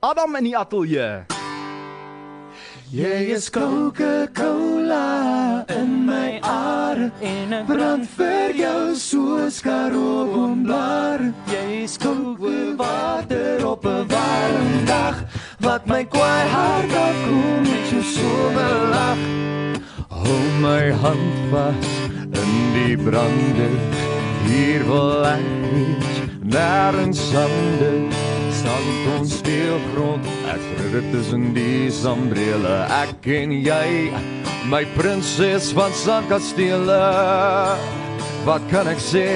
Adam 0.00 0.32
in 0.36 0.46
die 0.48 0.56
ateljee. 0.56 1.26
Jy 2.88 3.16
is 3.34 3.50
Coca-Cola 3.52 5.04
in 5.68 6.06
my 6.06 6.40
are 6.40 7.10
en 7.20 7.52
ek 7.52 7.66
brand 7.68 8.08
vir 8.16 8.56
jou 8.56 8.94
soos 8.96 9.58
karoonblaar. 9.60 11.26
Jy 11.52 11.84
is 11.84 11.98
kookwater 12.00 13.60
op 13.68 13.84
'n 13.84 14.08
warm 14.08 14.72
dag 14.88 15.20
wat 15.60 15.84
my 15.84 16.02
kwaai 16.08 16.48
hart 16.48 16.96
afkoel 16.96 17.60
met 17.68 17.92
jou 17.92 18.02
somerlag. 18.16 19.20
Hou 20.08 20.40
my 20.64 20.92
hand 20.96 21.36
vas 21.52 21.92
in 22.40 22.52
die 22.72 22.96
brande. 22.96 23.68
Hier 24.48 24.80
wil 24.88 25.26
ek 25.26 25.44
reach 25.76 26.39
een 26.54 27.14
sande. 27.14 28.08
Sand 28.50 29.18
ons 29.18 29.36
speelgrond, 29.38 30.26
ek 30.50 30.62
rit 30.92 31.06
tussen 31.12 31.52
die 31.54 31.90
sambrele. 31.90 32.86
Ek 32.90 33.26
en 33.26 33.52
jy, 33.52 34.10
my 34.70 34.84
prinses 34.96 35.70
van 35.76 35.92
sandkastele. 35.92 37.00
Wat 38.44 38.62
kan 38.70 38.88
ek 38.88 39.00
sê? 39.00 39.26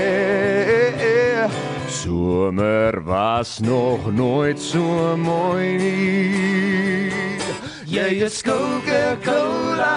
Somer 1.89 3.03
was 3.05 3.59
nog 3.59 4.11
nooit 4.13 4.61
so 4.61 5.17
mooi 5.17 5.77
nie. 5.79 7.13
Jy 7.95 8.25
is 8.27 8.43
Coca-Cola 8.43 9.95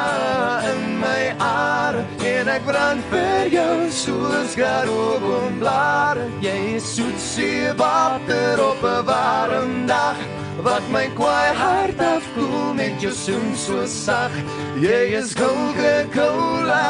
in 0.69 0.99
my 1.01 1.33
are 1.41 2.05
en 2.21 2.51
ek 2.51 2.67
brand 2.67 3.01
vir 3.09 3.49
jou 3.49 3.89
soos 3.89 4.53
karoonblare. 4.59 5.96
Jy 6.41 6.75
is 6.75 6.95
soet 6.95 7.19
seewater 7.19 8.59
op 8.61 8.81
'n 8.83 9.05
warm 9.05 9.85
dag 9.87 10.17
wat 10.61 10.83
my 10.89 11.07
kwaai 11.15 11.53
hart 11.53 11.99
afkoel 11.99 12.73
met 12.73 13.01
jou 13.01 13.13
soen 13.13 13.55
so 13.55 13.85
sag. 13.85 14.31
Jy 14.81 15.17
is 15.19 15.33
Coca-Cola 15.33 16.85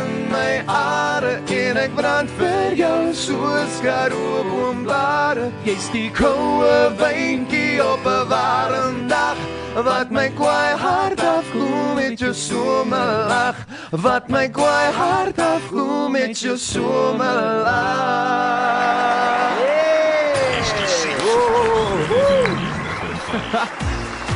in 0.00 0.30
my 0.30 0.62
are 0.66 1.40
en 1.46 1.76
ek 1.76 1.94
brand 1.94 2.30
vir 2.38 2.74
jou 2.74 3.12
soos 3.12 3.74
karoonblare. 3.84 5.50
Jy's 5.64 5.90
die 5.92 6.10
koue 6.10 6.92
wyntjie 7.00 7.82
op 7.84 8.06
'n 8.06 8.28
warm 8.28 9.08
dag 9.08 9.38
wat 9.74 10.10
my 10.10 10.28
kwaai 10.38 10.76
hart 10.78 11.20
afkoel 11.20 11.94
met 11.94 12.18
jou 12.18 12.32
somerlag 12.32 13.56
wat 14.02 14.28
my 14.28 14.48
kwaai 14.50 14.92
hart 14.92 15.38
afkoel 15.38 16.08
met 16.08 16.38
jou 16.38 16.58
somerlag 16.58 18.02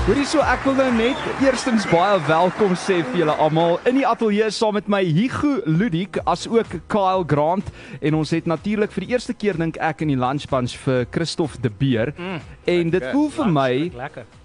Hoorie 0.09 0.25
so 0.25 0.41
ek 0.41 0.63
wil 0.65 0.73
nou 0.73 0.87
net 0.97 1.25
eerstens 1.45 1.85
baie 1.91 2.15
welkom 2.25 2.71
sê 2.81 3.03
vir 3.11 3.19
julle 3.21 3.33
almal 3.45 3.75
in 3.91 3.99
die 3.99 4.07
ateljee 4.09 4.47
saam 4.57 4.79
met 4.79 4.87
my 4.89 5.03
Hugo 5.05 5.59
Ludik 5.69 6.17
as 6.25 6.47
ook 6.49 6.79
Kyle 6.89 7.27
Grant. 7.29 7.69
En 8.01 8.17
ons 8.17 8.33
het 8.33 8.49
natuurlik 8.49 8.95
vir 8.95 9.05
die 9.05 9.13
eerste 9.13 9.35
keer 9.37 9.61
dink 9.61 9.77
ek 9.77 10.01
in 10.07 10.15
die 10.15 10.17
lunch 10.17 10.47
bunch 10.49 10.79
vir 10.81 11.05
Christof 11.13 11.59
de 11.61 11.69
Beer. 11.69 12.15
Mm, 12.17 12.39
en 12.73 12.93
dit 12.95 13.05
voel 13.13 13.29
vir 13.37 13.51
my 13.53 13.73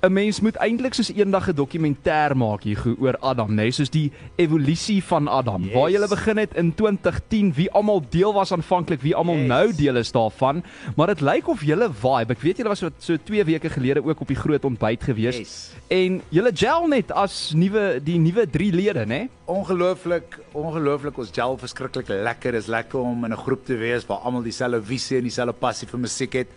'n 0.04 0.12
mens 0.12 0.42
moet 0.42 0.60
eintlik 0.60 0.94
soos 1.00 1.14
eendag 1.16 1.48
'n 1.48 1.56
dokumentêr 1.56 2.36
maak 2.36 2.68
Hugo 2.68 2.98
oor 3.00 3.16
Adam 3.22 3.56
nê 3.56 3.64
nee, 3.64 3.72
soos 3.72 3.90
die 3.90 4.12
evolusie 4.36 5.02
van 5.04 5.28
Adam. 5.28 5.64
Yes. 5.64 5.74
waar 5.74 5.90
jy 5.90 6.08
begin 6.08 6.38
het 6.38 6.54
in 6.56 6.76
2010 6.76 7.54
wie 7.56 7.72
almal 7.72 8.04
deel 8.10 8.34
was 8.34 8.52
aanvanklik 8.52 9.02
wie 9.02 9.16
almal 9.16 9.38
yes. 9.38 9.48
nou 9.48 9.74
deel 9.74 9.96
is 9.96 10.12
daarvan. 10.12 10.62
Maar 10.98 11.08
dit 11.08 11.22
lyk 11.22 11.48
of 11.48 11.64
julle 11.64 11.90
vibe 11.90 12.34
ek 12.34 12.42
weet 12.42 12.58
julle 12.58 12.70
was 12.70 12.80
so 12.80 12.90
so 13.00 13.16
2 13.16 13.44
weke 13.46 13.70
gelede 13.70 14.04
ook 14.04 14.20
op 14.20 14.28
die 14.28 14.36
groot 14.36 14.66
ontbyt 14.66 15.04
gewees 15.04 15.38
yes. 15.38 15.53
En 15.94 16.22
julle 16.34 16.52
gel 16.56 16.88
net 16.88 17.12
as 17.12 17.52
nuwe 17.54 18.00
die 18.04 18.18
nuwe 18.18 18.46
3 18.50 18.72
lede, 18.74 19.04
né? 19.06 19.28
Ongelooflik, 19.52 20.40
ongelooflik 20.58 21.18
ons 21.18 21.30
gel 21.36 21.58
verskriklik 21.62 22.08
lekker. 22.08 22.56
Is 22.58 22.70
lekker 22.72 23.00
om 23.00 23.26
in 23.26 23.34
'n 23.34 23.38
groep 23.38 23.66
te 23.66 23.76
wees 23.78 24.06
waar 24.06 24.24
almal 24.24 24.42
dieselfde 24.44 24.82
visie 24.82 25.18
en 25.18 25.24
dieselfde 25.24 25.54
passie 25.54 25.88
vir 25.88 26.00
musiek 26.00 26.34
het. 26.34 26.48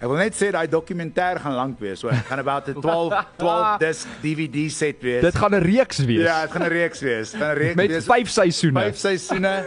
Ek 0.00 0.08
wil 0.08 0.16
net 0.16 0.32
sê 0.32 0.48
daai 0.50 0.66
dokumentêr 0.66 1.38
gaan 1.42 1.54
lank 1.54 1.78
wees. 1.78 2.00
So 2.00 2.08
ek 2.08 2.24
gaan 2.24 2.38
about 2.40 2.68
'n 2.68 2.80
12 2.80 3.12
12 3.36 3.78
disc 3.78 4.08
DVD 4.22 4.70
set 4.70 5.02
wees. 5.02 5.20
Dit 5.22 5.36
gaan 5.36 5.54
'n 5.54 5.62
reeks 5.62 5.98
wees. 5.98 6.24
Ja, 6.24 6.40
dit 6.42 6.50
gaan 6.50 6.62
'n 6.64 6.72
reeks 6.72 7.00
wees. 7.00 7.34
Gaan 7.34 7.54
'n 7.54 7.58
reeks 7.58 7.74
Met 7.76 7.88
wees. 7.88 8.06
Met 8.06 8.16
5 8.16 8.28
seisoene. 8.28 8.80
5 8.80 8.96
seisoene. 8.96 9.64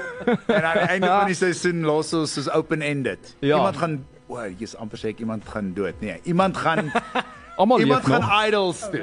en 0.47 0.63
aan 0.63 0.73
die 0.73 0.89
einde 0.89 1.07
van 1.07 1.25
die 1.25 1.35
seisoen 1.35 1.83
los 1.85 2.13
ons 2.13 2.33
soos 2.33 2.49
open-ended. 2.49 3.35
Ja. 3.39 3.57
Iemand 3.57 3.77
gaan, 3.77 4.05
o, 4.27 4.35
oh, 4.35 4.49
jy's 4.57 4.75
amper 4.75 4.97
seker 4.97 5.19
iemand 5.19 5.43
gaan 5.47 5.73
dood. 5.73 6.01
Nee, 6.01 6.19
iemand 6.23 6.57
gaan 6.57 6.91
Almal 7.55 7.77
leef 7.77 7.87
nog. 7.87 8.03
Iemand 8.03 8.23
gaan 8.23 8.47
idols 8.47 8.79
doen. 8.91 9.01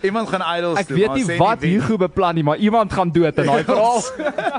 iemand 0.00 0.28
gaan 0.28 0.56
idols 0.58 0.86
doen. 0.86 0.96
Ek 0.96 1.02
weet 1.02 1.14
nie 1.14 1.36
wat 1.38 1.60
Hugo 1.60 1.96
beplan 2.00 2.34
nie, 2.34 2.44
maar 2.44 2.56
iemand 2.56 2.92
gaan 2.92 3.12
dood 3.12 3.36
in 3.38 3.48
daai 3.50 3.64
verhaal. 3.70 4.02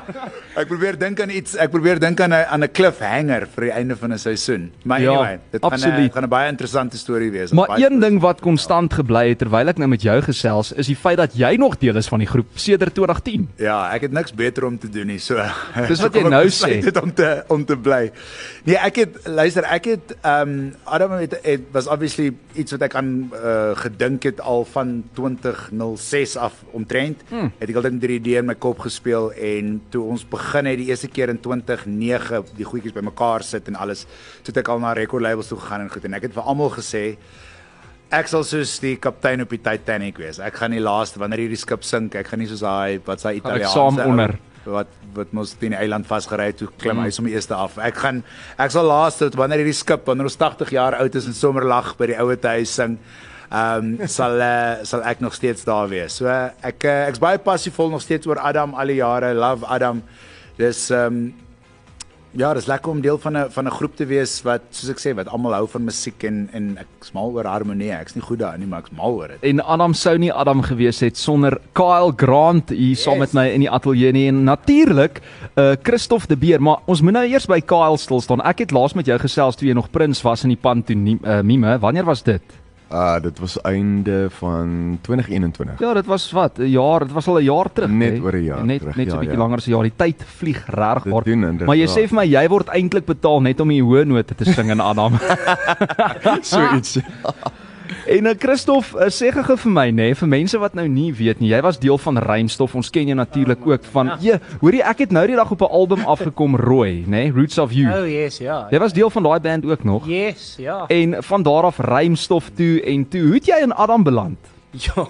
ek 0.62 0.70
probeer 0.70 0.98
dink 1.02 1.22
aan 1.24 1.34
iets, 1.34 1.56
ek 1.58 1.74
probeer 1.74 2.00
dink 2.00 2.22
aan 2.22 2.34
'n 2.34 2.46
aan 2.46 2.64
'n 2.64 2.72
cliffhanger 2.72 3.48
vir 3.56 3.66
die 3.68 3.72
einde 3.74 3.98
van 3.98 4.14
'n 4.14 4.22
seisoen. 4.22 4.72
Maar 4.84 5.02
ja, 5.02 5.10
anyway, 5.10 5.40
dit 5.50 5.66
gaan 5.66 5.80
'n 5.80 6.12
gaan 6.14 6.24
'n 6.24 6.30
baie 6.30 6.50
interessante 6.50 6.98
storie 6.98 7.32
wees. 7.32 7.52
Maar 7.52 7.80
een 7.80 8.00
ding 8.00 8.22
wat 8.22 8.42
konstant 8.42 8.94
gebly 8.94 9.30
het 9.30 9.40
terwyl 9.40 9.68
ek 9.68 9.78
nou 9.78 9.90
met 9.90 10.02
jou 10.02 10.22
gesels, 10.22 10.72
is 10.72 10.88
die 10.88 10.96
feit 10.96 11.18
dat 11.18 11.34
jy 11.34 11.56
nog 11.56 11.78
deel 11.78 11.96
is 11.98 12.08
van 12.08 12.20
die 12.20 12.28
groep 12.28 12.48
sedert 12.54 12.94
2010. 12.94 13.50
Ja, 13.58 13.90
ek 13.94 14.02
het 14.02 14.12
niks 14.12 14.34
beter 14.34 14.66
om 14.66 14.78
te 14.78 14.90
doen 14.90 15.08
nie, 15.08 15.20
so. 15.20 15.42
Dis 15.88 16.02
wat 16.02 16.14
jy 16.14 16.24
nou 16.30 16.48
sê. 16.50 16.82
Dit 16.82 17.02
om 17.02 17.14
te 17.14 17.44
om 17.48 17.66
te 17.66 17.78
bly. 17.78 18.12
Nee, 18.64 18.78
ek 18.78 18.96
het 18.96 19.18
luister, 19.26 19.64
ek 19.64 19.86
het 19.86 20.16
ehm 20.22 20.50
um, 20.50 20.76
Adam 20.84 21.12
het, 21.12 21.40
het 21.42 21.62
was 21.72 21.88
obviously 21.88 22.34
iets 22.54 22.72
wat 22.72 22.83
ek 22.86 22.96
aan 23.00 23.10
uh, 23.34 23.72
gedink 23.80 24.28
het 24.28 24.42
al 24.42 24.66
van 24.74 24.96
2006 25.18 26.36
af 26.38 26.60
omtrent. 26.72 27.24
Hmm. 27.30 27.52
Het 27.60 27.74
ek 27.74 27.80
al 27.80 27.88
dit 27.88 28.00
drie 28.04 28.20
idee 28.20 28.42
in 28.42 28.50
my 28.50 28.56
kop 28.56 28.84
gespeel 28.86 29.32
en 29.34 29.80
toe 29.94 30.04
ons 30.16 30.26
begin 30.30 30.70
het 30.70 30.80
die 30.82 30.90
eerste 30.92 31.10
keer 31.12 31.34
in 31.34 31.42
2009 31.44 32.44
die 32.58 32.68
goedjies 32.68 32.96
bymekaar 32.96 33.44
sit 33.44 33.68
en 33.72 33.80
alles, 33.80 34.06
toe 34.44 34.54
het 34.54 34.62
ek 34.64 34.72
al 34.74 34.84
na 34.84 34.94
record 34.98 35.24
labels 35.26 35.52
toe 35.52 35.60
gegaan 35.60 35.88
en 35.88 35.92
goed 35.94 36.06
en 36.10 36.20
ek 36.20 36.30
het 36.30 36.38
vir 36.38 36.48
almal 36.54 36.72
gesê 36.76 37.04
ek 38.14 38.30
sal 38.30 38.44
soos 38.46 38.78
die 38.84 38.96
kaptein 39.02 39.42
op 39.42 39.54
die 39.54 39.62
Titanic 39.64 40.20
wees. 40.22 40.38
Ek 40.44 40.60
gaan 40.62 40.74
nie 40.76 40.82
laaste 40.84 41.22
wanneer 41.22 41.48
hierdie 41.48 41.60
skip 41.60 41.86
sink, 41.88 42.16
ek 42.20 42.30
gaan 42.30 42.44
nie 42.44 42.50
soos 42.52 42.62
daai 42.62 43.00
wat 43.08 43.24
sy 43.24 43.40
Italiaanse 43.40 43.72
Ek 43.72 43.78
saam 43.78 44.02
onder 44.06 44.38
wat 44.66 44.88
wat 45.14 45.34
mos 45.36 45.54
teen 45.60 45.76
die 45.76 45.80
eiland 45.80 46.08
vasgery 46.08 46.50
het 46.52 46.62
toe 46.62 46.70
klim 46.80 47.02
hy 47.02 47.10
mm. 47.10 47.16
sommer 47.16 47.36
eers 47.36 47.50
af. 47.52 47.78
Ek 47.78 48.00
gaan 48.04 48.24
ek 48.58 48.74
sal 48.74 48.88
laaste 48.88 49.30
wanneer 49.38 49.64
hierdie 49.64 49.78
skip 49.78 50.08
wanneer 50.08 50.30
ons 50.30 50.40
80 50.40 50.74
jaar 50.76 50.98
oud 51.02 51.20
is 51.20 51.30
en 51.30 51.38
sommer 51.38 51.68
lag 51.68 51.94
by 52.00 52.10
die 52.14 52.20
ouete 52.20 52.56
huis 52.58 52.74
sing. 52.80 52.98
Ehm 53.54 53.94
um, 54.02 54.08
sal 54.18 54.40
uh, 54.42 54.82
sal 54.88 55.06
ek 55.10 55.22
nog 55.22 55.36
steeds 55.38 55.66
daar 55.68 55.90
wees. 55.92 56.18
So 56.22 56.32
ek 56.32 56.88
uh, 56.90 57.00
ek's 57.12 57.22
baie 57.22 57.42
passievol 57.42 57.94
nog 57.94 58.02
steeds 58.02 58.30
oor 58.30 58.42
Adam 58.42 58.74
al 58.74 58.94
die 58.94 59.02
jare. 59.02 59.34
Love 59.38 59.68
Adam. 59.70 60.04
Dis 60.58 60.90
ehm 60.92 61.24
um, 61.24 61.43
Ja, 62.34 62.50
dis 62.58 62.66
lekker 62.66 62.90
om 62.90 63.02
deel 63.02 63.18
van 63.22 63.38
'n 63.38 63.50
van 63.50 63.66
'n 63.68 63.72
groep 63.72 63.96
te 63.96 64.06
wees 64.06 64.42
wat 64.42 64.62
soos 64.70 64.90
ek 64.90 65.00
sê 65.00 65.16
wat 65.16 65.28
almal 65.28 65.54
hou 65.54 65.68
van 65.68 65.84
musiek 65.84 66.24
en 66.24 66.50
en 66.52 66.78
ek 66.78 67.06
smal 67.06 67.30
oor 67.32 67.46
harmonie. 67.46 67.92
Ek's 67.92 68.16
nie 68.16 68.24
goed 68.24 68.40
daarin 68.40 68.60
nie, 68.60 68.68
maar 68.68 68.80
ek's 68.80 68.92
mal 68.92 69.14
oor 69.14 69.28
dit. 69.28 69.38
En 69.42 69.62
Adam 69.62 69.94
sou 69.94 70.18
nie 70.18 70.34
Adam 70.34 70.62
gewees 70.62 71.00
het 71.00 71.18
sonder 71.18 71.60
Kyle 71.74 72.14
Grant 72.16 72.70
hier 72.70 72.90
yes. 72.90 73.04
saam 73.04 73.18
met 73.18 73.34
my 73.34 73.48
in 73.48 73.60
die 73.60 73.70
ateljee 73.70 74.12
nie 74.12 74.28
en 74.28 74.44
natuurlik 74.44 75.22
uh 75.56 75.76
Christof 75.84 76.26
de 76.26 76.38
Beer, 76.38 76.62
maar 76.62 76.78
ons 76.86 77.02
moet 77.02 77.14
nou 77.14 77.26
eers 77.26 77.46
by 77.46 77.60
Kyle 77.60 77.98
stil 77.98 78.22
staan. 78.22 78.42
Ek 78.42 78.60
het 78.60 78.72
laas 78.72 78.94
met 78.94 79.06
jou 79.06 79.20
gesels 79.20 79.56
toe 79.56 79.68
jy 79.68 79.74
nog 79.74 79.92
prins 79.92 80.22
was 80.22 80.44
in 80.44 80.50
die 80.50 80.62
pantomime. 80.62 81.76
Uh, 81.76 81.80
Wanneer 81.80 82.06
was 82.06 82.24
dit? 82.24 82.42
Ah, 82.94 83.16
uh, 83.16 83.22
dit 83.26 83.40
was 83.40 83.56
einde 83.62 84.28
van 84.30 84.98
2021. 85.02 85.80
Ja, 85.80 85.94
dit 85.94 86.06
was 86.06 86.32
wat? 86.32 86.58
'n 86.58 86.70
Jaar, 86.70 87.00
dit 87.00 87.12
was 87.12 87.28
al 87.28 87.40
'n 87.40 87.44
jaar 87.44 87.72
terug, 87.74 87.90
net 87.90 88.22
oor 88.22 88.36
'n 88.36 88.44
jaar 88.44 88.66
net, 88.66 88.80
terug. 88.80 88.96
Net 88.96 89.10
so 89.10 89.12
'n 89.12 89.16
ja, 89.16 89.20
bietjie 89.20 89.38
ja. 89.38 89.44
langer 89.44 89.58
as 89.58 89.66
'n 89.66 89.72
jaar. 89.72 89.84
Die 89.84 89.96
tyd 89.96 90.24
vlieg 90.26 90.66
regtig 90.68 91.12
hard. 91.12 91.66
Maar 91.66 91.76
jy 91.76 91.88
sê 91.88 92.08
vir 92.08 92.16
my 92.16 92.26
jy 92.26 92.48
word 92.48 92.68
eintlik 92.68 93.06
betaal 93.06 93.42
net 93.42 93.60
om 93.60 93.68
die 93.68 93.82
hoë 93.82 94.06
note 94.06 94.36
te 94.36 94.46
sing 94.46 94.70
in 94.70 94.80
Adam. 94.80 95.18
so 96.42 96.76
iets. 96.76 97.00
En 98.08 98.24
nou 98.24 98.34
Christof, 98.40 98.94
uh, 98.96 99.08
sê 99.12 99.32
gou 99.34 99.56
vir 99.60 99.72
my 99.72 99.86
nê, 99.92 100.10
nee, 100.10 100.16
vir 100.16 100.30
mense 100.32 100.60
wat 100.60 100.76
nou 100.78 100.86
nie 100.92 101.10
weet 101.16 101.42
nie, 101.44 101.50
jy 101.52 101.60
was 101.66 101.80
deel 101.82 102.00
van 102.00 102.20
Rymstof. 102.22 102.76
Ons 102.80 102.92
ken 102.94 103.10
jou 103.12 103.18
natuurlik 103.18 103.66
ook 103.68 103.88
van 103.96 104.14
Ja, 104.24 104.40
hoorie 104.62 104.84
ek 104.84 105.06
het 105.06 105.16
nou 105.16 105.26
die 105.28 105.36
dag 105.36 105.52
op 105.52 105.62
'n 105.62 105.72
album 105.72 106.06
afgekom 106.06 106.56
Rooi, 106.56 107.04
nê, 107.04 107.28
nee, 107.28 107.32
Roots 107.32 107.58
of 107.58 107.74
You. 107.74 107.92
Oh 107.92 108.08
yes, 108.08 108.38
ja. 108.38 108.68
Jy 108.72 108.80
was 108.80 108.94
deel 108.94 109.10
van 109.10 109.24
daai 109.24 109.40
band 109.40 109.66
ook 109.66 109.84
nog? 109.84 110.08
Yes, 110.08 110.56
ja. 110.58 110.86
En 110.88 111.24
van 111.24 111.44
daar 111.44 111.64
af 111.64 111.80
Rymstof 111.80 112.50
toe 112.56 112.82
en 112.82 113.08
toe, 113.08 113.22
hoe 113.22 113.34
het 113.34 113.46
jy 113.46 113.62
in 113.62 113.74
Adam 113.74 114.04
beland? 114.04 114.38
Ja, 114.86 115.06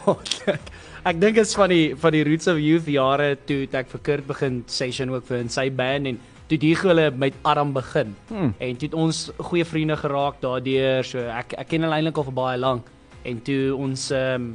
ek 1.03 1.19
dink 1.21 1.35
dit 1.35 1.45
is 1.45 1.55
van 1.55 1.69
die 1.69 1.95
van 1.99 2.11
die 2.11 2.23
Roots 2.23 2.47
of 2.47 2.59
Youth 2.59 2.85
jare 2.87 3.37
toe 3.45 3.67
ek 3.71 3.89
vir 3.91 3.99
Kurt 4.03 4.27
begin 4.27 4.63
session 4.67 5.09
ook 5.09 5.25
vir 5.27 5.37
in 5.37 5.49
sy 5.49 5.69
band 5.71 6.07
en 6.07 6.19
toe 6.47 6.59
die 6.59 6.73
hulle 6.75 7.11
met 7.11 7.33
Adam 7.41 7.73
begin. 7.73 8.15
Hmm. 8.27 8.53
En 8.57 8.77
toe 8.77 8.87
het 8.87 8.97
ons 8.97 9.31
goeie 9.37 9.65
vriende 9.65 9.97
geraak 9.97 10.41
daardeur. 10.41 11.03
So 11.07 11.19
ek 11.19 11.55
ek 11.57 11.71
ken 11.71 11.87
hulle 11.87 11.95
eintlik 11.95 12.17
al 12.17 12.27
vir 12.29 12.37
baie 12.39 12.59
lank. 12.59 12.89
En 13.23 13.41
toe 13.41 13.75
ons 13.75 14.11
ehm 14.11 14.51
um, 14.51 14.53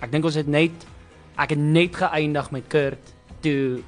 ek 0.00 0.12
dink 0.14 0.24
ons 0.24 0.36
het 0.40 0.48
net 0.48 0.86
ek 1.40 1.54
het 1.54 1.60
net 1.60 1.96
geëindig 1.96 2.50
met 2.54 2.68
Kurt 2.72 3.12
toe 3.44 3.80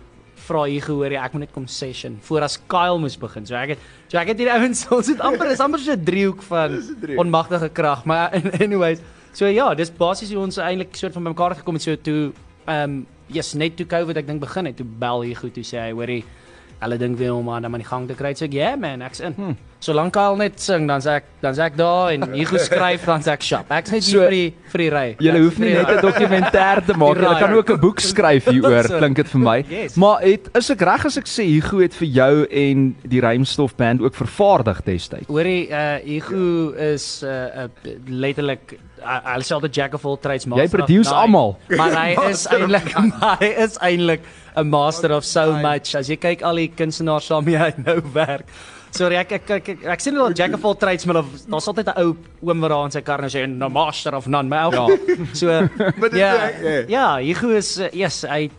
vra 0.42 0.64
hier 0.66 0.82
gehoor 0.84 1.14
ek 1.14 1.34
moet 1.34 1.46
net 1.46 1.54
kom 1.54 1.66
session 1.70 2.18
voor 2.26 2.46
as 2.46 2.58
Kyle 2.70 2.98
moes 3.00 3.16
begin. 3.20 3.46
So 3.48 3.56
ek 3.58 3.74
het 3.74 3.86
so 4.08 4.20
ek 4.20 4.32
het 4.32 4.42
hierdie 4.42 4.54
ouens 4.58 4.84
ons 4.92 5.10
het 5.12 5.22
amper 5.24 5.52
is 5.52 5.62
amper 5.64 5.82
so 5.82 5.94
'n 5.96 6.04
driehoek 6.04 6.42
van 6.48 6.78
onmagtige 7.24 7.70
krag, 7.72 8.04
maar 8.04 8.34
anyways, 8.64 9.02
so 9.32 9.46
ja, 9.46 9.74
dis 9.74 9.90
basies 9.90 10.32
hoe 10.32 10.42
ons 10.42 10.58
eintlik 10.58 10.96
soort 10.96 11.12
van 11.12 11.24
bymekaar 11.24 11.56
gekom 11.60 11.74
het 11.78 11.82
so 11.82 11.96
toe 11.96 12.32
ehm 12.66 12.82
um, 12.82 13.06
yes, 13.32 13.54
net 13.54 13.76
toe 13.76 13.86
COVID 13.86 14.16
ek 14.16 14.26
dink 14.26 14.40
begin 14.40 14.66
het, 14.66 14.76
toe 14.76 14.86
bel 14.86 15.22
hier 15.22 15.36
goed 15.36 15.54
toe 15.54 15.64
sê 15.64 15.78
hy 15.80 15.92
hoorie 15.92 16.24
hulle 16.82 16.99
dink 16.99 17.19
weer 17.20 17.34
om 17.34 17.50
aan 17.52 17.67
aan 17.69 17.81
die 17.81 17.87
gang 17.87 18.08
te 18.11 18.17
kry. 18.19 18.34
So 18.38 18.49
ek 18.49 18.56
ja 18.56 18.73
yeah, 18.73 18.81
man, 18.81 19.05
ek's 19.06 19.23
in. 19.25 19.37
Hmm. 19.38 19.55
Solank 19.82 20.14
hy 20.14 20.25
al 20.31 20.37
net 20.38 20.61
sing, 20.62 20.84
dan 20.87 21.02
sê 21.02 21.17
ek 21.19 21.29
dan 21.43 21.56
sê 21.58 21.64
ek 21.67 21.79
daar 21.79 22.12
en 22.14 22.26
hier 22.37 22.46
geskryf 22.46 23.06
dan 23.08 23.25
sê 23.25 23.32
ek 23.34 23.46
shop. 23.46 23.73
Ek's 23.75 23.94
net 23.94 24.06
hier 24.06 24.19
so, 24.19 24.26
vir 24.26 24.37
die 24.37 24.70
vir 24.75 24.84
die 24.84 24.90
ry. 24.94 25.05
Jy 25.26 25.34
hoef 25.38 25.58
nie 25.62 25.73
net 25.75 25.90
'n 25.90 26.05
dokumentêr 26.05 26.82
te 26.87 26.96
maak, 26.99 27.23
jy 27.23 27.34
kan 27.40 27.56
ook 27.58 27.73
'n 27.75 27.81
boek 27.82 28.00
skryf 28.00 28.46
hieroor, 28.55 28.90
klink 28.99 29.17
dit 29.17 29.32
vir 29.34 29.43
my. 29.43 29.58
Yes. 29.70 29.96
Maar 29.96 30.23
het 30.23 30.50
is 30.55 30.70
ek 30.70 30.87
reg 30.87 31.06
as 31.11 31.19
ek 31.19 31.26
sê 31.26 31.49
Hugo 31.49 31.82
het 31.82 31.94
vir 31.99 32.08
jou 32.08 32.46
en 32.46 32.87
die 33.02 33.20
Rymstof 33.20 33.75
band 33.76 34.02
ook 34.02 34.14
vervaardig 34.14 34.82
destyds? 34.87 35.26
Hoorie, 35.26 35.69
uh 35.70 35.99
Hugo 36.06 36.73
is 36.78 37.23
'n 37.23 37.26
uh, 37.26 37.67
uh, 37.67 37.99
letterlik 38.06 38.78
I'll 39.04 39.43
sell 39.43 39.60
the 39.60 39.69
jack 39.69 39.94
of 39.94 40.04
all 40.06 40.16
trades 40.16 40.46
master. 40.46 40.66
Jy 40.66 40.70
produce 40.70 41.12
almal. 41.12 41.56
Maar 41.76 41.96
hy 41.99 42.10
is 42.31 42.46
eintlik 42.46 42.93
hy 43.40 43.50
is 43.64 43.78
eintlik 43.78 44.28
'n 44.56 44.69
master 44.69 45.12
of 45.12 45.25
so 45.25 45.52
much. 45.62 45.94
As 45.94 46.08
jy 46.08 46.16
kyk 46.20 46.43
al 46.43 46.60
die 46.60 46.69
kunstenaars 46.69 47.28
waarmee 47.32 47.58
hy 47.58 47.72
nou 47.84 48.00
werk. 48.14 48.46
Sorry, 48.93 49.16
ek 49.16 49.31
ek 49.38 49.50
ek, 49.56 49.69
ek, 49.72 49.84
ek 49.94 50.02
sien 50.04 50.16
wel 50.20 50.34
Jack 50.37 50.52
of 50.52 50.64
all 50.69 50.75
trades, 50.76 51.06
maar 51.08 51.22
daar's 51.22 51.69
altyd 51.70 51.88
'n 51.88 52.02
ou 52.02 52.10
oom 52.44 52.60
wat 52.60 52.70
daar 52.70 52.84
in 52.84 52.93
sy 52.93 53.00
kar 53.00 53.22
en 53.25 53.31
sê 53.32 53.46
'n 53.46 53.72
master 53.72 54.14
of 54.14 54.26
none. 54.26 54.49
Maar 54.49 54.72
ja. 54.72 54.87
So 55.40 55.49
ja. 56.12 56.50
Ja, 56.88 57.16
Hugo 57.19 57.49
is 57.56 57.81
yes, 57.93 58.22
hy 58.28 58.50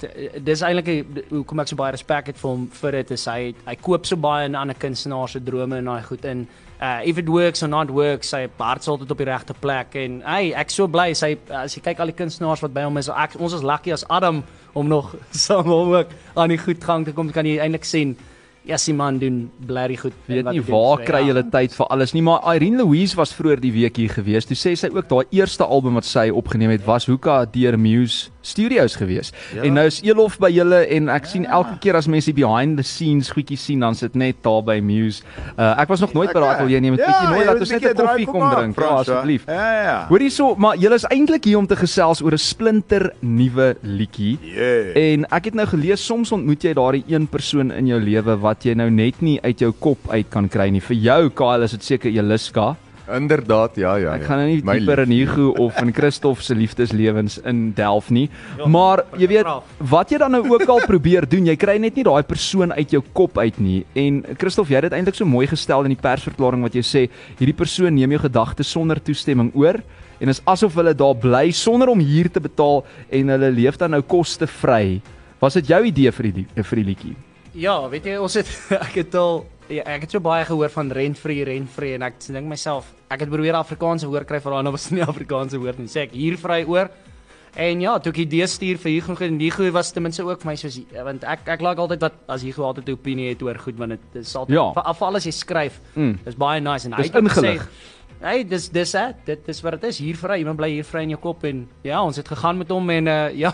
dis 0.42 0.62
eintlik 0.62 1.06
hoekom 1.30 1.60
ek 1.62 1.68
so 1.68 1.76
baie 1.76 1.92
respek 1.94 2.34
het 2.34 2.38
vir 2.38 2.50
hom 2.50 2.68
vir 2.82 2.92
dit 2.92 3.12
is 3.12 3.26
hy 3.30 3.54
hy 3.68 3.76
koop 3.76 4.06
so 4.06 4.16
baie 4.16 4.46
in 4.46 4.56
ander 4.56 4.76
kunstenaars 4.76 5.32
se 5.34 5.40
drome 5.40 5.78
en 5.78 5.86
daai 5.86 6.02
goed 6.02 6.26
in. 6.26 6.48
Uh 6.84 7.00
if 7.08 7.18
it 7.18 7.30
works 7.32 7.64
or 7.64 7.70
not 7.72 7.92
works, 7.96 8.34
hy 8.36 8.50
hart 8.60 8.84
sal 8.84 8.98
dit 9.00 9.12
op 9.14 9.22
die 9.22 9.30
regte 9.30 9.56
plek 9.56 9.96
en 9.96 10.20
hey, 10.28 10.52
ek 10.60 10.74
so 10.74 10.90
bly 10.92 11.14
sy 11.16 11.38
as 11.48 11.78
jy 11.78 11.84
kyk 11.86 12.02
al 12.04 12.12
die 12.12 12.18
kunstenaars 12.18 12.64
wat 12.66 12.76
by 12.76 12.84
hom 12.84 13.00
is, 13.00 13.08
ek, 13.08 13.38
ons 13.40 13.56
is 13.56 13.64
lucky 13.64 13.94
as 13.96 14.04
Adam 14.12 14.42
om 14.76 14.92
nog 14.92 15.14
saam 15.46 15.70
hom 15.72 15.94
ook 15.96 16.12
aan 16.36 16.52
die 16.52 16.60
goed 16.60 16.84
gang 16.84 17.08
te 17.08 17.16
kom 17.16 17.32
kan 17.32 17.48
jy 17.48 17.56
eintlik 17.64 17.88
sien 17.88 18.18
Ja, 18.64 18.78
sy 18.80 18.94
man 18.96 19.18
doen 19.20 19.50
blerry 19.68 19.98
goed. 20.00 20.14
Weet 20.30 20.48
nie 20.48 20.62
waar 20.64 21.02
kry 21.04 21.20
jy 21.26 21.34
ja. 21.36 21.42
tyd 21.52 21.74
vir 21.76 21.90
alles 21.92 22.14
nie, 22.16 22.22
maar 22.24 22.46
Irene 22.48 22.80
Louise 22.80 23.18
was 23.20 23.34
vroeër 23.36 23.60
die 23.60 23.74
week 23.76 24.00
hier 24.00 24.14
gewees. 24.14 24.48
Toe 24.48 24.56
sê 24.56 24.72
sy 24.80 24.88
ook 24.94 25.10
daai 25.10 25.36
eerste 25.36 25.68
album 25.68 26.00
wat 26.00 26.08
sy 26.08 26.30
opgeneem 26.32 26.72
het 26.72 26.86
was 26.88 27.10
Hoeka 27.12 27.42
deur 27.52 27.76
Muse 27.76 28.32
studios 28.44 28.98
gewees. 29.00 29.32
Ja. 29.56 29.64
En 29.64 29.78
nou 29.80 29.86
is 29.88 30.02
Elof 30.04 30.38
by 30.42 30.52
julle 30.54 30.84
en 30.94 31.10
ek 31.14 31.28
ja. 31.28 31.32
sien 31.34 31.46
elke 31.48 31.78
keer 31.84 31.98
as 32.00 32.10
mense 32.12 32.34
behind 32.36 32.78
the 32.80 32.86
scenes 32.86 33.32
goedjies 33.34 33.64
sien 33.70 33.84
dan 33.84 33.96
sit 33.98 34.18
net 34.20 34.42
daar 34.46 34.62
by 34.66 34.80
Muse. 34.84 35.24
Uh, 35.56 35.74
ek 35.82 35.92
was 35.94 36.04
nog 36.04 36.14
nooit 36.14 36.30
okay. 36.30 36.40
by 36.40 36.46
daai 36.46 36.56
ateljee 36.58 36.84
nie, 36.84 36.94
met 36.94 37.04
ja, 37.04 37.10
bietjie 37.10 37.32
nooit 37.32 37.50
laat 37.50 37.64
ons 37.64 37.74
net 37.74 37.88
'n 37.88 37.96
koffie 38.02 38.28
kom 38.28 38.46
drink, 38.52 38.80
ja, 38.80 38.92
asseblief. 39.00 39.48
Ja 39.48 39.72
ja. 39.84 39.98
Hoorie 40.12 40.30
so, 40.30 40.56
maar 40.56 40.78
julle 40.78 41.00
is 41.00 41.08
eintlik 41.10 41.48
hier 41.50 41.58
om 41.58 41.68
te 41.68 41.80
gesels 41.80 42.22
oor 42.22 42.36
'n 42.36 42.44
splinter 42.44 43.12
nuwe 43.20 43.76
liedjie. 43.82 44.38
Yeah. 44.42 45.14
En 45.14 45.26
ek 45.32 45.52
het 45.52 45.56
nou 45.56 45.68
gelees 45.68 46.06
soms 46.06 46.32
ontmoet 46.32 46.64
jy 46.64 46.74
daardie 46.74 47.04
een 47.08 47.28
persoon 47.28 47.72
in 47.72 47.88
jou 47.88 48.00
lewe 48.00 48.38
wat 48.40 48.66
jy 48.66 48.74
nou 48.74 48.90
net 48.90 49.22
nie 49.22 49.40
uit 49.42 49.60
jou 49.60 49.72
kop 49.72 50.10
uit 50.10 50.30
kan 50.30 50.50
kry 50.50 50.70
nie. 50.70 50.82
Vir 50.82 50.96
jou 50.96 51.30
Kyle 51.30 51.64
is 51.64 51.72
dit 51.72 51.84
seker 51.84 52.12
Eliska. 52.12 52.76
Inderdaad, 53.12 53.76
ja 53.76 53.96
ja. 54.00 54.14
Ek 54.16 54.24
gaan 54.30 54.40
nou 54.40 54.48
nie 54.48 54.62
dieper 54.64 55.02
in 55.04 55.12
Hugo 55.12 55.50
of 55.60 55.76
in 55.82 55.92
Christof 55.96 56.42
se 56.44 56.56
liefdeslewens 56.56 57.40
in 57.44 57.74
delf 57.76 58.08
nie. 58.10 58.30
Ja, 58.58 58.68
maar 58.72 59.04
jy 59.20 59.28
weet 59.28 59.50
wat 59.92 60.14
jy 60.14 60.22
dan 60.22 60.32
nou 60.38 60.44
ook 60.54 60.64
al 60.72 60.86
probeer 60.88 61.28
doen, 61.28 61.50
jy 61.52 61.56
kry 61.60 61.76
net 61.84 62.00
nie 62.00 62.06
daai 62.08 62.24
persoon 62.24 62.72
uit 62.72 62.96
jou 62.96 63.02
kop 63.12 63.38
uit 63.38 63.60
nie. 63.60 63.82
En 64.00 64.22
Christof, 64.40 64.72
jy 64.72 64.80
het 64.80 64.88
dit 64.88 64.96
eintlik 64.96 65.20
so 65.20 65.28
mooi 65.28 65.46
gestel 65.52 65.84
in 65.84 65.96
die 65.96 66.00
persverklaring 66.00 66.64
wat 66.64 66.78
jy 66.80 66.86
sê, 66.88 67.04
hierdie 67.42 67.58
persoon 67.58 67.92
neem 67.96 68.16
jou 68.16 68.24
gedagtes 68.24 68.72
sonder 68.72 69.04
toestemming 69.04 69.52
oor 69.60 69.82
en 70.24 70.32
is 70.32 70.40
asof 70.48 70.78
hulle 70.80 70.94
daar 70.96 71.18
bly 71.20 71.50
sonder 71.52 71.92
om 71.92 72.00
huur 72.00 72.32
te 72.32 72.40
betaal 72.40 72.86
en 73.12 73.36
hulle 73.36 73.52
leef 73.52 73.78
dan 73.82 73.92
nou 73.98 74.02
kostevry. 74.02 75.02
Was 75.44 75.60
dit 75.60 75.74
jou 75.74 75.84
idee 75.92 76.12
vir 76.16 76.32
die 76.32 76.46
vir 76.56 76.80
die 76.80 76.88
liedjie? 76.94 77.16
Ja, 77.54 77.76
weet 77.92 78.08
jy, 78.08 78.16
ons 78.18 78.40
het 78.40 78.50
ek 78.88 78.96
het 79.04 79.18
al 79.20 79.44
ja, 79.70 79.84
ek 79.86 80.08
het 80.08 80.12
so 80.12 80.24
baie 80.24 80.46
gehoor 80.46 80.72
van 80.74 80.92
rent-free, 80.92 81.46
rent-free 81.48 81.96
en 81.98 82.08
ek 82.10 82.20
dink 82.26 82.50
myself, 82.50 82.92
ek 83.14 83.26
het 83.26 83.32
probeer 83.32 83.56
Afrikaanse 83.60 84.10
woord 84.10 84.28
kry 84.28 84.40
vir 84.44 84.56
daai, 84.56 84.64
nou 84.64 84.76
was 84.76 84.90
nie 84.92 85.04
Afrikaanse 85.06 85.60
woord 85.62 85.80
nie. 85.80 85.92
Sê 85.92 86.08
ek 86.08 86.16
hier 86.18 86.38
vry 86.42 86.64
oor. 86.68 86.92
En 87.54 87.82
ja, 87.84 87.94
toe 88.02 88.10
ek 88.10 88.24
idee 88.24 88.46
stuur 88.50 88.80
vir 88.82 88.96
Hugo 88.96 89.16
en 89.22 89.36
Hugo 89.38 89.68
was 89.76 89.92
ten 89.94 90.02
minste 90.02 90.24
ook 90.26 90.42
vir 90.42 90.50
my 90.50 90.56
soos 90.58 90.80
want 91.06 91.26
ek 91.30 91.52
ek 91.54 91.62
like 91.62 91.82
altyd 91.84 92.02
wat 92.02 92.16
as 92.34 92.42
Hugo 92.42 92.66
altyd 92.66 92.90
'n 92.90 92.98
opinie 92.98 93.30
het 93.30 93.44
oor 93.46 93.60
goed 93.62 93.78
want 93.78 93.94
dit 93.94 94.24
is 94.26 94.36
altyd 94.36 94.58
ja. 94.58 94.72
af 94.74 95.02
alles 95.02 95.26
jy 95.26 95.32
skryf. 95.32 95.78
Mm. 95.94 96.18
Dis 96.26 96.36
baie 96.36 96.62
nice 96.62 96.88
en 96.88 96.94
hy 96.94 97.04
het 97.04 97.14
gesê 97.14 97.60
Hey, 98.24 98.46
dis 98.48 98.70
dis 98.72 98.92
dit, 98.92 99.16
dit 99.26 99.48
is 99.52 99.62
wat 99.62 99.82
dit 99.82 99.90
is 99.90 99.98
hier 100.00 100.16
vry. 100.16 100.38
Iemand 100.40 100.58
bly 100.58 100.70
hier 100.72 100.86
vry 100.88 101.02
in 101.04 101.10
jou 101.10 101.20
kop 101.20 101.44
en 101.44 101.68
ja, 101.84 102.02
ons 102.02 102.16
het 102.16 102.28
gegaan 102.28 102.58
met 102.58 102.70
hom 102.72 102.90
en 102.90 103.08
uh, 103.08 103.30
ja, 103.44 103.52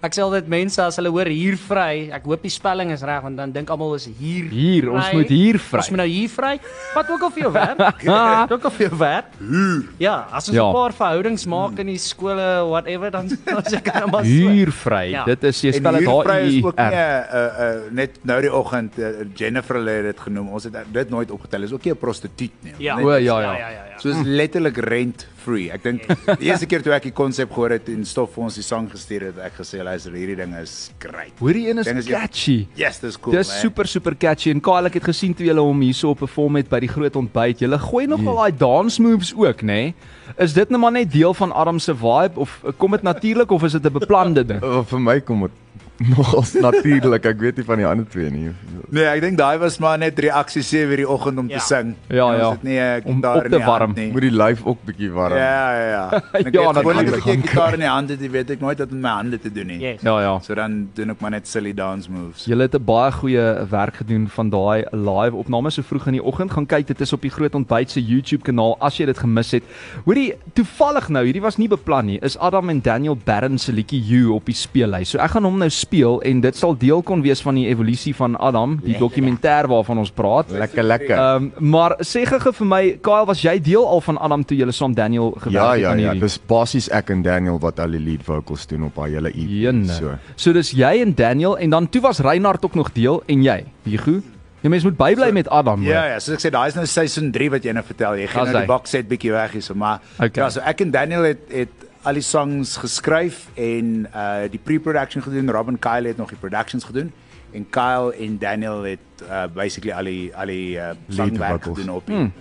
Ek 0.00 0.14
sê 0.16 0.22
altyd 0.24 0.46
mense 0.48 0.80
as 0.80 0.96
hulle 0.96 1.10
hoor 1.12 1.28
hier 1.28 1.58
vry, 1.60 2.08
ek 2.16 2.24
hoop 2.24 2.44
die 2.46 2.52
spelling 2.52 2.88
is 2.94 3.02
reg 3.04 3.20
want 3.20 3.36
dan 3.36 3.50
dink 3.52 3.68
almal 3.68 3.98
is 3.98 4.06
hier. 4.08 4.46
Hier, 4.48 4.86
vry. 4.86 4.94
ons 4.96 5.10
moet 5.18 5.32
hier 5.34 5.58
vry. 5.60 5.82
Ons 5.82 5.90
moet 5.92 6.00
nou 6.00 6.06
hier 6.08 6.30
vry. 6.32 6.52
Wat 6.94 7.10
ook 7.12 7.26
al 7.26 7.34
vir 7.34 7.42
jou 7.44 7.50
werk. 7.52 8.04
Wat 8.08 8.54
ook 8.56 8.64
al 8.70 8.74
vir 8.78 8.86
jou 8.86 9.00
werk. 9.02 9.34
Hier. 9.42 9.82
Ja, 10.00 10.14
as 10.32 10.48
ons 10.48 10.56
'n 10.56 10.60
ja. 10.60 10.70
paar 10.72 10.96
verhoudings 10.96 11.44
maak 11.44 11.76
in 11.84 11.92
die 11.92 11.98
skole 12.00 12.48
whatever 12.70 13.12
dan 13.12 13.28
as 13.60 13.76
ek 13.76 13.84
kan 13.90 14.08
maar 14.08 14.24
hier 14.24 14.72
vry. 14.72 15.04
Ja. 15.12 15.26
Dit 15.28 15.44
is 15.44 15.60
jy 15.68 15.74
spel 15.76 16.00
dit 16.00 16.08
daar 16.08 16.32
hier. 16.38 16.48
Is 16.48 16.64
ook 16.64 16.80
nie 16.80 16.88
'n 16.88 16.96
uh, 16.96 17.44
uh, 17.44 17.92
net 17.92 18.24
nou 18.24 18.40
die 18.40 18.54
oggend 18.54 18.96
uh, 18.96 19.28
Jennifer 19.36 19.76
het 19.84 20.04
dit 20.16 20.20
genoem. 20.20 20.48
Ons 20.48 20.64
het 20.64 20.80
dit 20.92 21.10
nooit 21.10 21.30
opgetel. 21.30 21.68
Is 21.68 21.76
ook 21.76 21.84
nie 21.84 21.92
'n 21.92 22.00
prostituut 22.00 22.56
nie. 22.64 22.74
Ja. 22.78 22.96
O 22.96 23.12
ja 23.12 23.20
ja. 23.20 23.40
ja, 23.40 23.52
ja, 23.52 23.68
ja, 23.68 23.84
ja. 24.04 24.12
So 24.12 24.20
is 24.20 24.26
letterlik 24.26 24.76
rent 24.76 25.26
free. 25.40 25.70
Ek 25.72 25.82
dink 25.84 26.04
die 26.40 26.48
eerste 26.50 26.68
keer 26.68 26.82
toe 26.84 26.92
ek 26.96 27.08
die 27.08 27.14
konsep 27.16 27.52
gehoor 27.54 27.74
het 27.76 27.88
en 27.92 28.04
stof 28.08 28.32
vir 28.34 28.46
ons 28.46 28.58
die 28.58 28.64
sang 28.64 28.88
gestuur 28.90 29.28
het, 29.30 29.40
ek 29.50 29.58
gesê 29.60 29.82
luister, 29.84 30.14
hierdie 30.16 30.36
ding 30.40 30.54
is 30.58 30.74
great. 31.02 31.32
Hoorie 31.40 31.66
een 31.70 31.82
is 31.82 31.90
catchy. 32.08 32.58
Yes, 32.78 33.00
dis 33.02 33.18
cool. 33.20 33.36
Dis 33.36 33.52
super 33.62 33.88
super 33.90 34.16
catchy 34.16 34.52
en 34.54 34.62
Kyle 34.64 34.90
ek 34.90 35.00
het 35.00 35.08
gesien 35.10 35.36
toe 35.36 35.48
julle 35.48 35.64
hom 35.64 35.84
hierso 35.84 36.14
op 36.14 36.22
perform 36.24 36.60
het 36.60 36.70
by 36.72 36.82
die 36.84 36.92
groot 36.92 37.16
ontbyt. 37.20 37.64
Julle 37.64 37.80
gooi 37.80 38.06
nogal 38.10 38.34
yeah. 38.34 38.50
daai 38.50 38.60
dance 38.64 39.02
moves 39.02 39.34
ook, 39.36 39.64
nê? 39.64 39.80
Nee? 39.90 40.18
Is 40.38 40.54
dit 40.54 40.70
net 40.70 40.80
maar 40.80 40.94
net 40.94 41.10
deel 41.12 41.34
van 41.34 41.52
Adam 41.52 41.80
se 41.82 41.94
vibe 41.96 42.40
of 42.40 42.60
kom 42.78 42.94
dit 42.94 43.02
natuurlik 43.06 43.50
of 43.50 43.64
is 43.66 43.72
dit 43.72 43.86
'n 43.86 43.98
beplande 43.98 44.44
ding? 44.46 44.62
Uh, 44.62 44.84
vir 44.92 45.00
my 45.00 45.20
kom 45.20 45.48
dit 45.48 45.59
nogals 46.14 46.52
natuurlik. 46.56 47.26
Ek 47.28 47.40
weet 47.40 47.58
nie 47.60 47.64
van 47.68 47.80
die 47.80 47.86
ander 47.86 48.06
twee 48.08 48.30
nie. 48.32 48.50
Nee, 48.90 49.04
ek 49.04 49.20
dink 49.22 49.36
daai 49.38 49.58
was 49.60 49.76
maar 49.82 49.98
net 50.00 50.18
reaksie 50.18 50.62
7 50.64 50.88
uur 50.90 51.02
die 51.02 51.08
oggend 51.08 51.42
om 51.42 51.48
ja. 51.50 51.60
te 51.60 51.66
sing. 51.66 51.92
Ja, 52.08 52.26
ja. 52.38 52.48
Dit 52.56 52.64
nie 52.66 52.78
om 53.12 53.20
daar 53.20 53.44
te 53.52 53.60
warm 53.62 53.92
nie. 53.96 54.08
Moet 54.14 54.24
die 54.24 54.32
lyf 54.32 54.62
ook 54.64 54.80
bietjie 54.88 55.10
warm. 55.12 55.36
Ja, 55.36 55.66
ja, 55.76 55.84
ja. 55.90 56.22
Ek 56.40 56.48
ja, 56.56 56.64
wil 56.80 57.02
ek 57.02 57.10
bietjie 57.12 57.36
gitaar 57.44 57.76
in 57.76 57.84
die 57.84 57.90
hande, 57.90 58.16
jy 58.16 58.30
weet 58.32 58.54
ek 58.56 58.64
nooit 58.64 58.80
dat 58.80 58.94
met 58.94 59.02
my 59.04 59.12
hande 59.18 59.40
te 59.42 59.52
doen 59.52 59.68
nie. 59.70 59.78
Yes. 59.82 60.00
Ja, 60.06 60.16
ja. 60.24 60.32
So 60.42 60.56
dan 60.56 60.78
doen 60.96 61.12
ek 61.14 61.20
maar 61.20 61.34
net 61.36 61.50
silly 61.50 61.74
dance 61.76 62.10
moves. 62.10 62.46
Jy 62.48 62.58
het 62.58 62.74
'n 62.74 62.84
baie 62.84 63.12
goeie 63.12 63.46
werk 63.70 64.00
gedoen 64.00 64.26
van 64.28 64.50
daai 64.50 64.84
live 64.90 65.36
opnames 65.36 65.76
so 65.76 65.82
vroeg 65.82 66.08
in 66.10 66.18
die 66.18 66.24
oggend. 66.24 66.50
Gaan 66.56 66.66
kyk, 66.66 66.86
dit 66.86 67.00
is 67.00 67.12
op 67.12 67.22
die 67.22 67.30
Groot 67.30 67.54
Ontbyt 67.54 67.90
se 67.90 68.00
YouTube 68.00 68.42
kanaal 68.42 68.76
as 68.80 68.96
jy 68.96 69.06
dit 69.06 69.18
gemis 69.18 69.52
het. 69.52 69.62
Hoorie, 70.04 70.34
toevallig 70.54 71.08
nou, 71.08 71.24
hierdie 71.24 71.44
was 71.44 71.58
nie 71.58 71.68
beplan 71.68 72.06
nie. 72.06 72.18
Is 72.22 72.38
Adam 72.38 72.68
en 72.70 72.80
Daniel 72.80 73.16
Barron 73.16 73.58
se 73.58 73.72
liedjie 73.72 74.00
You 74.00 74.32
op 74.34 74.46
die 74.46 74.54
speellys. 74.54 75.10
So 75.10 75.18
ek 75.18 75.36
gaan 75.36 75.44
hom 75.44 75.58
nou 75.58 75.70
speel 75.70 75.89
en 76.22 76.40
dit 76.40 76.56
sal 76.56 76.76
deel 76.78 77.02
kon 77.02 77.22
wees 77.22 77.42
van 77.42 77.54
die 77.54 77.66
evolusie 77.68 78.14
van 78.14 78.36
Adam, 78.36 78.78
die 78.84 78.96
dokumentêr 78.98 79.68
waarvan 79.68 79.98
ons 79.98 80.10
praat. 80.10 80.50
Lekker 80.50 80.84
lekker. 80.84 81.16
Ehm 81.16 81.50
um, 81.58 81.70
maar 81.70 81.96
sê 82.06 82.24
gou 82.26 82.52
vir 82.52 82.66
my, 82.66 82.82
Kyle, 83.02 83.26
was 83.26 83.42
jy 83.42 83.58
deel 83.60 83.86
al 83.86 84.00
van 84.00 84.18
Adam 84.18 84.44
toe 84.44 84.56
jy 84.56 84.70
saam 84.70 84.94
Daniel 84.94 85.32
gewerk 85.38 85.54
ja, 85.54 85.70
het 85.72 85.80
ja, 85.80 85.90
aan 85.90 85.98
hierdie? 85.98 86.06
Ja, 86.06 86.14
ja, 86.14 86.20
dis 86.20 86.38
basies 86.46 86.88
ek 86.90 87.10
en 87.10 87.22
Daniel 87.22 87.58
wat 87.58 87.80
al 87.80 87.90
die 87.90 88.00
lead 88.00 88.22
vocals 88.22 88.66
doen 88.66 88.84
op 88.84 88.94
daai 88.94 89.14
hele 89.14 89.32
EP. 89.34 89.86
So. 89.90 90.16
So 90.36 90.52
dis 90.52 90.70
jy 90.70 91.00
en 91.02 91.14
Daniel 91.14 91.58
en 91.58 91.70
dan 91.70 91.88
toe 91.88 92.02
was 92.02 92.20
Reinhard 92.20 92.64
ook 92.64 92.74
nog 92.74 92.92
deel 92.92 93.22
en 93.26 93.42
jy. 93.42 93.64
Hugo 93.84 94.20
Jy 94.60 94.68
mens 94.68 94.84
moet 94.84 94.96
bybly 94.98 95.30
so, 95.30 95.32
met 95.32 95.48
Adam. 95.48 95.84
Ja 95.88 96.02
ja, 96.10 96.16
soos 96.20 96.36
ek 96.36 96.42
sê, 96.42 96.50
daai 96.52 96.66
is 96.68 96.76
nou 96.76 96.84
seisoen 96.88 97.30
3 97.32 97.48
wat 97.54 97.64
jy 97.64 97.72
nou 97.76 97.84
vertel. 97.86 98.18
Jy 98.20 98.26
gaan 98.28 98.50
nou 98.50 98.60
die 98.60 98.68
box 98.68 98.92
set 98.92 99.08
bietjie 99.08 99.32
weg 99.32 99.54
hier 99.56 99.64
so, 99.64 99.76
maar 99.78 100.02
okay. 100.18 100.42
ja, 100.42 100.50
so 100.52 100.64
ek 100.68 100.84
en 100.84 100.92
Daniel 100.92 101.24
het 101.30 101.46
het 101.54 101.86
al 102.02 102.16
die 102.16 102.24
songs 102.24 102.76
geskryf 102.80 103.48
en 103.60 104.06
uh 104.08 104.46
die 104.50 104.60
pre-production 104.62 105.22
gedoen. 105.22 105.50
Robin 105.50 105.78
Kyle 105.78 106.08
het 106.08 106.16
nog 106.16 106.28
die 106.28 106.38
productions 106.38 106.84
gedoen 106.84 107.12
en 107.52 107.66
Kyle 107.70 108.14
en 108.16 108.38
Daniel 108.38 108.82
het 108.82 109.24
uh 109.28 109.44
basically 109.54 109.92
al 109.92 110.04
die 110.04 110.36
al 110.36 110.46
die 110.46 110.76
uh 110.76 110.90
songwerk 111.08 111.62
gedoen 111.62 111.90
op 111.90 112.06
die 112.06 112.16
hmm. 112.16 112.32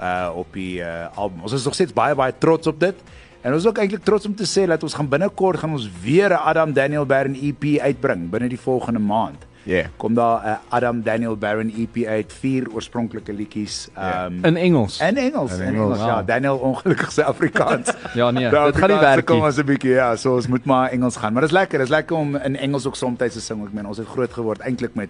uh 0.00 0.30
op 0.34 0.52
die 0.52 0.78
uh 0.78 1.08
album. 1.14 1.42
Ons 1.42 1.52
is 1.52 1.64
nog 1.64 1.74
steeds 1.74 1.92
baie 1.92 2.14
baie 2.14 2.34
trots 2.38 2.66
op 2.66 2.80
dit. 2.80 2.94
En 3.40 3.52
ons 3.52 3.62
is 3.62 3.68
ook 3.68 3.78
eintlik 3.78 4.04
trots 4.04 4.26
om 4.26 4.34
te 4.36 4.46
sê 4.46 4.66
dat 4.68 4.82
ons 4.82 4.94
gaan 4.94 5.08
binnekort 5.08 5.58
gaan 5.58 5.72
ons 5.72 5.90
weer 6.02 6.30
'n 6.30 6.44
Adam 6.52 6.72
Daniel 6.72 7.06
Bern 7.06 7.34
EP 7.34 7.80
uitbring 7.80 8.30
binne 8.30 8.48
die 8.48 8.60
volgende 8.60 9.00
maand. 9.00 9.46
Ja. 9.62 9.82
kom 9.96 10.14
daar 10.14 10.40
'n 10.42 10.46
uh, 10.48 10.56
Adam 10.68 11.02
Daniel 11.02 11.36
Barron 11.36 11.72
EP 11.76 12.06
uit, 12.06 12.32
vier 12.32 12.66
oorspronklike 12.72 13.32
liedjies. 13.32 13.88
Ja. 13.94 14.24
Ehm 14.24 14.44
In 14.44 14.56
Engels. 14.56 15.00
in 15.00 15.16
Engels, 15.16 15.52
In 15.52 15.60
in 15.60 15.66
Engels, 15.74 15.96
Engels. 15.96 15.98
Ja, 15.98 16.16
wow. 16.16 16.26
Daniel 16.26 16.56
ongelukkig 16.56 17.12
sy 17.12 17.20
Afrikaans. 17.20 17.92
Ja 18.14 18.30
nee, 18.30 18.48
dit 18.50 18.76
gaan 18.76 18.90
nie 18.90 18.98
werk 18.98 19.24
Kom 19.26 19.36
nie. 19.36 19.44
ons 19.44 19.56
'n 19.58 19.64
bietjie 19.64 19.90
ja, 19.90 20.16
so 20.16 20.34
ons 20.34 20.46
moet 20.46 20.64
maar 20.64 20.90
Engels 20.90 21.16
gaan. 21.16 21.32
Maar 21.32 21.42
dit 21.42 21.50
is 21.50 21.56
lekker, 21.56 21.78
dit 21.78 21.86
is 21.88 21.94
lekker 21.94 22.16
om 22.16 22.36
in 22.36 22.56
Engels 22.56 22.86
ook 22.86 22.96
soms 22.96 23.18
te 23.18 23.40
sing. 23.40 23.62
Ek 23.66 23.72
meen 23.72 23.86
ons 23.86 23.98
het 23.98 24.06
groot 24.06 24.32
geword 24.32 24.60
eintlik 24.60 24.94
met 24.94 25.08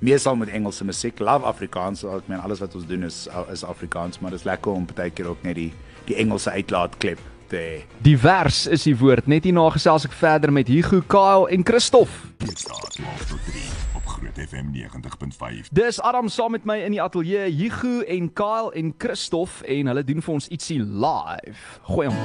meestal 0.00 0.36
met 0.36 0.48
Engelse 0.48 0.84
musiek. 0.84 1.18
Love 1.18 1.44
Afrikaans. 1.46 2.04
Ek 2.04 2.26
meen 2.26 2.40
alles 2.40 2.58
wat 2.58 2.74
ons 2.74 2.86
doen 2.86 3.02
is 3.02 3.28
is 3.52 3.64
Afrikaans, 3.64 4.18
maar 4.18 4.30
dit 4.30 4.38
is 4.40 4.44
lekker 4.44 4.72
om 4.72 4.86
baie 4.94 5.10
keer 5.10 5.26
ook 5.26 5.42
net 5.42 5.54
die 5.54 5.72
die 6.04 6.16
Engelse 6.16 6.50
uitlaatklep 6.50 7.18
te 7.48 7.56
hê. 7.56 7.84
Divers 8.04 8.66
is 8.66 8.84
die 8.86 8.96
woord. 8.96 9.26
Net 9.30 9.46
hierna 9.48 9.66
gesels 9.74 10.06
ek 10.08 10.14
verder 10.16 10.52
met 10.54 10.68
Hugo, 10.70 11.00
Kyle 11.10 11.48
en 11.52 11.64
Christof. 11.66 12.12
Dinsdae 12.42 12.92
12 12.98 13.26
tot 13.32 13.44
3 13.48 13.64
op 13.98 14.06
Groot 14.06 14.40
FM 14.44 14.72
90.5. 14.76 15.72
Dis 15.72 16.00
Adam 16.00 16.28
saam 16.28 16.54
met 16.56 16.68
my 16.68 16.78
in 16.84 16.96
die 16.96 17.02
ateljee, 17.02 17.48
Hugo 17.52 18.00
en 18.06 18.32
Kyle 18.32 18.72
en 18.76 18.94
Christof 18.98 19.62
en 19.66 19.92
hulle 19.92 20.04
doen 20.04 20.24
vir 20.24 20.34
ons 20.38 20.48
ietsie 20.52 20.80
live. 20.82 21.80
Gooi 21.88 22.10
hom. 22.10 22.20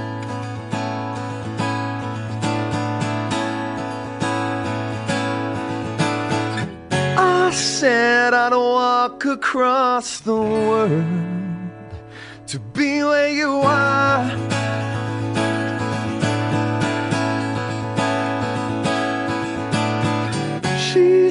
I 7.15 7.55
said 7.55 8.33
I'd 8.33 8.55
walk 8.55 9.25
across 9.25 10.19
the 10.21 10.33
world 10.33 11.03
to 12.47 12.59
be 12.73 13.03
where 13.03 13.29
you 13.29 13.61
are. 13.61 14.92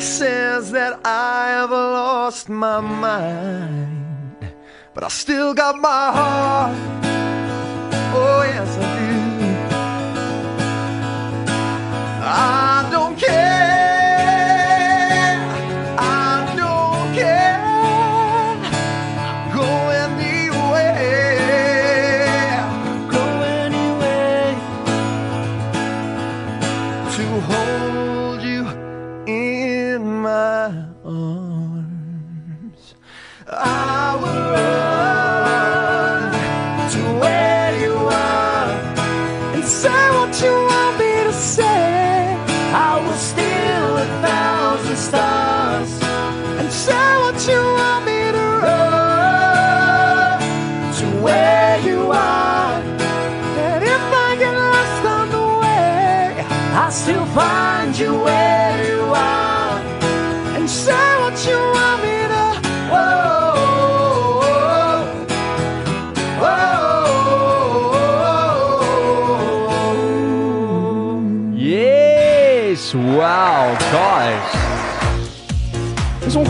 Says 0.02 0.73
that 0.73 1.00
I 1.04 1.50
have 1.50 1.71
lost 1.71 2.49
my 2.49 2.80
mind, 2.80 4.37
but 4.94 5.04
I 5.04 5.09
still 5.09 5.54
got 5.54 5.76
my 5.76 6.12
heart. 6.12 6.76
Oh, 8.14 8.42
yes, 8.42 8.76
I 8.78 8.80
do. 8.99 9.12
I 12.25 12.88
don't 12.90 13.16
care. 13.16 13.51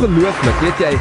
Ongelooflik, 0.03 0.61
weet 0.65 0.81
jy. 0.83 0.93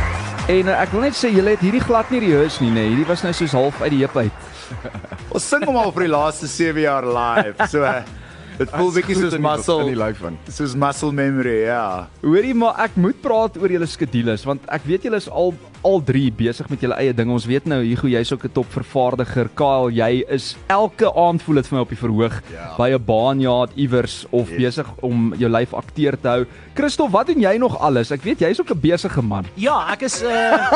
En 0.51 0.67
uh, 0.69 0.77
ek 0.81 0.91
wil 0.93 1.05
net 1.07 1.15
sê 1.17 1.31
julle 1.33 1.55
het 1.55 1.61
hierdie 1.63 1.81
glad 1.81 2.09
nie 2.13 2.19
rehears 2.21 2.59
nie, 2.61 2.69
nê. 2.69 2.83
Nee. 2.83 2.89
Hierdie 2.91 3.07
was 3.09 3.23
nou 3.25 3.31
soos 3.33 3.53
half 3.57 3.81
uit 3.81 3.93
die 3.95 4.01
heup 4.03 4.17
uit. 4.17 4.49
Ons 5.35 5.47
sing 5.47 5.65
hom 5.65 5.77
al 5.81 5.93
vir 5.95 6.05
die 6.05 6.11
laaste 6.11 6.49
7 6.51 6.83
jaar 6.83 7.07
live. 7.07 7.67
So 7.71 7.81
uh, 7.81 8.03
dit 8.59 8.73
voel 8.75 8.91
bietjie 8.99 9.17
soos 9.17 9.35
in 9.37 9.41
die 9.41 9.45
muscle 9.47 9.95
lyf 10.03 10.21
van. 10.21 10.37
soos 10.49 10.75
muscle 10.77 11.11
memory, 11.17 11.57
ja. 11.65 11.85
Hoorie, 12.21 12.53
maar 12.57 12.77
ek 12.85 12.97
moet 13.01 13.17
praat 13.23 13.57
oor 13.61 13.73
julle 13.73 13.89
skedules 13.89 14.45
want 14.45 14.67
ek 14.69 14.85
weet 14.89 15.07
julle 15.09 15.21
is 15.23 15.29
al 15.31 15.55
al 15.83 16.01
drie 16.03 16.31
besig 16.31 16.69
met 16.69 16.79
julle 16.81 16.95
eie 16.95 17.13
dinge. 17.13 17.31
Ons 17.31 17.45
weet 17.45 17.65
nou 17.65 17.81
Hugo, 17.83 18.07
jy's 18.07 18.31
ook 18.31 18.43
'n 18.45 18.51
top 18.53 18.65
vervaardiger. 18.71 19.49
Kyle, 19.55 19.91
jy 19.91 20.23
is 20.29 20.55
elke 20.67 21.11
aand 21.15 21.41
voel 21.41 21.55
dit 21.55 21.67
vir 21.67 21.75
my 21.77 21.81
op 21.81 21.89
die 21.89 21.97
verhoog 21.97 22.41
Ja. 22.53 22.75
by 22.77 22.89
'n 22.93 23.03
baanjaard 23.05 23.71
iewers 23.75 24.25
of 24.31 24.49
Yes. 24.49 24.57
besig 24.57 24.87
om 25.01 25.33
jou 25.37 25.49
lyf 25.49 25.73
akteur 25.73 26.17
te 26.21 26.27
hou. 26.27 26.45
Christof, 26.75 27.11
wat 27.11 27.27
doen 27.27 27.39
jy 27.41 27.57
nog 27.57 27.79
alles? 27.79 28.11
Ek 28.11 28.21
weet 28.23 28.39
jy's 28.39 28.59
ook 28.59 28.69
'n 28.71 28.79
besige 28.79 29.21
man. 29.21 29.45
Ja, 29.55 29.91
ek 29.91 30.01
is 30.01 30.21
uh 30.23 30.71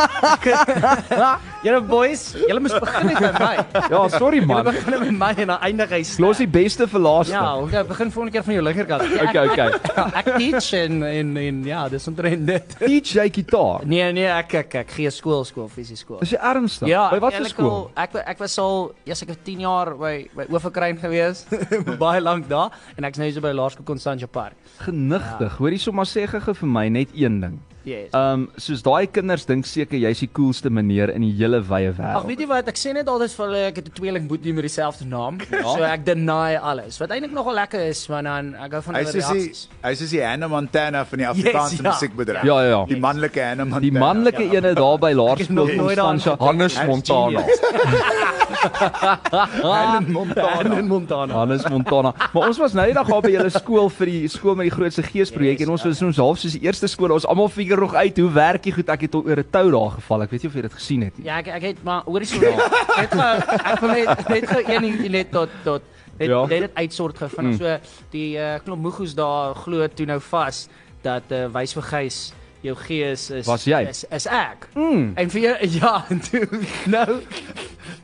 Julle 1.65 1.81
boys, 1.81 2.35
julle 2.47 2.59
moes 2.61 2.75
begin 2.79 3.09
het 3.09 3.19
by 3.19 3.31
my. 3.39 3.55
Ja, 3.89 4.07
sorry 4.13 4.37
Julle 4.41 4.45
man. 4.45 4.63
begin 4.63 4.99
met 4.99 5.11
my 5.17 5.41
en 5.41 5.47
dan 5.47 5.59
eindig 5.65 5.89
hy 5.89 6.03
sleg. 6.03 6.19
Los 6.27 6.37
die 6.37 6.47
beste 6.47 6.87
vir 6.87 6.99
laaste. 7.01 7.33
Ja, 7.33 7.55
okay, 7.57 7.83
begin 7.89 8.11
volgende 8.11 8.31
keer 8.37 8.43
van 8.43 8.53
jou 8.53 8.63
linkerkant. 8.63 9.03
Okay, 9.25 9.47
okay. 9.47 9.71
Ek 10.19 10.29
teach 10.37 10.73
en 10.73 11.03
en 11.03 11.37
en 11.37 11.63
ja, 11.65 11.89
dis 11.89 12.07
omtrent 12.07 12.45
dit. 12.47 12.75
Teach 12.79 13.13
jy 13.17 13.29
gitaar? 13.33 13.81
Nee, 13.85 14.11
nee, 14.13 14.27
ek 14.29 14.53
ek 14.53 14.75
ek 14.75 14.91
gee 14.95 15.11
skool, 15.13 15.43
skool, 15.47 15.67
fisies 15.71 16.01
skool. 16.05 16.21
Is 16.25 16.33
jy 16.33 16.39
ernstig? 16.39 16.89
Ja, 16.91 17.05
by 17.13 17.19
watter 17.23 17.47
skool? 17.51 17.89
Ek 17.99 18.17
ek 18.23 18.41
was 18.41 18.57
al, 18.61 18.89
ja, 19.07 19.15
ek 19.15 19.33
was 19.33 19.41
10 19.45 19.63
jaar 19.65 19.93
by 19.99 20.15
by 20.35 20.47
Oeverkruin 20.49 20.99
gewees. 21.01 21.45
baie 22.05 22.23
lank 22.23 22.49
daar 22.51 22.75
en 22.95 23.07
ek's 23.07 23.21
nou 23.21 23.29
hier 23.29 23.37
so 23.37 23.45
by 23.45 23.53
Laerskool 23.55 23.87
Constantia 23.87 24.27
Park. 24.27 24.57
Genigtig. 24.85 25.47
Ja. 25.51 25.55
Hoorie 25.59 25.81
sommer 25.81 26.07
sê 26.09 26.27
gou 26.31 26.41
vir 26.63 26.69
my 26.79 26.87
net 26.89 27.15
een 27.15 27.41
ding. 27.43 27.61
Yes. 27.85 28.09
Ehm 28.17 28.33
um, 28.33 28.45
soos 28.57 28.81
daai 28.81 29.05
kinders 29.13 29.45
dink 29.45 29.65
seker 29.69 29.99
jy's 30.01 30.19
die 30.23 30.29
coolste 30.33 30.69
meneer 30.73 31.11
in 31.13 31.21
die 31.21 31.31
hele 31.37 31.59
wye 31.61 31.91
Ag, 31.91 31.99
wêreld. 31.99 32.25
weet 32.31 32.39
jy 32.39 32.47
wat? 32.49 32.67
Ek 32.71 32.79
sê 32.81 32.93
net 32.97 33.07
altyd 33.07 33.35
vir 33.37 33.45
hulle 33.45 33.61
ek 33.67 33.75
het 33.81 33.87
'n 33.91 33.95
tweeling 33.99 34.27
boetie 34.27 34.53
met 34.53 34.65
dieselfde 34.65 35.05
naam. 35.05 35.37
Ja. 35.51 35.61
So 35.63 35.83
ek 35.83 36.05
deny 36.05 36.55
alles. 36.57 36.97
Wat 36.99 37.09
eintlik 37.13 37.31
nogal 37.31 37.53
lekker 37.61 37.85
is, 37.89 38.01
want 38.09 38.25
dan 38.25 38.55
ek 38.55 38.71
hou 38.73 38.81
van 38.81 38.95
Hy 38.95 39.03
hulle 39.03 39.09
is 39.09 39.15
soos 39.15 39.31
die 39.31 39.39
reaksies. 39.39 39.67
hy 39.83 39.91
is 39.91 40.09
die 40.09 40.23
Hannah 40.25 40.49
Montana 40.49 41.05
van 41.05 41.19
die 41.19 41.27
Afrikaanse 41.27 41.83
ja. 41.83 41.89
musiekbedryf. 41.91 42.43
Ja, 42.43 42.57
ja, 42.61 42.69
ja. 42.69 42.85
Die 42.85 42.99
manlike 42.99 43.41
Hannah 43.41 43.65
Montana. 43.65 43.81
Die 43.81 43.91
manlike 43.91 44.43
ja. 44.43 44.53
ene 44.57 44.73
daar 44.73 44.97
by 44.97 45.13
Laerskool 45.13 45.75
Constantia. 45.77 46.37
Hannes 46.39 46.75
Montana. 46.85 47.45
Hannah 48.71 50.07
Montana. 50.07 50.77
in 50.79 50.87
Montana. 50.87 51.33
Hannes 51.33 51.63
Montana. 51.69 52.13
Maar 52.33 52.47
ons 52.47 52.57
was 52.57 52.73
nou 52.73 52.85
eendag 52.87 53.07
daar 53.07 53.21
by 53.21 53.31
julle 53.35 53.49
skool 53.53 53.89
vir 53.89 54.05
die 54.11 54.27
skool 54.31 54.55
met 54.55 54.69
die 54.69 54.75
grootste 54.75 55.03
geesprojek 55.03 55.59
Yes, 55.59 55.67
en 55.67 55.73
ons 55.75 55.83
ja. 55.83 55.89
was 55.89 56.01
ons 56.01 56.17
half 56.17 56.39
soos 56.41 56.55
die 56.57 56.61
eerste 56.65 56.87
skool. 56.91 57.11
Ons 57.15 57.25
almal 57.29 57.49
figure 57.49 57.81
nog 57.81 57.93
uit 57.95 58.17
hoe 58.17 58.29
werk 58.31 58.63
dit 58.63 58.73
goed. 58.73 58.89
Ek 58.89 59.01
het 59.07 59.15
al 59.15 59.23
oor 59.25 59.39
'n 59.39 59.49
tou 59.51 59.71
daar 59.71 59.91
geval. 59.99 60.21
Ek 60.23 60.31
weet 60.31 60.41
nie 60.43 60.49
of 60.49 60.55
jy 60.55 60.61
dit 60.61 60.73
gesien 60.73 61.01
het 61.03 61.17
nie. 61.17 61.25
Ja, 61.25 61.37
ek 61.39 61.47
ek 61.47 61.61
het 61.61 61.83
maar 61.83 62.03
hoorie 62.05 62.27
so 62.27 62.39
net 62.45 62.57
net 62.97 63.11
gou 63.11 63.35
ek 63.73 63.79
wil 63.81 63.89
net 63.89 64.29
net 64.29 64.45
gou 64.49 64.61
een 64.65 64.81
ding 64.81 65.11
net 65.11 65.31
tot 65.31 65.49
tot 65.63 65.81
net 66.19 66.29
Ja. 66.29 66.45
net 66.45 66.61
dit 66.61 66.71
uitsort 66.75 67.19
Mm. 67.19 67.45
mm. 67.45 67.57
so 67.57 67.77
die 68.11 68.37
uh, 68.37 68.55
klomp 68.63 68.81
moegoes 68.81 69.13
daar 69.15 69.55
glo 69.55 69.87
toe 69.87 70.05
nou 70.05 70.19
vas 70.19 70.67
dat 71.03 71.23
uh, 71.31 71.47
wys 71.53 71.73
vir 71.73 71.83
gees 71.83 72.33
jou 72.65 72.75
gees 72.85 73.29
is 73.41 73.47
Was 73.49 73.65
jy? 73.69 73.81
is, 73.89 74.05
is 74.11 74.27
ek. 74.31 74.69
Mm. 74.75 75.13
En 75.21 75.33
vir 75.35 75.41
jou 75.41 75.55
ja, 75.79 75.95
toe 76.29 76.45
nou 76.91 77.21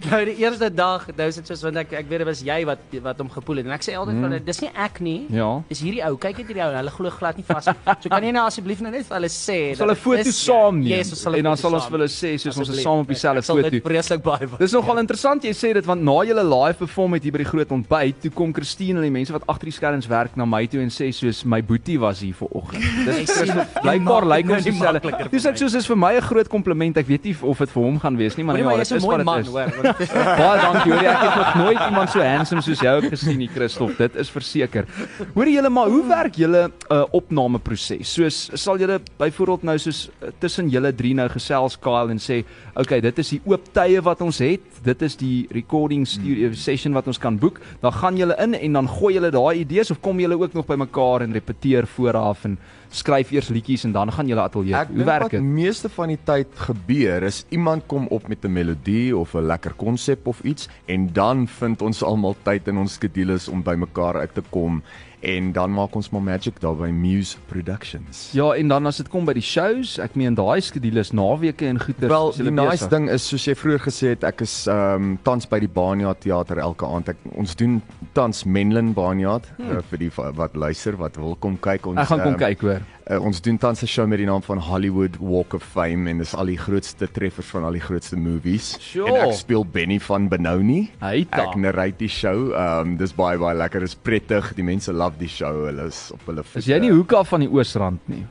nou 0.10 0.20
die 0.26 0.36
eerste 0.42 0.70
dag, 0.74 1.06
nou 1.18 1.28
is 1.30 1.38
dit 1.38 1.50
soos 1.52 1.62
want 1.66 1.78
ek 1.82 1.94
ek 2.00 2.08
weet 2.10 2.24
dit 2.24 2.28
was 2.30 2.42
jy 2.46 2.58
wat 2.70 2.96
wat 3.06 3.22
hom 3.22 3.30
gepoel 3.34 3.62
het 3.62 3.70
en 3.70 3.76
ek 3.76 3.86
sê 3.86 3.96
altyd 3.98 4.16
mm. 4.16 4.24
vir 4.24 4.30
hulle 4.30 4.46
dis 4.48 4.62
nie 4.64 4.72
ek 4.86 5.00
nie. 5.06 5.18
Ja. 5.34 5.50
Dis 5.70 5.84
hierdie 5.86 6.02
ou. 6.08 6.18
Kyk 6.22 6.42
net 6.42 6.52
hierdie 6.52 6.64
ou 6.66 6.70
en 6.72 6.80
hulle 6.80 6.94
glo 6.96 7.14
glad 7.18 7.40
nie 7.40 7.46
vas. 7.48 7.70
So 8.02 8.12
kan 8.12 8.26
jy 8.26 8.34
nou 8.36 8.46
asseblief 8.50 8.82
nou 8.86 8.94
net 8.94 9.08
vir 9.08 9.18
hulle 9.20 9.32
sê 9.34 9.60
sal 9.78 9.94
'n 9.94 10.00
foto 10.00 10.24
dit 10.24 10.38
saam 10.38 10.82
neem 10.82 11.02
Yes, 11.02 11.14
en 11.26 11.38
dan 11.38 11.58
foto 11.58 11.62
sal 11.64 11.78
ons 11.78 11.90
vir 11.90 11.98
hulle 12.00 12.12
sê 12.14 12.34
soos 12.42 12.58
ons 12.64 12.74
is 12.74 12.82
saam 12.82 13.04
op 13.06 13.14
dieselfde 13.14 13.46
sal 13.46 13.62
dit 13.62 13.70
foto. 13.70 13.84
vreeslik 13.90 14.24
baie. 14.26 14.50
Dis 14.62 14.76
nogal 14.78 15.04
interessant 15.04 15.46
jy 15.46 15.54
sê 15.58 15.74
dit 15.78 15.86
want 15.86 16.02
na 16.02 16.18
julle 16.30 16.46
live 16.50 16.78
perform 16.82 17.18
het 17.18 17.24
hier 17.24 17.36
by 17.36 17.44
die 17.44 17.52
groot 17.52 17.72
ontbyt, 17.72 18.22
toe 18.26 18.32
kom 18.32 18.54
Christine 18.54 19.00
en 19.02 19.08
die 19.08 19.14
mense 19.14 19.34
wat 19.34 19.46
agter 19.48 19.70
die 19.70 19.76
skerms 19.78 20.10
werk 20.12 20.38
na 20.38 20.46
my 20.46 20.66
toe 20.68 20.82
en 20.82 20.90
sê 20.94 21.12
soos 21.16 21.44
my 21.46 21.62
boetie 21.62 22.00
was 22.02 22.22
hier 22.26 22.36
vanoggend. 22.38 22.84
Dis 23.06 23.32
Christof. 23.32 23.82
Blykbaar 23.82 24.28
lyk 24.34 24.51
dieselfde. 24.60 25.00
makliker 25.00 25.30
vir 25.30 25.32
Dis 25.32 25.46
ek 25.46 25.58
soos 25.58 25.76
is 25.80 25.88
vir 25.88 25.98
my 25.98 26.14
'n 26.18 26.22
groot 26.22 26.50
kompliment. 26.50 26.98
Ek 26.98 27.08
weet 27.08 27.24
nie 27.24 27.36
of 27.42 27.58
dit 27.58 27.70
vir 27.70 27.84
hom 27.84 28.00
gaan 28.00 28.18
wees 28.18 28.38
nie, 28.38 28.44
maar 28.44 28.56
nee, 28.56 28.64
jy 28.64 28.70
maar 28.70 28.82
is 28.82 28.90
dit 28.90 28.96
'n 28.96 29.02
is 29.02 29.06
mooi 29.06 29.18
wat 29.18 29.26
man, 29.26 29.38
dit 29.38 29.48
is. 29.48 29.52
hoor. 29.54 30.36
Baie 30.42 30.62
dankie 30.62 30.92
hoor. 30.92 31.06
Ek 31.12 31.22
het 31.22 31.36
nog 31.36 31.56
nooit 31.56 31.80
iemand 31.88 32.10
so 32.10 32.20
handsome 32.22 32.62
soos 32.62 32.80
jou 32.80 33.02
gesien 33.10 33.38
nie, 33.38 33.48
Christof. 33.48 33.96
Dit 33.98 34.16
is 34.16 34.30
verseker. 34.30 34.86
Hoor 35.34 35.48
julle 35.48 35.70
maar, 35.70 35.88
hoe 35.88 36.08
werk 36.08 36.36
julle 36.36 36.72
uh, 36.90 37.04
opnameproses? 37.12 38.14
Soos 38.14 38.50
sal 38.54 38.78
julle 38.78 39.00
byvoorbeeld 39.18 39.64
nou 39.64 39.78
soos 39.78 40.10
uh, 40.22 40.30
tussen 40.40 40.70
julle 40.70 40.92
drie 40.94 41.14
nou 41.14 41.28
gesels 41.30 41.78
Kyle 41.80 42.12
en 42.12 42.20
sê, 42.20 42.44
"Oké, 42.74 42.82
okay, 42.82 43.02
dit 43.02 43.20
is 43.20 43.30
die 43.30 43.42
oop 43.46 43.74
tye 43.74 44.02
wat 44.02 44.22
ons 44.22 44.40
het. 44.40 44.62
Dit 44.84 45.02
is 45.02 45.16
die 45.16 45.48
recording 45.52 46.06
studio 46.08 46.54
session 46.54 46.94
wat 46.94 47.08
ons 47.08 47.18
kan 47.18 47.38
boek." 47.38 47.60
Dan 47.82 47.94
gaan 47.94 48.18
julle 48.18 48.36
in 48.40 48.54
en 48.54 48.74
dan 48.74 48.88
gooi 48.88 49.14
julle 49.14 49.32
daai 49.32 49.60
idees 49.62 49.92
of 49.92 50.02
kom 50.02 50.20
julle 50.20 50.38
ook 50.40 50.54
nog 50.54 50.66
bymekaar 50.66 51.22
en 51.22 51.34
repeteer 51.34 51.88
vooraf 51.88 52.46
en 52.46 52.58
skryf 52.92 53.32
eers 53.32 53.50
liedjies 53.50 53.86
en 53.88 53.92
dan 53.96 54.12
gaan 54.12 54.28
julle 54.28 54.44
ateljee. 54.44 54.76
Ek 54.76 54.92
Hoe 54.94 55.08
werk 55.08 55.32
dit? 55.32 55.42
meeste 55.42 55.90
van 55.90 56.12
die 56.12 56.20
tyd 56.24 56.48
gebeur 56.68 57.24
is 57.24 57.46
iemand 57.50 57.88
kom 57.88 58.08
op 58.12 58.28
met 58.28 58.46
'n 58.46 58.52
melodie 58.52 59.16
of 59.18 59.36
'n 59.36 59.48
lekker 59.48 59.74
konsep 59.74 60.28
of 60.28 60.42
iets 60.44 60.68
en 60.86 61.10
dan 61.14 61.48
vind 61.48 61.82
ons 61.82 62.04
almal 62.04 62.36
tyd 62.44 62.68
in 62.68 62.78
ons 62.78 62.94
skedules 62.94 63.48
om 63.48 63.64
bymekaar 63.64 64.16
uit 64.16 64.34
te 64.34 64.44
kom 64.50 64.84
en 65.22 65.52
dan 65.54 65.74
maak 65.74 65.96
ons 65.96 66.10
maar 66.10 66.24
magic 66.26 66.60
daar 66.62 66.76
by 66.76 66.90
Muse 66.90 67.38
Productions. 67.50 68.30
Ja, 68.34 68.52
en 68.58 68.68
dan 68.68 68.86
as 68.90 68.98
dit 68.98 69.10
kom 69.12 69.26
by 69.26 69.36
die 69.38 69.46
shows, 69.46 69.98
ek 70.02 70.16
meen 70.20 70.36
daai 70.38 70.62
skedules 70.66 71.14
naweke 71.16 71.68
en 71.70 71.80
goeie 71.82 72.10
Wel, 72.12 72.34
die 72.38 72.54
nice 72.56 72.88
ding 72.90 73.10
is 73.12 73.28
soos 73.30 73.46
jy 73.46 73.56
vroeër 73.58 73.86
gesê 73.86 74.14
het, 74.16 74.26
ek 74.28 74.42
is 74.48 74.56
ehm 74.72 75.12
um, 75.12 75.18
tans 75.26 75.48
by 75.50 75.62
die 75.62 75.70
Bania 75.72 76.14
teater 76.18 76.62
elke 76.64 76.88
aand. 76.88 77.14
Ek, 77.14 77.22
ons 77.38 77.56
doen 77.60 77.80
tans 78.18 78.44
Menlyn 78.46 78.94
Bania 78.98 79.38
hmm. 79.58 79.70
uh, 79.78 79.84
vir 79.92 80.06
die 80.06 80.12
wat 80.18 80.58
luister 80.58 80.98
wat 81.00 81.20
wil 81.22 81.38
kom 81.40 81.58
kyk 81.62 81.86
ons 81.92 82.02
Ek 82.02 82.10
gaan 82.10 82.26
kom 82.26 82.36
ehm, 82.36 82.42
kyk 82.42 82.66
hoor. 82.66 82.88
Uh, 83.12 83.18
ons 83.20 83.42
doen 83.44 83.58
tans 83.60 83.82
'n 83.84 83.88
show 83.92 84.08
met 84.08 84.22
die 84.22 84.26
naam 84.26 84.42
van 84.42 84.58
Hollywood 84.58 85.18
Walk 85.20 85.54
of 85.54 85.64
Fame 85.64 86.10
en 86.10 86.18
dis 86.18 86.34
al 86.34 86.46
die 86.46 86.58
grootste 86.58 87.12
treffers 87.12 87.48
van 87.52 87.64
al 87.68 87.76
die 87.76 87.82
grootste 87.84 88.16
movies. 88.16 88.78
Sure. 88.80 89.12
En 89.12 89.28
ek 89.28 89.34
speel 89.36 89.66
Benny 89.66 90.00
van 90.00 90.30
Benoni. 90.30 90.92
Hy 91.02 91.26
ta. 91.30 91.50
Ek 91.50 91.56
narrate 91.56 91.98
die 91.98 92.08
show. 92.08 92.54
Ehm 92.54 92.80
um, 92.80 92.98
dis 92.98 93.12
baie 93.14 93.38
baie 93.38 93.58
lekker. 93.58 93.80
Dis 93.84 93.96
prettig. 93.96 94.54
Die 94.56 94.64
mense 94.64 94.94
love 94.94 95.18
die 95.20 95.28
show. 95.28 95.66
Hulle 95.66 95.88
is 95.88 96.12
op 96.14 96.22
hulle 96.26 96.44
Is 96.56 96.66
jy 96.66 96.80
nie 96.80 96.92
hoek 96.92 97.12
af 97.12 97.28
van 97.28 97.44
die 97.44 97.50
Oosrand 97.50 98.00
nie? 98.08 98.24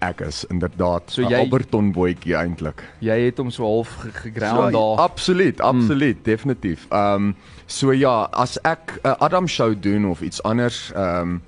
Ek 0.00 0.20
is 0.20 0.44
inderdaad 0.50 1.10
So 1.10 1.22
so 1.22 1.28
jy- 1.28 1.30
jy... 1.30 1.40
Alberton 1.40 1.92
boetjie 1.92 2.36
eintlik. 2.36 2.84
Jy 3.00 3.18
het 3.24 3.38
hom 3.38 3.50
so 3.50 3.64
half 3.64 3.96
ge- 3.96 4.12
geground 4.12 4.72
daar. 4.72 4.98
Absoluut, 5.08 5.60
absoluut, 5.60 6.16
mm. 6.16 6.22
definitief. 6.22 6.86
Ehm 6.90 7.14
um, 7.14 7.36
so 7.66 7.92
ja, 7.92 8.28
as 8.32 8.58
ek 8.62 9.00
'n 9.02 9.08
uh, 9.08 9.14
Adam 9.20 9.46
show 9.48 9.74
doen 9.80 10.04
of 10.10 10.20
iets 10.20 10.42
anders 10.42 10.92
ehm 10.94 11.20
um, 11.22 11.42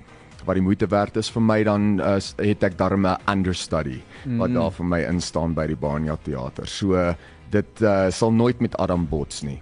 wat 0.45 0.55
die 0.57 0.63
moeite 0.63 0.87
werd 0.87 1.17
is 1.17 1.29
vir 1.29 1.41
my 1.41 1.63
dan 1.63 1.99
uh, 1.99 2.17
het 2.37 2.63
ek 2.63 2.77
darm 2.77 3.05
'n 3.07 3.17
understudy 3.29 4.01
mm. 4.25 4.37
wat 4.37 4.53
daar 4.53 4.71
vir 4.71 4.85
my 4.85 5.01
instaan 5.09 5.53
by 5.53 5.67
die 5.67 5.75
Banja 5.75 6.17
teater. 6.23 6.67
So 6.67 6.95
uh, 6.95 7.13
dit 7.49 7.81
uh, 7.81 8.09
sal 8.09 8.31
nooit 8.31 8.59
met 8.59 8.77
Adam 8.77 9.07
bots 9.09 9.41
nie. 9.41 9.61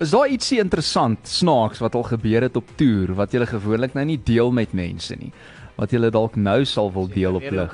Is 0.00 0.10
daar 0.10 0.28
ietsie 0.32 0.58
interessant 0.60 1.28
snaaks 1.28 1.78
wat 1.78 1.94
al 1.94 2.06
gebeur 2.08 2.42
het 2.42 2.56
op 2.56 2.68
toer 2.76 3.14
wat 3.14 3.32
jy 3.32 3.46
gewoonlik 3.46 3.94
nou 3.94 4.04
nie 4.04 4.20
deel 4.24 4.50
met 4.50 4.72
mense 4.72 5.16
nie? 5.16 5.32
Wat 5.80 5.92
jy 5.94 6.10
dalk 6.12 6.34
nou 6.36 6.58
sal 6.68 6.90
wil 6.92 7.06
deel 7.08 7.38
op 7.38 7.44
lig. 7.56 7.72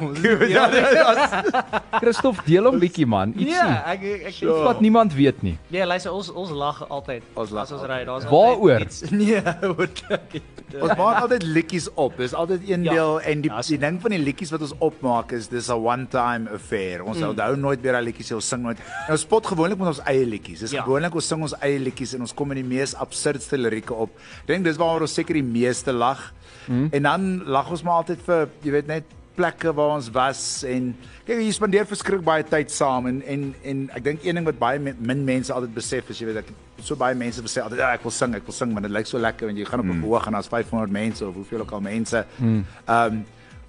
Christof, 2.00 2.38
deel 2.46 2.68
hom 2.68 2.78
bietjie 2.78 3.06
man, 3.08 3.32
ietsie. 3.34 3.56
Ja, 3.56 3.80
ek 3.90 4.04
ek, 4.06 4.36
Iets 4.36 4.62
wat 4.62 4.82
niemand 4.84 5.16
weet 5.16 5.40
nie. 5.42 5.56
Nee, 5.74 5.82
luister, 5.88 6.14
ons 6.14 6.30
ons 6.30 6.52
lag 6.54 6.84
altyd. 6.86 7.26
Ons 7.34 7.50
lag 7.56 7.66
as 7.66 7.74
ons 7.74 7.86
ry. 7.90 8.04
Daar's 8.06 8.28
Waaroor? 8.30 8.86
Nee, 9.16 9.40
oor 9.72 9.88
dit. 9.90 10.42
Ons 10.76 10.94
maak 10.98 11.22
altyd 11.24 11.46
liedjies 11.46 11.88
op. 11.98 12.14
Dis 12.20 12.34
altyd 12.36 12.68
een 12.68 12.86
Ja. 12.86 12.92
deel 12.94 13.20
en 13.32 13.42
die 13.42 13.50
Ja, 13.50 13.60
die 13.62 13.78
ding 13.78 13.98
van 14.02 14.14
die 14.14 14.22
liedjies 14.22 14.52
wat 14.54 14.62
ons 14.66 14.74
opmaak 14.78 15.32
is 15.32 15.48
dis 15.48 15.68
'n 15.70 15.78
one 15.78 16.06
time 16.10 16.50
affair. 16.52 17.02
Ons 17.02 17.18
mm. 17.18 17.28
onthou 17.34 17.56
nooit 17.56 17.80
weer 17.82 17.92
daai 17.98 18.04
liedjies, 18.04 18.32
ons 18.32 18.48
sing 18.48 18.62
nooit. 18.62 18.78
En 19.06 19.12
ons 19.16 19.20
spot 19.20 19.46
gewoonlik 19.46 19.78
met 19.78 19.88
ons 19.88 20.02
eie 20.06 20.26
liedjies. 20.26 20.60
Dis 20.60 20.70
Ja. 20.70 20.78
ja. 20.78 20.84
gewoonlik 20.84 21.14
ons 21.14 21.26
sing 21.26 21.42
ons 21.42 21.54
eie 21.60 21.78
liedjies 21.78 22.14
en 22.14 22.20
ons 22.20 22.34
kom 22.34 22.50
in 22.52 22.62
die 22.62 22.70
mees 22.76 22.94
absurdste 22.94 23.58
lirieke 23.58 23.94
op. 23.94 24.10
Ek 24.42 24.46
dink 24.46 24.64
dis 24.64 24.76
waaroor 24.76 25.00
ons 25.00 25.14
seker 25.14 25.34
die 25.34 25.42
meeste 25.42 25.92
lag. 25.92 26.32
Mm. 26.66 26.88
En 26.90 27.02
dan 27.02 27.42
lag 27.46 27.70
ons 27.70 27.82
maar 27.82 27.95
altyd 28.00 28.24
vir 28.26 28.48
jy 28.64 28.74
weet 28.78 28.90
net 28.90 29.16
plekke 29.36 29.72
waar 29.76 29.96
ons 29.96 30.08
was 30.12 30.42
en 30.68 30.92
kyk 31.26 31.42
jy 31.42 31.50
spandeer 31.52 31.88
verskrik 31.88 32.22
baie 32.24 32.44
tyd 32.46 32.72
saam 32.72 33.08
en 33.10 33.20
en 33.34 33.42
en 33.72 33.82
ek 33.98 34.06
dink 34.06 34.24
een 34.24 34.40
ding 34.40 34.46
wat 34.48 34.58
baie 34.62 34.80
min 34.80 35.24
mense 35.28 35.52
altyd 35.52 35.74
besef 35.76 36.10
is 36.14 36.22
jy 36.22 36.30
weet 36.30 36.40
ek 36.44 36.52
so 36.82 36.96
baie 37.00 37.16
mense 37.18 37.44
sê 37.52 37.62
altyd 37.64 37.82
ja 37.84 37.92
ek 37.96 38.04
wil 38.06 38.14
sing 38.14 38.36
ek 38.38 38.48
wil 38.48 38.56
sing 38.56 38.72
maar 38.72 38.84
dit 38.86 38.94
lyk 38.96 39.08
so 39.10 39.20
lekker 39.20 39.48
wanneer 39.48 39.64
jy 39.64 39.70
gaan 39.70 39.84
op 39.84 39.90
'n 39.92 40.00
verhoog 40.02 40.26
en 40.26 40.38
daar's 40.38 40.52
500 40.52 40.92
mense 40.92 41.26
of 41.26 41.34
hoeveel 41.34 41.64
ook 41.64 41.72
al 41.72 41.80
mense. 41.80 42.24
Ehm 42.40 42.64
um, 42.88 43.24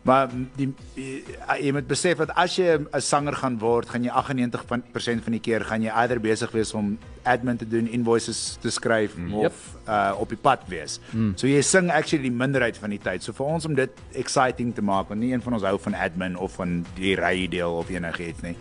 maar 0.07 0.29
die, 0.55 0.69
die 0.95 1.23
jy 1.59 1.71
moet 1.75 1.87
besef 1.89 2.21
dat 2.23 2.31
as 2.39 2.55
jy 2.55 2.77
'n 2.79 3.01
sanger 3.03 3.35
gaan 3.35 3.57
word, 3.59 3.89
gaan 3.91 4.03
jy 4.03 4.11
98% 4.11 5.23
van 5.25 5.35
die 5.35 5.43
keer 5.43 5.65
gaan 5.67 5.83
jy 5.83 5.91
either 5.91 6.19
besig 6.19 6.51
wees 6.51 6.73
om 6.73 6.97
admin 7.23 7.57
te 7.57 7.67
doen, 7.67 7.89
invoices 7.91 8.57
te 8.61 8.71
skryf 8.71 9.17
mm. 9.17 9.33
of 9.33 9.53
uh, 9.87 10.15
op 10.19 10.29
die 10.29 10.39
pad 10.39 10.63
wees. 10.71 10.99
Mm. 11.11 11.33
So 11.35 11.47
jy 11.47 11.61
sing 11.61 11.91
actually 11.91 12.29
die 12.29 12.37
minderheid 12.37 12.77
van 12.77 12.89
die 12.89 13.01
tyd. 13.03 13.23
So 13.23 13.35
vir 13.35 13.45
ons 13.45 13.65
om 13.65 13.75
dit 13.75 13.91
exciting 14.13 14.73
te 14.75 14.81
maak, 14.81 15.09
want 15.09 15.19
nie 15.19 15.33
een 15.33 15.43
van 15.43 15.53
ons 15.59 15.67
hou 15.67 15.77
van 15.77 15.93
admin 15.93 16.37
of 16.37 16.55
van 16.55 16.85
die 16.95 17.15
ry 17.15 17.47
deel 17.47 17.75
of 17.75 17.89
enigiets 17.89 18.41
nie. 18.47 18.55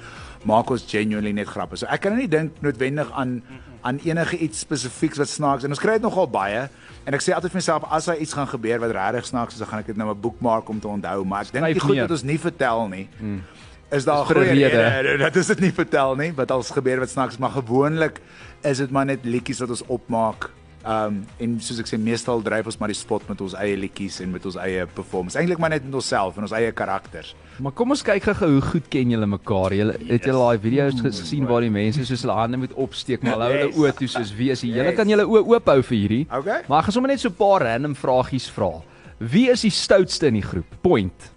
Maak 0.47 0.71
ons 0.71 0.85
genuinely 0.91 1.33
net 1.33 1.47
grappe. 1.47 1.79
So 1.79 1.87
ek 1.87 2.01
kan 2.01 2.19
nie 2.19 2.29
dink 2.29 2.59
noodwendig 2.61 3.13
aan 3.13 3.43
aan 3.87 4.01
enige 4.03 4.37
iets 4.43 4.65
spesifieks 4.67 5.19
wat 5.23 5.31
snaaks 5.31 5.65
en 5.65 5.71
ons 5.71 5.79
kry 5.79 5.93
dit 6.01 6.03
nogal 6.03 6.27
baie 6.27 6.67
en 7.07 7.15
ek 7.15 7.23
sê 7.23 7.35
altyd 7.37 7.55
vir 7.55 7.61
myself 7.61 7.87
as 7.97 8.09
daar 8.11 8.19
iets 8.23 8.35
gaan 8.35 8.49
gebeur 8.51 8.83
wat 8.83 8.95
regtig 8.97 9.29
snaaks 9.31 9.55
is 9.55 9.63
dan 9.63 9.71
gaan 9.71 9.85
ek 9.85 9.93
dit 9.93 9.97
nou 10.01 10.11
'n 10.11 10.21
bookmark 10.21 10.69
om 10.69 10.81
te 10.81 10.89
onthou 10.89 11.25
maar 11.25 11.47
ek 11.47 11.53
dink 11.53 11.67
die 11.67 11.81
goed 11.81 12.03
wat 12.03 12.11
ons 12.11 12.27
nie 12.27 12.39
vertel 12.39 12.89
nie 12.89 13.09
hmm. 13.19 13.43
is 13.91 14.05
daar 14.05 14.27
goeie 14.27 14.69
rede. 14.69 15.17
dat 15.19 15.37
is 15.37 15.47
dit 15.47 15.61
nie 15.61 15.73
vertel 15.73 16.17
nie 16.17 16.33
wat 16.35 16.51
als 16.51 16.71
gebeur 16.71 17.01
wat 17.01 17.11
snaaks 17.11 17.39
maar 17.39 17.55
gewoonlik 17.55 18.21
is 18.63 18.79
dit 18.79 18.91
maar 18.91 19.07
net 19.07 19.25
liedjies 19.25 19.63
wat 19.63 19.71
ons 19.71 19.87
opmaak 19.87 20.51
Um 20.87 21.25
en 21.43 21.57
soos 21.61 21.81
ek 21.83 21.89
sê 21.91 21.99
meestal 21.99 22.39
dryf 22.47 22.67
ons 22.71 22.77
maar 22.79 22.89
die 22.93 22.95
spot 22.95 23.25
met 23.29 23.41
ons 23.43 23.55
eie 23.59 23.75
liedjies 23.77 24.21
en 24.23 24.31
met 24.31 24.45
ons 24.47 24.55
eie 24.63 24.85
performance. 24.87 25.35
Eintlik 25.39 25.59
maar 25.59 25.71
net 25.71 25.85
met 25.85 25.95
onsself 25.99 26.37
en 26.39 26.43
ons 26.47 26.53
eie 26.55 26.71
karakters. 26.73 27.35
Maar 27.59 27.73
kom 27.73 27.91
ons 27.91 28.03
kyk 28.07 28.23
gou 28.23 28.51
hoe 28.53 28.61
goed 28.63 28.87
ken 28.89 29.11
julle 29.11 29.27
mekaar. 29.27 29.75
Julle 29.75 29.97
het 30.07 30.25
julle 30.25 30.39
daai 30.39 30.59
video's 30.63 31.01
gesien 31.03 31.45
waar 31.51 31.61
die 31.67 31.71
mense 31.75 32.05
soos 32.07 32.23
hulle 32.23 32.37
hande 32.39 32.57
moet 32.63 32.73
opsteek 32.75 33.23
maar 33.27 33.33
hulle 33.35 33.45
hou 33.49 33.57
hulle 33.59 33.73
oë 33.83 33.97
toe 33.99 34.09
soos 34.09 34.31
wie 34.39 34.51
is 34.55 34.63
jy? 34.63 34.71
Julle 34.77 34.93
Yes. 34.93 34.97
kan 34.97 35.09
julle 35.09 35.27
oë 35.27 35.43
oop 35.57 35.67
hou 35.67 35.83
vir 35.83 35.99
hierdie. 35.99 36.27
Okay. 36.31 36.63
Maar 36.69 36.79
ek 36.79 36.85
gaan 36.85 36.93
sommer 36.93 37.11
net 37.11 37.21
so 37.21 37.29
'n 37.29 37.35
paar 37.35 37.63
random 37.67 37.95
vragies 37.95 38.47
vra. 38.51 38.71
Wie 39.19 39.51
is 39.51 39.63
die 39.63 39.71
stoutste 39.71 40.27
in 40.29 40.35
die 40.35 40.43
groep? 40.43 40.67
Point. 40.83 41.33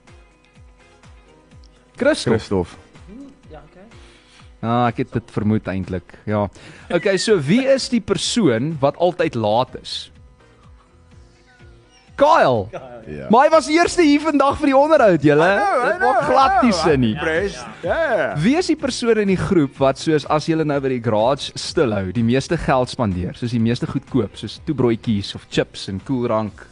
Christof. 1.98 2.34
Christof. 2.34 2.78
Ja. 4.60 4.68
Ah, 4.70 4.88
ek 4.92 5.06
het 5.06 5.14
dit 5.16 5.32
vermoed 5.32 5.68
eintlik. 5.72 6.18
Ja. 6.28 6.48
Okay, 6.92 7.18
so 7.18 7.40
wie 7.40 7.64
is 7.64 7.88
die 7.90 8.02
persoon 8.04 8.74
wat 8.82 8.98
altyd 9.00 9.38
laat 9.40 9.78
is? 9.82 10.12
Kyle. 12.20 12.68
Ja. 13.08 13.30
Maar 13.32 13.46
hy 13.48 13.52
was 13.54 13.70
eerste 13.72 14.04
hier 14.04 14.20
vandag 14.20 14.58
vir 14.60 14.74
die 14.74 14.76
onderhoud, 14.78 15.24
julle. 15.24 15.48
Dit 15.86 16.02
maak 16.04 16.26
glad 16.28 16.58
nie 16.66 16.74
sin 16.76 17.00
nie. 17.06 17.14
Press. 17.16 17.62
Ja. 17.86 18.34
Wie 18.44 18.58
is 18.60 18.68
die 18.70 18.76
persoon 18.80 19.22
in 19.24 19.32
die 19.32 19.40
groep 19.40 19.80
wat 19.80 20.02
soos 20.02 20.28
as 20.28 20.50
julle 20.52 20.66
nou 20.68 20.82
by 20.84 20.92
die 20.98 21.02
garage 21.04 21.56
stilhou, 21.56 22.10
die 22.16 22.26
meeste 22.28 22.60
geld 22.60 22.92
spandeer, 22.92 23.40
soos 23.40 23.56
die 23.56 23.64
meeste 23.64 23.88
goedkoop, 23.88 24.36
soos 24.40 24.60
toebroodjies 24.68 25.32
of 25.40 25.48
chips 25.48 25.88
en 25.92 26.04
koelrank? 26.04 26.66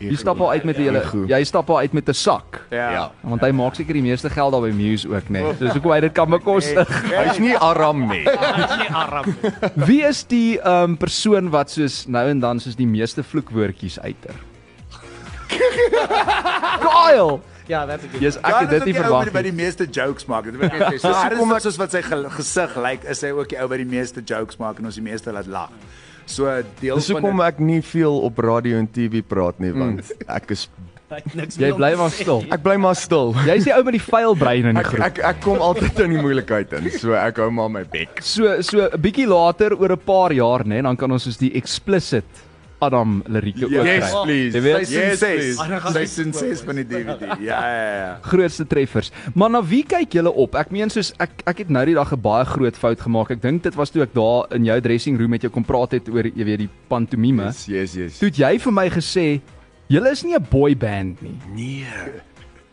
Jy 0.00 0.16
stap 0.16 0.40
al 0.40 0.50
uit 0.50 0.64
met 0.64 0.78
'n 0.78 0.82
julle 0.82 1.02
jy 1.28 1.44
stap 1.44 1.68
al 1.70 1.78
uit 1.78 1.92
met 1.92 2.08
'n 2.08 2.14
sak. 2.14 2.60
Ja. 2.70 2.90
Ja. 2.92 3.10
Want 3.20 3.40
hy 3.42 3.50
maak 3.52 3.74
seker 3.74 3.92
die 3.94 4.02
meeste 4.02 4.30
geld 4.30 4.52
daar 4.52 4.62
by 4.62 4.72
Muse 4.72 5.08
ook, 5.08 5.28
né? 5.28 5.42
Nee. 5.42 5.54
Dis 5.58 5.72
hoekom 5.72 5.92
hy 5.92 6.00
dit 6.00 6.12
kan 6.12 6.30
bekostig. 6.30 6.88
Hy's 7.12 7.38
nie 7.38 7.56
Aram 7.56 8.08
nie. 8.08 8.24
Dis 8.24 8.76
nie 8.78 8.88
arm. 8.94 9.34
Wie 9.74 10.02
is 10.02 10.24
die 10.24 10.58
um 10.64 10.96
persoon 10.96 11.50
wat 11.50 11.70
soos 11.70 12.06
nou 12.08 12.28
en 12.28 12.40
dan 12.40 12.60
soos 12.60 12.76
die 12.76 12.86
meeste 12.86 13.22
vloekwoordjies 13.22 13.98
uiter? 14.00 14.34
Kyle. 16.80 17.40
Ja, 17.66 17.86
that's 17.86 18.04
a 18.04 18.08
good. 18.08 18.20
Yes, 18.20 18.36
ek 18.36 18.46
Ja, 18.50 18.60
het 18.60 18.70
dit 18.70 18.84
nie 18.84 18.92
By 18.94 19.00
verwag 19.00 19.30
by 19.32 19.42
nie. 19.42 19.50
die 19.52 19.62
meeste 19.62 19.86
jokes 19.86 20.26
maak. 20.26 20.44
Dit 20.44 20.56
wil 20.56 20.66
ek 20.66 20.78
net 20.78 20.88
sê. 20.94 20.98
So 20.98 21.08
ernstig 21.12 21.60
soos 21.62 21.76
wat 21.78 21.90
sy 21.94 22.02
ge- 22.02 22.30
gesig 22.34 22.74
lyk, 22.76 23.04
is 23.04 23.20
hy 23.22 23.30
ook 23.30 23.48
die 23.48 23.58
ou 23.62 23.68
wat 23.70 23.78
die 23.78 23.86
meeste 23.86 24.22
jokes 24.26 24.56
maak 24.58 24.78
en 24.78 24.86
ons 24.90 24.94
die 24.98 25.04
meeste 25.06 25.32
laat 25.32 25.46
lag. 25.46 25.70
So 26.30 26.46
deel 26.80 26.94
Dis 27.00 27.08
van 27.10 27.16
hoekom 27.22 27.38
dit- 27.42 27.46
ek 27.50 27.58
nie 27.60 27.80
veel 27.82 28.20
op 28.28 28.38
radio 28.38 28.78
en 28.78 28.86
TV 28.86 29.22
praat 29.26 29.58
nie 29.60 29.72
want 29.74 30.12
ek 30.28 30.50
is 30.56 30.68
Niks 31.34 31.56
Jy 31.58 31.72
bly 31.74 31.96
maar 31.98 32.10
stil. 32.14 32.44
ek 32.54 32.62
bly 32.62 32.76
maar 32.78 32.94
stil. 32.94 33.32
Jy's 33.48 33.64
die 33.66 33.72
ou 33.74 33.82
met 33.82 33.96
die 33.96 34.02
vuil 34.04 34.36
brein 34.38 34.64
in 34.70 34.76
die 34.78 34.80
Ek 34.84 34.86
groep. 34.92 35.00
ek 35.08 35.18
ek 35.32 35.40
kom 35.42 35.58
altyd 35.58 35.98
in 36.04 36.10
die 36.14 36.20
moeilikheid 36.22 36.72
in, 36.78 36.86
so 37.02 37.16
ek 37.18 37.40
hou 37.42 37.48
maar 37.50 37.68
my 37.68 37.82
bek. 37.82 38.20
So 38.22 38.60
so 38.62 38.86
'n 38.86 39.00
bietjie 39.02 39.26
later 39.26 39.74
oor 39.74 39.90
'n 39.90 39.98
paar 40.06 40.30
jaar, 40.32 40.62
né, 40.64 40.78
dan 40.82 40.96
kan 40.96 41.10
ons 41.10 41.24
soos 41.26 41.36
die 41.36 41.50
explicit 41.58 42.24
Adam 42.80 43.22
lirieke 43.28 43.64
ook 43.66 43.70
Yes, 43.84 44.10
kry. 44.10 44.22
please. 44.24 44.56
Jy 44.56 44.62
weet, 44.62 44.88
Yes, 44.90 45.18
6. 45.18 45.56
please. 45.56 45.92
Seisoen 45.92 46.32
6 46.32 46.60
van 46.64 46.74
die 46.80 46.84
DVD. 46.86 47.20
Ja 47.40 47.60
ja 47.60 47.94
ja. 47.96 48.18
grootste 48.30 48.66
treffers. 48.66 49.10
Maar 49.34 49.50
na 49.50 49.60
wie 49.64 49.82
kyk 49.84 50.12
julle 50.12 50.32
op? 50.32 50.54
Ek 50.54 50.70
meen 50.70 50.90
soos 50.90 51.12
ek 51.20 51.30
ek 51.46 51.58
het 51.58 51.68
nou 51.70 51.84
die 51.84 51.94
dag 51.94 52.12
'n 52.12 52.20
baie 52.20 52.44
groot 52.44 52.76
fout 52.76 53.00
gemaak. 53.00 53.30
Ek 53.30 53.42
dink 53.42 53.62
dit 53.62 53.74
was 53.74 53.90
toe 53.90 54.02
ek 54.02 54.14
daar 54.14 54.46
in 54.56 54.64
jou 54.64 54.80
dressing 54.80 55.18
room 55.18 55.30
met 55.30 55.42
jou 55.42 55.50
kom 55.52 55.64
praat 55.64 55.92
het 55.92 56.08
oor 56.08 56.24
jy 56.24 56.44
weet 56.44 56.58
die 56.58 56.70
pantomime. 56.88 57.44
Yes, 57.44 57.66
yes, 57.66 57.94
yes. 57.94 58.18
Toe 58.18 58.28
het 58.28 58.36
jy 58.38 58.58
vir 58.58 58.72
my 58.72 58.88
gesê 58.90 59.40
julle 59.88 60.10
is 60.10 60.22
nie 60.24 60.34
'n 60.34 60.46
boy 60.50 60.74
band 60.76 61.20
nie. 61.22 61.38
Nee. 61.54 61.84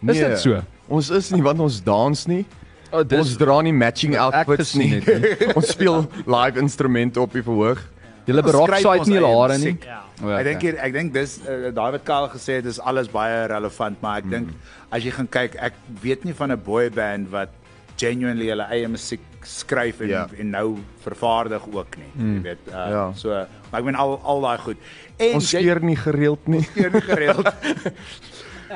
Is 0.07 0.17
dit 0.19 0.39
so? 0.39 0.61
Ons 0.87 1.09
is 1.09 1.31
nie 1.31 1.41
want 1.41 1.59
ons 1.59 1.81
dans 1.83 2.27
nie. 2.27 2.45
Oh, 2.93 3.03
dis- 3.03 3.19
ons 3.19 3.35
dra 3.37 3.61
nie 3.61 3.73
matching 3.73 4.15
outfits 4.15 4.73
nie. 4.75 5.01
het 5.01 5.55
ons 5.57 5.67
speel 5.67 6.07
live 6.25 6.57
instrumente 6.59 7.19
op 7.19 7.33
die 7.33 7.41
verhoog. 7.43 7.81
Julle 8.27 8.43
site 8.43 8.87
ons 8.99 9.07
nie 9.07 9.15
julle 9.17 9.27
eie 9.31 9.39
hare 9.41 9.57
nie. 9.61 9.77
Ja. 9.87 10.01
O, 10.23 10.29
Ek 10.33 10.43
dink 10.47 10.57
okay. 10.63 10.73
ek 10.87 10.93
dink 10.93 11.13
dis 11.13 11.37
uh, 11.45 11.69
daai 11.71 11.91
wat 11.95 12.03
Karl 12.03 12.27
gesê 12.33 12.57
het 12.59 12.65
is 12.65 12.79
alles 12.79 13.07
baie 13.13 13.45
relevant, 13.47 14.01
maar 14.01 14.17
ek 14.23 14.29
dink 14.29 14.49
as 14.91 15.03
jy 15.03 15.11
gaan 15.11 15.27
kyk, 15.31 15.55
ek 15.61 15.73
weet 16.01 16.25
nie 16.25 16.33
van 16.33 16.51
'n 16.51 16.59
boy 16.65 16.89
band 16.89 17.29
wat 17.31 17.49
genuinely 17.97 18.49
hulle 18.49 18.67
eie 18.69 18.87
musiek 18.87 19.21
skryf 19.43 20.01
en 20.01 20.09
Ja. 20.09 20.27
en 20.39 20.49
nou 20.51 20.77
vervaardig 21.03 21.63
ook 21.71 21.97
nie. 21.97 22.11
Jy 22.35 22.41
weet, 22.43 22.67
uh, 22.67 22.73
Ja. 22.91 23.13
so 23.15 23.29
maar 23.71 23.79
ek 23.79 23.85
meen 23.85 23.95
al 23.95 24.19
al 24.23 24.41
daai 24.41 24.57
goed. 24.57 24.77
En 25.19 25.33
Ons 25.35 25.47
skeer 25.49 25.79
nie 25.81 25.95
gereeld 25.95 26.47
nie. 26.47 26.63
keer 26.75 26.91
nie 26.91 27.01
gereeld. 27.01 27.47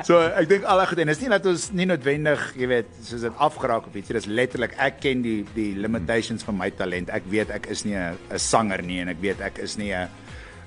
so 0.04 0.18
ek 0.20 0.48
dink 0.48 0.64
al 0.64 0.80
goed 0.86 0.98
en 0.98 1.06
dis 1.06 1.20
nie 1.20 1.28
dat 1.28 1.46
ons 1.46 1.70
nie 1.72 1.86
noodwendig, 1.86 2.40
jy 2.56 2.66
weet, 2.66 2.86
soos 3.02 3.20
dit 3.20 3.32
afgeraak 3.38 3.86
of 3.86 3.94
iets, 3.94 4.08
dit 4.08 4.16
is 4.16 4.26
letterlik 4.26 4.74
ek 4.78 5.00
ken 5.00 5.22
die 5.22 5.44
die 5.54 5.74
limitations 5.76 6.42
van 6.44 6.56
my 6.56 6.70
talent. 6.70 7.10
Ek 7.10 7.22
weet 7.30 7.50
ek 7.50 7.66
is 7.70 7.84
nie 7.84 7.94
'n 7.96 8.16
sanger 8.38 8.82
nie 8.82 9.00
en 9.00 9.08
ek 9.08 9.20
weet 9.20 9.40
ek 9.40 9.58
is 9.58 9.76
nie 9.78 9.92
'n 9.92 10.08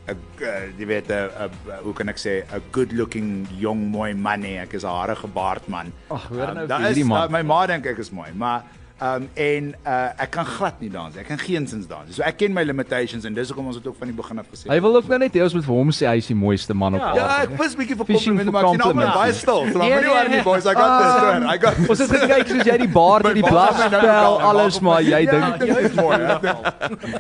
'n 0.07 0.15
uh, 0.41 0.67
jy 0.77 0.85
weet 0.85 1.09
'n 1.09 1.49
hoe 1.83 1.93
kan 1.93 2.09
ek 2.09 2.17
sê 2.17 2.43
'n 2.53 2.61
good 2.71 2.91
looking 2.93 3.47
jong 3.59 3.89
mooi 3.91 4.13
man 4.13 4.41
nie. 4.41 4.57
Ek 4.59 4.73
is 4.73 4.83
'n 4.83 4.87
harige 4.87 5.27
baard 5.27 5.67
man. 5.67 5.91
Ag, 6.11 6.27
hoor 6.29 6.53
nou 6.53 6.67
daar 6.67 6.79
vir 6.79 6.87
hierdie 6.87 7.01
is- 7.01 7.07
man. 7.07 7.19
daar- 7.19 7.31
My 7.31 7.41
ma 7.43 7.65
dink 7.65 7.85
ek 7.85 7.97
is 7.97 8.11
mooi, 8.11 8.29
maar 8.33 8.63
Um 9.01 9.27
en 9.35 9.75
uh 9.85 10.09
ek 10.23 10.29
kan 10.31 10.45
glad 10.45 10.79
nie 10.79 10.89
dans. 10.89 11.13
nie. 11.13 11.19
Ek 11.21 11.27
kan 11.27 11.37
geensins 11.37 11.85
dans. 11.87 12.07
So 12.15 12.23
ek 12.23 12.37
ken 12.37 12.53
my 12.53 12.63
limitations 12.63 13.25
en 13.25 13.33
dis 13.33 13.49
hoekom 13.49 13.67
ons 13.67 13.75
dit 13.75 13.87
ook 13.87 13.97
van 13.99 14.07
die 14.07 14.15
begin 14.15 14.39
af 14.39 14.45
gesê 14.53 14.69
Hy 14.71 14.79
wil 14.79 14.95
ook 14.95 15.07
nou 15.09 15.17
net 15.19 15.33
hê 15.35 15.41
ons 15.43 15.53
moet 15.53 15.65
vir 15.65 15.75
hom 15.75 15.89
sê 15.91 16.07
hy 16.07 16.17
is 16.17 16.27
die 16.27 16.35
mooiste 16.35 16.73
man 16.73 16.95
op 16.95 17.01
Ja. 17.01 17.07
aarde. 17.07 17.19
Ja, 17.19 17.41
ek 17.43 17.57
was 17.59 17.75
bietjie 17.75 17.95
vir 17.97 18.05
Fishing 18.05 18.37
komplimente 18.39 18.45
for 18.45 18.51
maar 18.51 18.63
ek 18.63 18.71
sien 18.71 18.81
almal 18.81 19.13
baie 19.19 19.33
stil. 19.33 19.59
So 19.59 19.65
Nee, 19.65 19.89
moenie 19.89 19.99
nee, 19.99 20.09
worry 20.15 20.29
nie 20.29 20.35
nee. 20.35 20.43
boys, 20.43 20.65
I 20.65 20.73
got 20.73 20.91
this 21.01 21.23
one. 21.27 21.43
I 21.53 21.57
got 21.57 21.89
Ons 21.89 21.99
het 21.99 22.09
gekyk 22.09 22.47
soos 22.47 22.63
jy 22.71 22.77
die 22.77 22.87
baard, 22.87 23.23
My 23.25 23.33
die 23.33 23.41
nou 23.41 24.07
al- 24.07 24.39
alles 24.39 24.79
maar 24.81 25.01
jy 25.01 25.19
Ja, 25.25 25.31
dink 25.31 25.59
dit 25.59 25.77
is 25.77 25.93
mooi. 25.93 26.17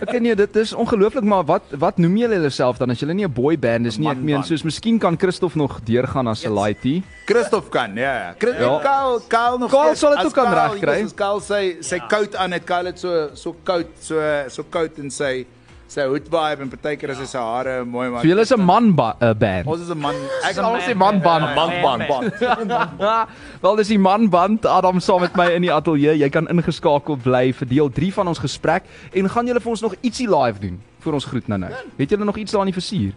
Ek 0.01 0.07
ken 0.11 0.23
nie 0.23 0.35
dit 0.35 0.55
is 0.55 0.73
ongelooflik 0.73 1.23
maar 1.27 1.43
wat 1.43 1.63
wat 1.77 1.97
noem 1.97 2.15
julle 2.17 2.35
julleself 2.39 2.77
dan 2.79 2.91
as 2.91 2.99
julle 3.03 3.13
nie 3.13 3.25
'n 3.25 3.31
boy 3.33 3.57
band 3.57 3.85
is 3.87 3.97
nie 3.97 4.07
ek 4.09 4.17
meen 4.17 4.43
soos 4.43 4.63
miskien 4.63 4.97
kan 4.99 5.17
Christof 5.17 5.55
nog 5.55 5.81
deurgaan 5.83 6.27
as 6.27 6.45
'n 6.45 6.53
laity. 6.53 7.03
Christof 7.25 7.69
kan, 7.69 7.95
ja 7.95 8.13
ja. 8.15 8.33
Chris, 8.39 8.55
Ja. 8.59 8.79
Karl, 8.81 9.19
Karl 9.27 9.57
nog. 9.57 9.69
Steeds. 9.71 9.99
sal 9.99 10.09
dit 10.11 10.19
As 10.19 10.25
ook 10.25 10.33
kan 10.33 10.45
Karl- 10.53 10.71
regkry. 10.73 11.03
As 11.03 11.13
Karl 11.13 11.39
sy 11.81 11.95
sy 11.95 11.99
coat 12.09 12.35
aan 12.35 12.51
het, 12.55 12.65
Karl 12.65 12.85
het 12.91 12.99
so 12.99 13.29
so 13.33 13.55
coat, 13.65 13.87
so 14.01 14.19
so 14.49 14.63
coat 14.71 14.97
en 14.99 15.09
sy 15.11 15.45
sy 15.87 16.01
hoed 16.09 16.25
vibe 16.33 16.63
en 16.65 16.69
partykeer 16.71 17.11
as 17.13 17.19
hy 17.21 17.25
sy 17.29 17.37
hare 17.39 17.75
mooi 17.85 18.07
maak. 18.09 18.23
So 18.23 18.27
julle 18.27 18.41
is 18.41 18.51
'n 18.51 18.65
man 18.65 18.91
ba- 18.95 19.15
uh, 19.21 19.33
band. 19.33 19.67
Ons 19.67 19.81
is 19.81 19.89
'n 19.93 19.97
man. 20.01 20.15
Ek 20.43 20.53
sal 20.55 20.71
man- 20.71 20.81
sê 20.81 20.95
manband, 20.95 21.55
man- 21.55 21.81
manband. 21.81 22.41
man- 22.41 23.27
Wel 23.61 23.75
dis 23.75 23.87
die 23.87 23.99
manband 23.99 24.65
Adam 24.65 24.99
saam 24.99 25.21
met 25.21 25.35
my 25.35 25.47
in 25.53 25.61
die 25.61 25.71
ateljee. 25.71 26.17
Jy 26.17 26.29
kan 26.29 26.47
ingeskakel 26.47 27.17
bly 27.17 27.53
vir 27.53 27.67
deel 27.67 27.89
3 27.89 28.11
van 28.13 28.27
ons 28.27 28.39
gesprek 28.39 28.83
en 29.13 29.29
gaan 29.29 29.45
julle 29.47 29.59
vir 29.61 29.69
ons 29.71 29.81
nog 29.81 29.95
ietsie 30.01 30.27
live 30.27 30.59
doen 30.59 30.81
vir 30.99 31.13
ons 31.13 31.25
groet 31.25 31.47
nou 31.47 31.59
nou. 31.59 31.71
Het 31.97 32.09
julle 32.09 32.25
nog 32.25 32.37
iets 32.37 32.51
daar 32.51 32.61
in 32.65 32.71
die 32.73 32.81
versier? 32.81 33.13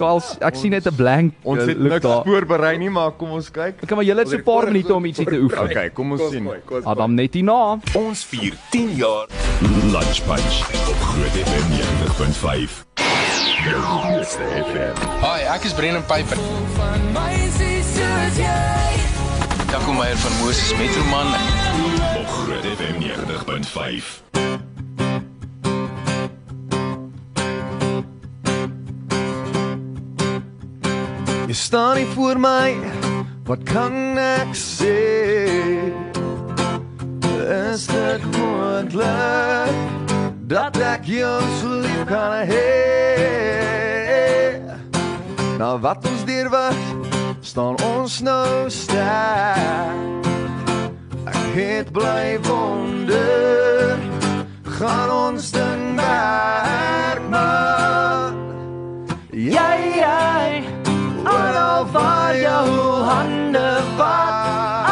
Karl, 0.00 0.22
ek 0.40 0.56
sien 0.56 0.72
net 0.72 0.86
'n 0.88 0.94
blank 0.96 1.34
Ons 1.44 1.60
het 1.68 1.76
look 1.76 1.92
niks 1.92 2.06
daar. 2.06 2.22
voorberei 2.24 2.78
nie, 2.78 2.88
maar 2.90 3.10
kom 3.12 3.30
ons 3.36 3.50
kyk. 3.50 3.82
Ek 3.84 3.90
maar 3.94 4.04
julle 4.04 4.20
het 4.24 4.28
so 4.30 4.36
'n 4.36 4.42
paar 4.42 4.64
minute 4.66 4.94
om 4.94 5.04
ietsie 5.04 5.26
te 5.26 5.36
oefen. 5.38 5.64
Okay, 5.70 5.90
kom 5.90 6.12
ons 6.12 6.30
sien. 6.30 6.48
Adam 6.84 7.14
net 7.14 7.34
hierna. 7.34 7.78
Ons 7.94 8.24
vier 8.24 8.54
10 8.70 8.96
jaar 8.96 9.26
Lunch 9.92 10.20
Punch 10.24 10.56
op 10.88 11.00
Groot 11.10 11.36
FM 11.36 11.66
90.5. 11.76 12.84
Jou 13.60 14.18
beste 14.18 14.42
FM. 14.70 14.96
Hi, 15.20 15.40
ek 15.54 15.64
is 15.64 15.72
Brennan 15.74 16.04
Piper. 16.06 16.38
van 16.76 17.00
meisies 17.12 17.86
soos 17.94 18.36
jy. 18.36 18.88
Jaco 19.70 19.92
Meyer 19.92 20.16
van 20.16 20.32
Moses 20.46 20.72
Metroman. 20.78 21.26
Op 22.20 22.26
Groot 22.26 22.64
FM 22.64 22.96
90.5. 22.98 24.22
Jy 31.50 31.56
staan 31.56 31.96
nie 31.96 32.06
voor 32.06 32.38
my. 32.38 32.76
Wat 33.44 33.62
kan 33.66 34.18
ek 34.18 34.52
sê? 34.54 34.98
Is 37.72 37.86
dit 37.90 38.22
moontlik 38.38 39.74
dat 40.46 40.78
ek 40.78 41.10
jou 41.10 41.40
so 41.58 41.80
lief 41.82 42.04
kan 42.06 42.46
hê? 42.46 42.70
Nou 45.58 45.74
wat 45.82 46.06
ons 46.06 46.22
deur 46.30 46.52
wat 46.54 46.78
staan 47.42 47.74
ons 47.82 48.20
nou 48.22 48.70
sterk. 48.70 50.30
Ek 51.26 51.46
het 51.58 51.90
bly 51.90 52.38
wonder 52.46 53.98
gaan 54.78 55.10
ons 55.10 55.50
ding 55.50 55.98
werk 55.98 57.26
man. 57.34 58.38
Jy 59.34 59.98
jy 59.98 60.79
Oral 61.24 61.86
waar 61.92 62.36
jou 62.36 62.68
hande 63.04 63.80
vat, 63.96 64.46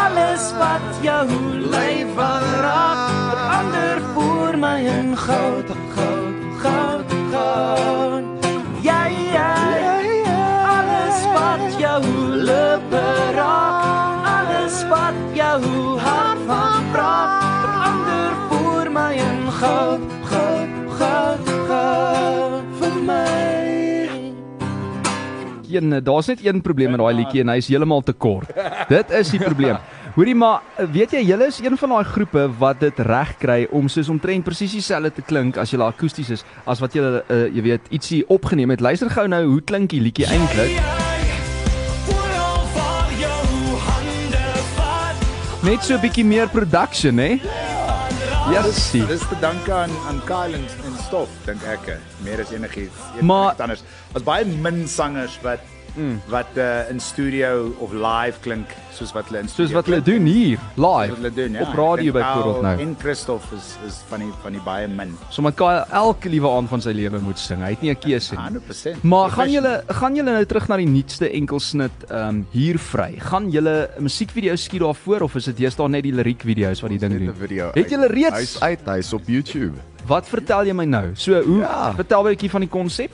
alles 0.04 0.52
wat 0.58 0.88
jou 1.02 1.26
lyf 1.72 2.18
aanraak, 2.18 3.02
verander 3.30 4.00
voor 4.14 4.58
my 4.58 4.78
in 4.84 5.16
goud, 5.16 5.70
goud, 5.94 6.36
goud, 6.62 7.12
goud. 7.32 8.24
Ja 8.82 9.06
ja, 9.06 9.54
alles 10.76 11.22
wat 11.36 11.80
jou 11.80 12.02
lippe 12.50 13.06
raak, 13.34 14.26
alles 14.36 14.84
wat 14.88 15.18
jou 15.32 15.62
hart 15.98 16.44
van 16.46 16.90
praat, 16.92 17.42
verander 17.62 18.32
voor 18.48 18.90
my 18.92 19.12
in 19.14 19.52
goud, 19.60 20.00
een 25.70 26.00
daar's 26.04 26.26
net 26.26 26.44
een 26.44 26.60
probleem 26.60 26.90
met 26.90 27.00
daai 27.00 27.14
liedjie 27.14 27.40
en 27.44 27.52
hy 27.52 27.56
is 27.62 27.68
heeltemal 27.68 28.02
te 28.02 28.12
kort. 28.12 28.50
Dit 28.88 29.10
is 29.10 29.30
die 29.34 29.40
probleem. 29.40 29.78
Hoorie 30.18 30.34
maar, 30.34 30.62
weet 30.92 31.12
jy, 31.14 31.20
julle 31.28 31.46
is 31.46 31.60
een 31.62 31.76
van 31.78 31.92
daai 31.94 32.04
groepe 32.04 32.48
wat 32.58 32.80
dit 32.80 32.98
reg 33.06 33.36
kry 33.38 33.58
om 33.70 33.86
soos 33.88 34.08
omtrent 34.10 34.44
presies 34.44 34.74
dieselfde 34.74 35.12
te 35.14 35.22
klink 35.22 35.60
as 35.62 35.70
julle 35.70 35.86
akoesties 35.86 36.32
is 36.38 36.44
as 36.66 36.82
wat 36.82 36.96
julle 36.96 37.22
uh, 37.28 37.44
jy 37.54 37.62
weet 37.68 37.92
ietsie 37.94 38.24
opgeneem 38.26 38.74
het. 38.74 38.82
Luister 38.82 39.12
gou 39.14 39.28
nou 39.30 39.44
hoe 39.46 39.60
klink 39.62 39.94
die 39.94 40.02
liedjie 40.02 40.26
eintlik. 40.26 40.74
Net 45.62 45.82
so 45.84 45.94
'n 45.94 46.00
bietjie 46.00 46.24
meer 46.24 46.48
production, 46.48 47.18
hè? 47.18 47.67
Ja, 48.52 48.62
sien. 48.72 49.04
Dis 49.06 49.20
te 49.28 49.36
danke 49.40 49.72
aan 49.72 49.90
aan 50.08 50.20
Kyle 50.24 50.56
en, 50.56 50.64
en 50.88 50.94
Stof 51.06 51.28
dink 51.44 51.62
ek. 51.68 51.90
Meer 52.24 52.40
as 52.40 52.52
enigiets. 52.54 52.96
Maar- 53.20 53.50
enigiets 53.52 53.60
anders. 53.60 53.82
Was 54.14 54.24
baie 54.24 54.44
min 54.48 54.86
sangers 54.88 55.36
wat 55.44 55.60
mm. 55.98 56.20
wat 56.30 56.46
uh, 56.56 56.90
in 56.90 57.00
studio 57.00 57.74
of 57.78 57.92
live 57.92 58.38
klink 58.40 58.66
soos 58.94 59.12
wat 59.14 59.28
hulle 59.28 59.38
in 59.44 59.48
Soos 59.48 59.54
studio 59.54 59.76
wat 59.78 59.86
hulle 59.86 60.02
doen 60.02 60.24
hier, 60.26 60.58
Soos 60.58 60.76
live. 60.76 61.08
wat 61.12 61.16
hulle 61.18 61.32
doen, 61.34 61.52
ja. 61.52 61.62
Op 61.62 61.74
radio 61.78 62.12
byvoorbeeld 62.12 62.62
nou. 62.62 62.80
En 62.80 62.96
Christoph 63.00 63.52
is 63.52 63.76
is 63.86 64.00
van 64.08 64.18
die 64.24 64.32
van 64.42 64.52
die 64.52 64.60
baie 64.64 64.88
min. 64.88 65.12
So 65.30 65.42
met 65.42 65.54
Kyle 65.54 65.84
elke 65.92 66.28
liewe 66.28 66.48
aand 66.50 66.68
van 66.68 66.80
sy 66.80 66.90
lewe 66.96 67.18
moet 67.20 67.38
sing. 67.38 67.62
Hy 67.62 67.70
het 67.70 67.82
nie 67.82 67.90
'n 67.90 67.98
keuse 67.98 68.34
nie. 68.34 68.60
100%. 68.60 69.02
Maar 69.02 69.30
gaan 69.30 69.50
julle 69.50 69.82
gaan 69.88 70.14
julle 70.16 70.30
nou 70.32 70.44
terug 70.44 70.68
na 70.68 70.76
die 70.76 70.86
nuutste 70.88 71.30
enkelsnit 71.30 71.92
ehm 72.10 72.28
um, 72.28 72.46
hier 72.50 72.78
vry? 72.78 73.14
Gaan 73.18 73.50
julle 73.50 73.90
'n 73.98 74.02
musiekvideo 74.02 74.56
skiet 74.56 74.80
daarvoor 74.80 75.20
of 75.20 75.34
is 75.34 75.44
dit 75.44 75.56
deesdae 75.56 75.88
net 75.88 76.02
die 76.02 76.12
liriekvideo's 76.12 76.80
wat 76.80 76.90
die 76.90 76.98
ding 76.98 77.18
doen? 77.18 77.34
video. 77.34 77.70
Het 77.74 77.90
julle 77.90 78.06
reeds- 78.06 78.36
Hy's 78.38 78.60
uit, 78.62 78.80
hy's 78.86 79.12
op 79.12 79.22
YouTube. 79.26 79.74
Wat 80.06 80.26
vertel 80.28 80.64
jy 80.64 80.72
my 80.72 80.84
nou? 80.84 81.10
So 81.14 81.42
hoe 81.42 81.60
Ja. 81.60 81.92
vertel 81.94 82.22
'n 82.22 82.28
bietjie 82.28 82.50
van 82.50 82.60
die 82.60 82.68
konsep? 82.70 83.10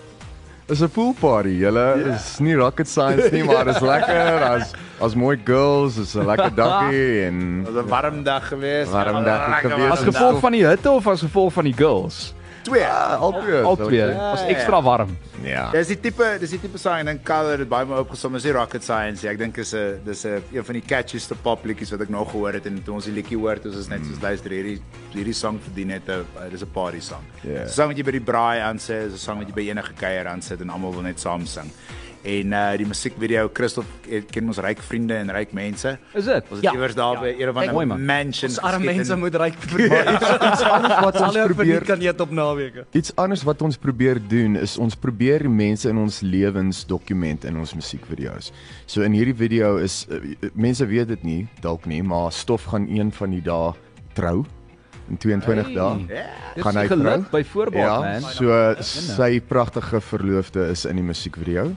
Dis 0.67 0.81
'n 0.81 0.89
pool 0.89 1.13
party. 1.21 1.59
Julle 1.61 2.15
is 2.15 2.39
nie 2.41 2.55
rocket 2.57 2.89
science 2.89 3.29
nie, 3.33 3.43
maar 3.45 3.65
dis 3.69 3.81
lekker 3.85 4.43
as 4.55 4.73
as 5.01 5.15
mooi 5.15 5.37
girls, 5.45 5.99
is 5.99 6.15
'n 6.17 6.25
lekker 6.25 6.55
daggie 6.57 7.27
en 7.27 7.65
was 7.65 7.85
'n 7.85 7.89
warm 7.89 8.23
dag 8.25 8.49
geweest. 8.49 8.91
Warm 8.91 9.25
dag 9.25 9.61
geweest. 9.61 9.93
As 9.93 10.01
gevolg 10.09 10.41
van 10.41 10.53
die 10.53 10.65
hitte 10.67 10.91
of 10.91 11.07
as 11.07 11.21
gevolg 11.21 11.53
van 11.53 11.65
die 11.65 11.77
girls? 11.77 12.33
Twee. 12.65 12.81
Ja, 12.81 13.17
albei. 13.17 13.61
Albei. 13.63 14.01
Was 14.17 14.45
ekstra 14.51 14.81
warm. 14.83 15.15
Ja. 15.45 15.67
Dis 15.75 15.91
die 15.93 15.99
tipe, 16.01 16.27
dis 16.41 16.55
die 16.57 16.61
tipe 16.63 16.79
sang 16.81 17.03
en 17.03 17.21
dan 17.21 17.51
het 17.51 17.63
dit 17.65 17.69
baie 17.69 17.87
mooi 17.89 18.01
opgesom. 18.01 18.37
Is 18.39 18.47
nie 18.49 18.55
rocket 18.57 18.85
science. 18.85 19.27
Ek 19.29 19.39
dink 19.39 19.59
is 19.61 19.75
'n 19.75 20.01
dis 20.05 20.25
'n 20.25 20.43
een 20.53 20.65
van 20.65 20.75
die 20.75 20.83
catchiest 20.83 21.33
pop 21.43 21.65
liedjies 21.65 21.91
wat 21.91 22.01
ek 22.01 22.09
nog 22.09 22.31
gehoor 22.31 22.53
het 22.53 22.67
en 22.67 22.83
toe 22.83 22.95
ons 22.95 23.05
die 23.05 23.15
liedjie 23.15 23.39
hoor, 23.39 23.61
toe 23.61 23.71
is 23.71 23.77
ons 23.77 23.89
net 23.89 24.01
soos 24.07 24.21
luister 24.23 24.51
hierdie 24.51 24.81
hierdie 25.13 25.35
sang 25.35 25.61
verdien 25.61 25.89
net 25.89 26.09
'n 26.09 26.13
uh, 26.13 26.51
dis 26.51 26.63
'n 26.63 26.71
party 26.73 27.01
song. 27.01 27.25
Ja. 27.43 27.65
Dis 27.65 27.73
'n 27.73 27.75
sang 27.75 27.89
wat 27.89 27.97
jy 27.97 28.05
by 28.05 28.13
die 28.13 28.21
braai 28.21 28.61
aansit, 28.61 29.07
is 29.07 29.13
'n 29.15 29.19
sang 29.19 29.39
wat 29.39 29.49
jy 29.49 29.55
by 29.55 29.69
enige 29.71 29.93
kuier 29.95 30.27
aansit 30.27 30.61
en 30.61 30.71
almal 30.71 30.93
wil 30.93 31.03
net 31.03 31.21
saam 31.21 31.47
sing. 31.47 31.71
En 32.25 32.53
uh 32.57 32.73
die 32.81 32.87
musiekvideo 32.89 33.51
Christof 33.53 33.85
het- 34.09 34.31
ken 34.33 34.47
ons 34.49 34.57
ryk 34.59 34.79
vriende 34.81 35.15
en 35.21 35.31
ryk 35.31 35.53
mense. 35.53 35.99
Is 36.15 36.25
dit? 36.25 36.45
Ons 36.49 36.61
het 36.61 36.63
Ja. 36.65 36.73
iewers 36.73 36.95
daar 36.95 37.21
by 37.21 37.35
een 37.39 37.53
van 37.53 37.73
Mooi, 37.73 37.85
'n 37.85 37.89
man. 37.89 38.05
mansion. 38.05 38.49
Ons 38.51 38.61
arme 38.61 38.79
geskiet 38.79 38.97
mense 38.97 39.13
en- 39.13 39.19
moet 39.19 39.35
ryk 39.35 39.55
vir 39.61 39.89
wat 41.05 41.21
ons 41.21 41.37
probeer 41.37 41.85
kan 41.85 42.01
eet 42.01 42.21
op 42.21 42.31
naweke. 42.31 42.87
Iets 42.93 43.13
anders 43.17 43.43
wat 43.43 43.63
ons 43.63 43.77
probeer 43.77 44.19
doen 44.29 44.57
is 44.57 44.79
ons 44.79 44.95
probeer 44.97 45.39
die 45.45 45.49
mense 45.53 45.89
in 45.89 45.97
ons 45.99 46.21
lewens 46.21 46.87
dokument 46.87 47.45
in 47.45 47.57
ons 47.59 47.75
musiekvideo's. 47.75 48.53
So 48.87 49.03
in 49.03 49.13
hierdie 49.13 49.35
video 49.37 49.77
is 49.77 50.07
uh, 50.11 50.17
mense 50.55 50.87
weet 50.87 51.09
dit 51.09 51.23
nie 51.25 51.47
dalk 51.61 51.87
nie, 51.87 52.03
maar 52.03 52.33
Stof 52.33 52.65
gaan 52.65 52.89
een 52.89 53.13
van 53.13 53.31
die 53.31 53.43
dae 53.43 53.73
trou 54.15 54.45
in 55.11 55.19
22 55.19 55.67
Hey. 55.67 55.75
dae. 55.75 56.07
Dis 56.55 56.63
Gaan 56.65 56.77
hy 56.77 56.87
geluk 56.89 57.05
trou? 57.05 57.25
by 57.31 57.43
voorbaat 57.45 57.75
Ja, 57.75 58.01
man. 58.01 58.23
so 58.23 58.75
sy 58.81 59.41
pragtige 59.41 60.01
verloofde 60.01 60.71
is 60.71 60.85
in 60.87 60.97
die 60.97 61.05
musiekvideo. 61.05 61.75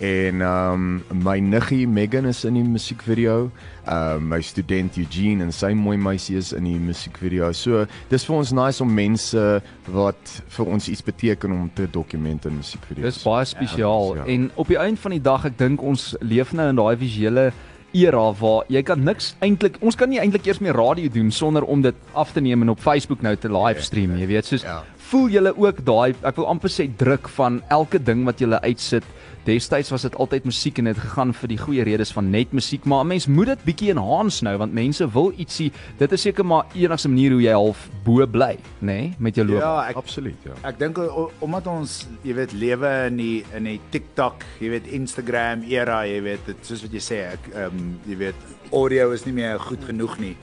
En 0.00 0.40
ehm 0.42 0.72
um, 1.10 1.22
my 1.24 1.38
niggie 1.42 1.86
Megan 1.88 2.26
is 2.30 2.44
in 2.44 2.54
die 2.54 2.62
musiekvideo. 2.64 3.50
Ehm 3.86 4.16
um, 4.16 4.28
my 4.28 4.40
student 4.42 4.96
Eugene 4.96 5.42
en 5.44 5.52
sy 5.52 5.72
mooi 5.74 5.96
meisie 5.98 6.36
is 6.38 6.52
in 6.52 6.64
die 6.68 6.78
musiekvideo. 6.78 7.52
So 7.52 7.86
dis 8.10 8.24
vir 8.28 8.36
ons 8.36 8.52
nice 8.54 8.82
om 8.84 8.92
mense 8.94 9.42
wat 9.90 10.34
vir 10.54 10.66
ons 10.66 10.88
iets 10.88 11.02
beteken 11.02 11.52
om 11.52 11.70
te 11.74 11.88
dokument 11.90 12.46
in 12.46 12.56
musiekvideo's. 12.60 13.14
Dis 13.14 13.24
baie 13.26 13.44
spesiaal 13.44 14.14
Ja. 14.16 14.24
en 14.26 14.50
op 14.54 14.68
die 14.68 14.78
einde 14.78 15.00
van 15.00 15.10
die 15.16 15.20
dag 15.22 15.44
ek 15.44 15.58
dink 15.58 15.82
ons 15.82 16.14
leef 16.20 16.52
nou 16.52 16.68
in 16.68 16.76
daai 16.76 16.96
visuele 16.96 17.52
era 17.92 18.32
waar 18.40 18.64
jy 18.68 18.82
kan 18.84 19.00
niks 19.02 19.34
eintlik 19.40 19.78
ons 19.80 19.96
kan 19.96 20.08
nie 20.10 20.18
eintlik 20.20 20.46
eers 20.46 20.58
meer 20.60 20.76
radio 20.76 21.08
doen 21.08 21.30
sonder 21.32 21.64
om 21.64 21.80
dit 21.82 21.94
af 22.12 22.32
te 22.32 22.40
neem 22.40 22.62
en 22.62 22.68
op 22.68 22.80
Facebook 22.80 23.22
nou 23.22 23.34
te 23.36 23.48
livestream, 23.48 24.16
jy 24.18 24.26
weet, 24.26 24.44
soos 24.44 24.62
Ja. 24.62 24.82
Voel 25.08 25.30
julle 25.32 25.54
ook 25.56 25.84
daai 25.86 26.12
ek 26.26 26.36
wil 26.36 26.48
amper 26.50 26.72
sê 26.72 26.88
druk 27.00 27.28
van 27.38 27.62
elke 27.72 28.00
ding 28.02 28.26
wat 28.28 28.42
julle 28.42 28.60
uitsit. 28.60 29.06
Destyds 29.48 29.88
was 29.88 30.04
dit 30.04 30.16
altyd 30.20 30.44
musiek 30.44 30.78
en 30.82 30.90
dit 30.90 30.98
gegaan 31.00 31.30
vir 31.32 31.48
die 31.48 31.58
goeie 31.60 31.84
redes 31.86 32.10
van 32.12 32.26
net 32.28 32.52
musiek, 32.52 32.84
maar 32.84 33.04
'n 33.04 33.08
mens 33.08 33.26
moet 33.26 33.46
dit 33.46 33.64
bietjie 33.64 33.90
enhance 33.94 34.44
nou 34.44 34.56
want 34.58 34.72
mense 34.72 35.08
wil 35.12 35.32
ietsie. 35.38 35.72
Dit 35.98 36.12
is 36.12 36.20
seker 36.20 36.44
maar 36.44 36.66
enigste 36.74 37.08
manier 37.08 37.32
hoe 37.32 37.40
jy 37.40 37.52
half 37.52 37.88
bo 38.04 38.26
bly, 38.26 38.58
nê, 38.80 38.86
nee, 38.86 39.14
met 39.18 39.34
jou 39.34 39.46
loop. 39.46 39.60
Ja, 39.60 39.88
ek 39.88 39.96
Absoluut, 39.96 40.36
ja. 40.44 40.52
Ek 40.68 40.78
dink 40.78 40.98
omdat 41.40 41.66
ons, 41.66 42.06
jy 42.22 42.34
weet, 42.34 42.52
lewe 42.52 43.06
in 43.06 43.16
die 43.16 43.44
in 43.54 43.64
die 43.64 43.80
TikTok, 43.90 44.44
jy 44.60 44.68
weet 44.68 44.86
Instagram 44.86 45.62
era, 45.62 46.04
jy 46.06 46.22
weet, 46.22 46.46
dit 46.46 46.56
soos 46.62 46.82
wat 46.82 46.92
jy 46.92 47.00
sê, 47.00 47.32
ek 47.32 47.48
ehm 47.54 47.64
um, 47.64 48.00
jy 48.06 48.16
weet, 48.16 48.34
audio 48.72 49.12
is 49.12 49.24
nie 49.24 49.32
meer 49.32 49.58
goed 49.58 49.84
genoeg 49.84 50.18
nie. 50.18 50.36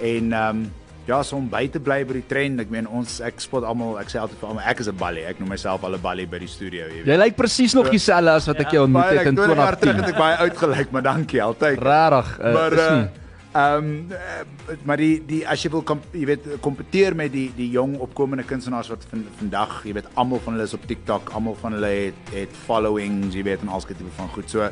En 0.00 0.32
ehm 0.32 0.56
um, 0.56 0.70
ja, 1.10 1.20
so 1.26 1.36
om 1.38 1.46
by 1.50 1.64
te 1.72 1.82
bly 1.82 2.00
by 2.08 2.18
die 2.20 2.26
trend, 2.30 2.62
ek 2.62 2.72
meen 2.72 2.88
ons 2.88 3.18
ek 3.26 3.42
spot 3.42 3.66
almal, 3.68 3.96
ek 4.00 4.12
sê 4.12 4.20
altyd 4.22 4.40
vir 4.40 4.50
almal, 4.52 4.66
ek 4.72 4.82
is 4.84 4.90
'n 4.90 4.98
ballie. 5.00 5.24
Ek 5.26 5.40
noem 5.42 5.50
myself 5.56 5.84
al 5.84 5.96
'n 5.96 6.02
ballie 6.02 6.26
by 6.26 6.38
die 6.38 6.50
studio, 6.50 6.86
jy 6.86 7.02
weet. 7.02 7.06
Jy 7.06 7.18
lyk 7.24 7.36
presies 7.36 7.74
nog 7.74 7.90
dieselfde 7.90 8.30
as 8.30 8.46
wat 8.46 8.60
ek 8.60 8.76
jou 8.76 8.84
ontmoet 8.84 9.10
het 9.10 9.26
in 9.26 9.38
ek 9.38 9.44
20 9.44 9.56
jaar 9.56 9.76
terug 9.78 9.96
2010. 9.96 10.04
het 10.04 10.14
ek 10.14 10.20
baie 10.20 10.36
oud 10.44 10.56
gelyk, 10.64 10.92
maar 10.92 11.02
dankie 11.02 11.42
altyd. 11.42 11.78
Regtig, 11.78 12.28
uh, 12.38 12.54
maar 12.54 12.72
is 12.72 12.78
uh, 12.78 13.02
ehm 13.50 13.84
um, 13.84 14.06
maar 14.86 14.96
die 14.96 15.22
die 15.26 15.40
as 15.48 15.62
jy 15.64 15.70
wil 15.72 15.82
kom, 15.82 16.00
jy 16.14 16.26
weet 16.28 16.44
kompeteer 16.62 17.16
met 17.18 17.32
die 17.32 17.48
die 17.56 17.70
jong 17.74 17.96
opkomende 17.98 18.44
kunstenaars 18.46 18.88
wat 18.92 19.02
van, 19.10 19.24
vandag, 19.40 19.80
jy 19.84 19.94
weet 19.96 20.06
almal 20.14 20.38
van 20.44 20.54
hulle 20.54 20.68
is 20.68 20.74
op 20.76 20.86
TikTok, 20.86 21.32
almal 21.34 21.56
van 21.58 21.74
hulle 21.74 21.90
het 21.90 22.30
het 22.34 22.60
followings, 22.66 23.34
jy 23.34 23.42
weet 23.42 23.64
en 23.66 23.72
al 23.74 23.82
skielik 23.82 24.14
van 24.20 24.30
goed. 24.36 24.50
So 24.50 24.70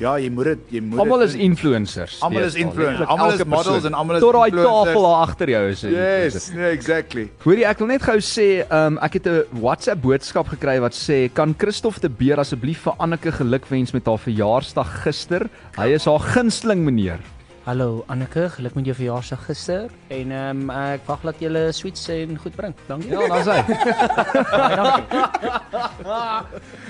ja, 0.00 0.14
jy 0.20 0.30
moet 0.32 0.50
dit 0.50 0.74
jy 0.76 0.82
moet 0.84 1.02
Almal 1.04 1.24
is 1.26 1.34
influencers. 1.36 2.18
Almal 2.24 2.46
is 2.48 2.56
influencers. 2.58 3.02
Letterlik 3.02 3.12
Almal 3.14 3.34
is 3.36 3.44
models 3.54 3.88
en 3.88 3.96
almal 3.98 4.18
is 4.18 4.24
Tot 4.24 4.38
daai 4.38 4.56
tafel 4.56 5.06
daar 5.06 5.18
agter 5.26 5.52
jou 5.54 5.62
is 5.70 5.82
influencer. 5.84 6.38
Yes, 6.40 6.48
nee, 6.56 6.70
exactly. 6.76 7.26
Hoorie, 7.44 7.66
ek 7.68 7.82
wil 7.82 7.92
net 7.92 8.06
gou 8.06 8.16
sê, 8.24 8.48
um, 8.66 9.00
ek 9.04 9.20
het 9.20 9.26
'n 9.28 9.60
WhatsApp 9.60 10.02
boodskap 10.02 10.48
gekry 10.56 10.78
wat 10.80 10.96
sê, 10.96 11.28
"Kan 11.32 11.54
Christof 11.58 12.00
de 12.00 12.08
Beer 12.08 12.38
asseblief 12.38 12.82
vir 12.88 12.94
Anneke 12.98 13.32
gelukwens 13.32 13.92
met 13.92 14.06
haar 14.06 14.18
verjaarsdag 14.18 15.02
gister? 15.04 15.48
Hy 15.76 15.88
is 15.94 16.04
haar 16.04 16.20
gunsteling 16.20 16.84
meneer." 16.84 17.20
Hallo 17.70 18.02
Anneke, 18.10 18.48
geluk 18.50 18.74
met 18.74 18.88
jou 18.88 18.94
verjaarsdag 18.98 19.44
gister 19.46 19.92
en 20.10 20.30
ehm 20.34 20.62
um, 20.64 20.70
ek 20.74 21.04
wag 21.06 21.20
dat 21.28 21.36
jy 21.38 21.60
sweets 21.70 22.08
en 22.10 22.32
goed 22.42 22.56
bring. 22.58 22.72
Dankie. 22.88 23.12
Ja, 23.14 23.28
daar's 23.30 23.46
hy. 23.46 23.60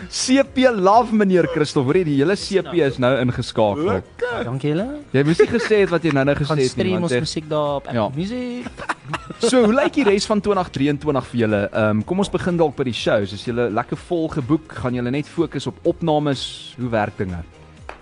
CP 0.20 0.56
Love 0.78 1.12
meneer 1.20 1.50
Christof. 1.52 1.84
Hoorie, 1.84 2.06
die 2.08 2.16
hele 2.22 2.32
CP 2.40 2.72
is 2.86 2.96
nou 2.96 3.12
ingeskakel. 3.26 3.90
Baie 3.90 4.46
dankie 4.48 4.72
julle. 4.72 4.88
Jy 5.12 5.26
moes 5.28 5.44
nie 5.44 5.50
gesê 5.52 5.82
het 5.82 5.92
wat 5.92 6.08
jy 6.08 6.14
nou-nou 6.16 6.38
gesê 6.40 6.48
Gaan 6.54 6.64
het 6.64 6.64
nie. 6.64 6.72
stream 6.72 6.96
want 6.96 7.10
ons 7.10 7.18
ek- 7.18 7.26
musiek 7.28 7.52
daar 7.52 7.76
op 7.82 7.92
Apple 7.92 8.00
Ja. 8.00 8.08
Music. 8.16 8.72
So, 9.50 9.64
hoe 9.64 9.72
lyk 9.74 9.92
die 10.00 10.04
res 10.06 10.24
van 10.28 10.40
2023 10.40 11.28
vir 11.34 11.40
julle? 11.44 11.60
Ehm 11.74 12.00
um, 12.00 12.04
kom 12.08 12.24
ons 12.24 12.32
begin 12.32 12.56
dalk 12.56 12.76
by 12.80 12.88
die 12.88 12.96
shows. 12.96 13.36
Is 13.36 13.44
julle 13.44 13.68
lekker 13.68 14.00
vol 14.08 14.28
geboek? 14.32 14.72
Gaan 14.80 14.96
julle 14.96 15.12
net 15.12 15.28
fokus 15.28 15.66
op 15.68 15.76
opnames? 15.84 16.72
Hoe 16.80 16.88
werk 16.88 17.20
dinge? 17.20 17.44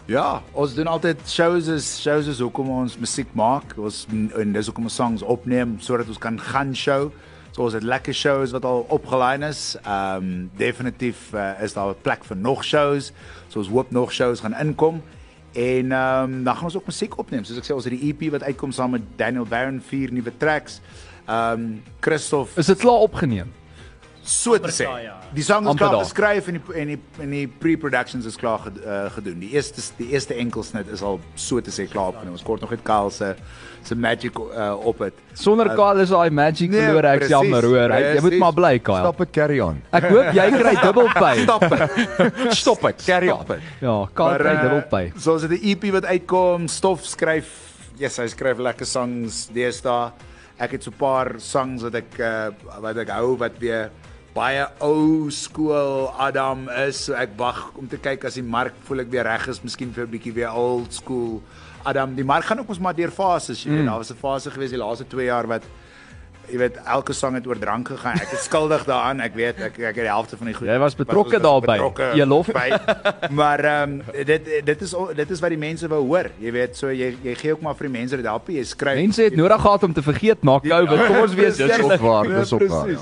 Ja, 0.09 0.40
ons 0.57 0.73
doen 0.73 0.88
altyd 0.88 1.21
shows 1.29 1.66
is 1.68 1.87
shows 2.01 2.31
is 2.33 2.38
hoekom 2.40 2.71
ons 2.73 2.94
musiek 2.97 3.29
maak. 3.37 3.75
Ons 3.77 4.07
en 4.09 4.55
dis 4.55 4.71
hoekom 4.71 4.87
ons 4.88 4.94
songs 4.97 5.25
opneem 5.35 5.75
sodat 5.85 6.09
ons 6.09 6.21
kan 6.23 6.38
gaan 6.40 6.71
show. 6.73 7.11
So 7.53 7.66
ons 7.66 7.77
het 7.77 7.85
lekker 7.85 8.16
shows 8.16 8.55
wat 8.57 8.64
al 8.64 8.87
opgelyn 8.88 9.44
is. 9.44 9.75
Ehm 9.83 10.25
um, 10.31 10.31
definitief 10.57 11.27
uh, 11.37 11.51
is 11.61 11.77
daar 11.77 11.92
'n 11.92 12.01
plek 12.01 12.25
vir 12.25 12.40
nog 12.40 12.64
shows. 12.64 13.12
So 13.53 13.61
ons 13.61 13.68
hoop 13.68 13.92
nog 13.92 14.12
shows 14.12 14.40
gaan 14.40 14.57
inkom. 14.57 15.03
En 15.53 15.92
ehm 15.92 16.25
um, 16.25 16.44
dan 16.44 16.57
gaan 16.57 16.71
ons 16.73 16.77
ook 16.81 16.88
musiek 16.88 17.18
opneem. 17.18 17.44
Soos 17.44 17.61
ek 17.61 17.68
sê, 17.68 17.75
ons 17.77 17.85
het 17.85 17.92
die 18.01 18.09
EP 18.09 18.31
wat 18.33 18.49
uitkom 18.49 18.73
saam 18.73 18.97
met 18.97 19.05
Daniel 19.16 19.44
Barron 19.44 19.81
vier 19.81 20.12
nuwe 20.12 20.33
tracks. 20.37 20.81
Ehm 21.27 21.53
um, 21.53 21.83
Christof 22.01 22.57
Is 22.57 22.66
dit 22.73 22.79
klaar 22.81 23.05
opgeneem? 23.05 23.53
So 24.28 24.58
te 24.60 24.70
sê. 24.74 24.84
ja. 25.04 25.14
Die 25.32 25.42
song 25.44 25.66
is 25.68 25.76
klaar 25.80 25.98
geskryf 26.02 26.48
en 26.48 26.56
die 26.58 26.74
en 26.82 26.86
die 26.92 26.98
en 27.24 27.30
die 27.32 27.46
pre-productions 27.48 28.26
is 28.28 28.36
klaar 28.40 28.58
ged, 28.66 28.78
uh, 28.84 29.06
gedoen. 29.16 29.38
Die 29.40 29.50
eerste 29.56 29.80
die 29.98 30.10
eerste 30.12 30.34
enkelsnit 30.40 30.88
is 30.92 31.02
al 31.02 31.18
so 31.34 31.60
te 31.64 31.72
sê 31.74 31.86
klaar 31.88 32.12
opgeneem. 32.12 32.32
Ons 32.36 32.44
kort 32.46 32.60
nog 32.64 32.70
net 32.70 32.82
Karl 32.86 33.10
se 33.10 33.34
se 33.88 33.94
magic 33.96 34.36
uh, 34.38 34.74
op 34.86 34.98
dit. 35.04 35.14
Sonder 35.38 35.70
Kyle 35.76 36.02
is 36.02 36.10
daai 36.12 36.30
magic 36.30 36.70
nee, 36.70 36.80
verloor 36.80 37.04
ek 37.14 37.26
jammer 37.30 37.64
hoor. 37.64 37.90
Hy- 37.94 38.14
Jy 38.18 38.22
moet 38.26 38.38
maar 38.38 38.52
bly 38.56 38.72
Kyle. 38.78 39.04
Stop 39.06 39.20
it, 39.24 39.30
carry 39.32 39.60
on. 39.64 39.82
Ek 39.92 40.08
hoop 40.12 40.32
jy 40.36 40.46
kry 40.62 40.74
dubbelpay. 40.82 41.42
Stop 41.44 41.64
dit. 41.68 42.52
Stop 42.62 42.84
it, 42.90 43.04
carry 43.06 43.30
on. 43.32 43.46
Ja, 43.80 43.96
Kyle 44.14 44.38
kry 44.42 44.54
uh, 44.56 44.62
dubbelpay. 44.66 45.12
So 45.16 45.36
as 45.38 45.46
dit 45.48 45.56
'n 45.56 45.70
EP 45.72 45.88
wat 45.94 46.04
uitkom, 46.04 46.68
Stof 46.68 47.04
skryf, 47.06 47.48
yes, 47.98 48.18
hy 48.20 48.26
skryf 48.28 48.58
lekker 48.58 48.86
songs 48.86 49.46
deesdae. 49.54 50.12
Ek 50.58 50.72
het 50.74 50.82
so 50.82 50.90
'n 50.90 50.98
paar 50.98 51.34
songs 51.38 51.82
wat 51.86 51.94
ek 51.94 52.18
uh, 52.18 52.50
wat 52.82 52.96
ek 52.96 53.08
hou 53.14 53.36
wat 53.38 53.56
weer 53.62 53.90
baie 54.38 54.66
ou 54.85 55.31
skool 55.35 56.09
Adam 56.18 56.68
is. 56.87 57.05
So 57.09 57.16
ek 57.18 57.35
wag 57.40 57.64
om 57.79 57.88
te 57.90 57.98
kyk 58.03 58.29
as 58.29 58.38
die 58.38 58.46
mark 58.46 58.77
voel 58.88 59.05
ek 59.05 59.11
weer 59.14 59.27
reg 59.29 59.48
is, 59.51 59.62
miskien 59.64 59.90
vir 59.94 60.07
'n 60.07 60.12
bietjie 60.14 60.35
weer 60.35 60.55
old 60.55 60.94
school 60.94 61.42
Adam. 61.85 62.14
Die 62.14 62.24
mark 62.27 62.44
gaan 62.44 62.61
ook 62.61 62.68
ons 62.74 62.79
maar 62.83 62.94
deur 62.94 63.11
fases, 63.11 63.64
jy 63.64 63.70
weet. 63.70 63.87
Daar 63.87 63.98
was 64.03 64.11
'n 64.11 64.20
fase 64.22 64.51
gewees 64.51 64.70
die 64.70 64.79
laaste 64.79 65.07
2 65.07 65.27
jaar 65.27 65.46
wat 65.46 65.62
jy 66.48 66.59
weet 66.59 66.79
elke 66.87 67.12
sang 67.12 67.35
het 67.35 67.46
oor 67.46 67.59
drank 67.59 67.88
gegaan. 67.88 68.16
Ek 68.16 68.33
is 68.33 68.44
skuldig 68.48 68.85
daaraan. 68.88 69.20
Ek 69.20 69.35
weet 69.35 69.61
ek 69.61 69.79
ek 69.79 69.96
het 69.96 70.05
die 70.07 70.12
helfte 70.12 70.37
van 70.37 70.46
die 70.46 70.55
goed. 70.55 70.68
Jy 70.68 70.79
was 70.79 70.94
betrokke 70.96 71.40
daarbey. 71.40 71.79
Jy 72.16 72.24
lof. 72.24 72.46
by. 72.46 72.68
Maar 73.31 73.64
ehm 73.64 74.01
um, 74.01 74.03
dit 74.24 74.48
dit 74.64 74.81
is 74.83 74.94
dit 75.14 75.31
is 75.31 75.40
wat 75.40 75.51
die 75.51 75.59
mense 75.61 75.88
wou 75.88 76.03
hoor. 76.07 76.31
Jy 76.40 76.53
weet, 76.53 76.77
so 76.77 76.88
jy 76.88 77.16
jy 77.22 77.35
gee 77.35 77.53
ook 77.53 77.61
maar 77.61 77.74
vir 77.74 77.88
die 77.90 77.98
mense 77.98 78.16
dit 78.16 78.24
help 78.24 78.48
jy 78.48 78.64
skryf. 78.64 78.96
Mense 78.96 79.22
het 79.22 79.37
nodig 79.37 79.61
gehad 79.61 79.83
om 79.83 79.92
te 79.92 80.03
vergeet 80.03 80.42
na 80.42 80.59
COVID. 80.59 81.07
Kom 81.07 81.16
ons 81.16 81.35
wees 81.42 81.57
Dis 81.57 81.81
op 81.81 82.01
waar, 82.01 82.29
dis 82.29 82.53
op 82.53 82.68
waar. 82.68 82.90
Ja. 82.90 82.98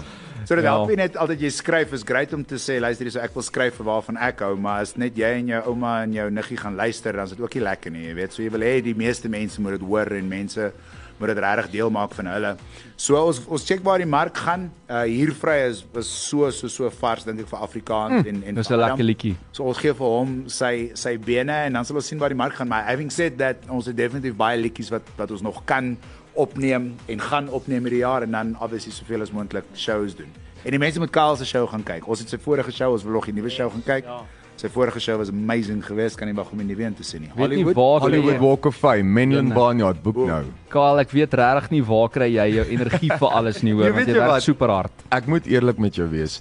So 0.47 0.55
dit 0.55 0.65
Ja. 0.65 0.77
help 0.77 0.89
nie 0.89 0.97
net 0.97 1.17
altyd 1.19 1.41
jy 1.41 1.51
skryf 1.51 1.93
is 1.93 2.05
great 2.07 2.33
om 2.33 2.45
te 2.45 2.55
sê 2.55 2.79
luister 2.81 3.05
hier 3.05 3.13
so 3.17 3.21
ek 3.21 3.35
wil 3.35 3.43
skryf 3.43 3.75
vir 3.81 3.87
waarvan 3.87 4.17
ek 4.17 4.41
hou, 4.47 4.55
maar 4.57 4.81
as 4.83 4.97
net 4.97 5.17
jy 5.19 5.33
en 5.41 5.49
jou 5.49 5.63
ouma 5.73 6.03
en 6.05 6.13
jou 6.13 6.31
niggie 6.31 6.57
gaan 6.57 6.77
luister, 6.79 7.13
dan 7.13 7.25
is 7.25 7.31
dit 7.35 7.41
ook 7.41 7.55
nie 7.55 7.63
lekker 7.67 7.91
nie, 7.91 8.05
jy 8.07 8.15
weet. 8.15 8.33
So 8.33 8.43
jy 8.43 8.51
wil 8.51 8.61
hê 8.61 8.81
die 8.83 8.95
meeste 8.95 9.29
mense 9.29 9.61
moet 9.61 9.79
dit 9.81 9.89
hoor 9.89 10.07
en 10.13 10.29
mense 10.29 10.73
moet 11.19 11.29
dit 11.33 11.39
regtig 11.39 11.71
deel 11.73 11.91
maak 11.91 12.13
van 12.15 12.27
hulle. 12.27 12.57
So 12.97 13.17
ons 13.17 13.41
ons 13.49 13.65
check 13.65 13.81
waar 13.83 13.99
die 13.99 14.07
mark 14.07 14.37
gaan. 14.37 14.71
Uh 14.89 15.03
hiervry 15.09 15.67
is 15.71 15.83
was 15.95 16.07
so 16.07 16.51
so 16.51 16.69
so 16.69 16.91
vars 16.91 17.25
dink 17.25 17.41
ek 17.41 17.49
vir 17.49 17.59
Afrikaans 17.59 18.27
en 18.27 18.43
en 18.47 18.55
Dis 18.55 18.69
'n 18.71 18.77
lekker 18.79 19.05
liedjie. 19.05 19.35
So 19.53 19.65
ons 19.65 19.79
gee 19.79 19.95
vir 19.95 20.07
hom 20.07 20.45
sy 20.49 20.91
sy 20.95 21.17
bene 21.17 21.53
en 21.67 21.73
dan 21.73 21.85
sal 21.85 21.97
ons 21.97 22.07
sien 22.07 22.19
waar 22.19 22.29
die 22.29 22.37
mark 22.37 22.53
gaan. 22.55 22.69
Maar 22.69 22.85
having 22.85 23.11
said 23.11 23.39
that, 23.39 23.57
ons 23.69 23.87
het 23.87 23.97
definitief 23.97 24.37
baie 24.37 24.61
liedjies 24.61 24.91
wat 24.91 25.03
wat 25.17 25.31
ons 25.31 25.43
nog 25.43 25.65
kan 25.65 25.97
opneem 26.37 26.95
en 27.07 27.21
gaan 27.21 27.49
opneem 27.49 27.89
hierdie 27.89 28.05
jaar 28.05 28.23
en 28.27 28.31
dan 28.37 28.57
obviously 28.61 28.93
soveel 28.93 29.25
as 29.25 29.33
moontlik 29.33 29.65
shows 29.75 30.17
doen. 30.17 30.33
En 30.67 30.75
die 30.75 30.81
mense 30.83 30.99
moet 30.99 31.11
Karl 31.15 31.37
se 31.37 31.47
show 31.47 31.67
gaan 31.71 31.85
kyk. 31.87 32.09
Ons 32.11 32.25
het 32.25 32.33
sy 32.33 32.39
vorige 32.43 32.73
show, 32.75 32.93
ons 32.93 33.05
wil 33.07 33.13
nog 33.19 33.29
die 33.29 33.37
nuwe 33.37 33.51
show 33.53 33.71
gaan 33.71 33.85
kyk. 33.87 34.09
Ja. 34.09 34.25
Sy 34.57 34.71
vorige 34.73 35.01
show 35.05 35.19
was 35.21 35.29
amazing 35.29 35.83
geweest, 35.85 36.17
kan 36.17 36.31
nie 36.31 36.35
wag 36.35 36.49
om 36.51 36.63
die 36.63 36.67
nuwe 36.71 36.87
een 36.87 36.95
te 36.97 37.05
sien 37.05 37.27
nie. 37.27 37.31
Hollywood, 37.37 37.77
waar 37.77 38.01
Hollywood 38.07 38.39
Walk 38.41 38.69
of 38.71 38.79
Fame, 38.81 39.05
Menlyn. 39.19 39.51
Barnyard 39.53 40.01
boek 40.03 40.17
nou. 40.17 40.41
Kyle, 40.73 41.03
ek 41.05 41.13
weet 41.13 41.37
regtig 41.37 41.75
nie 41.75 41.83
waar 41.85 42.09
kry 42.15 42.31
jy 42.33 42.47
jou 42.55 42.65
energie 42.79 43.11
vir 43.13 43.37
alles 43.37 43.61
nie 43.67 43.75
hoor, 43.77 43.91
want 43.93 44.01
weet 44.01 44.15
jy 44.15 44.17
werk 44.17 44.33
wat? 44.33 44.47
super 44.49 44.73
hard. 44.73 45.05
Ek 45.13 45.29
moet 45.29 45.47
eerlik 45.53 45.83
met 45.85 46.01
jou 46.01 46.09
wees. 46.09 46.39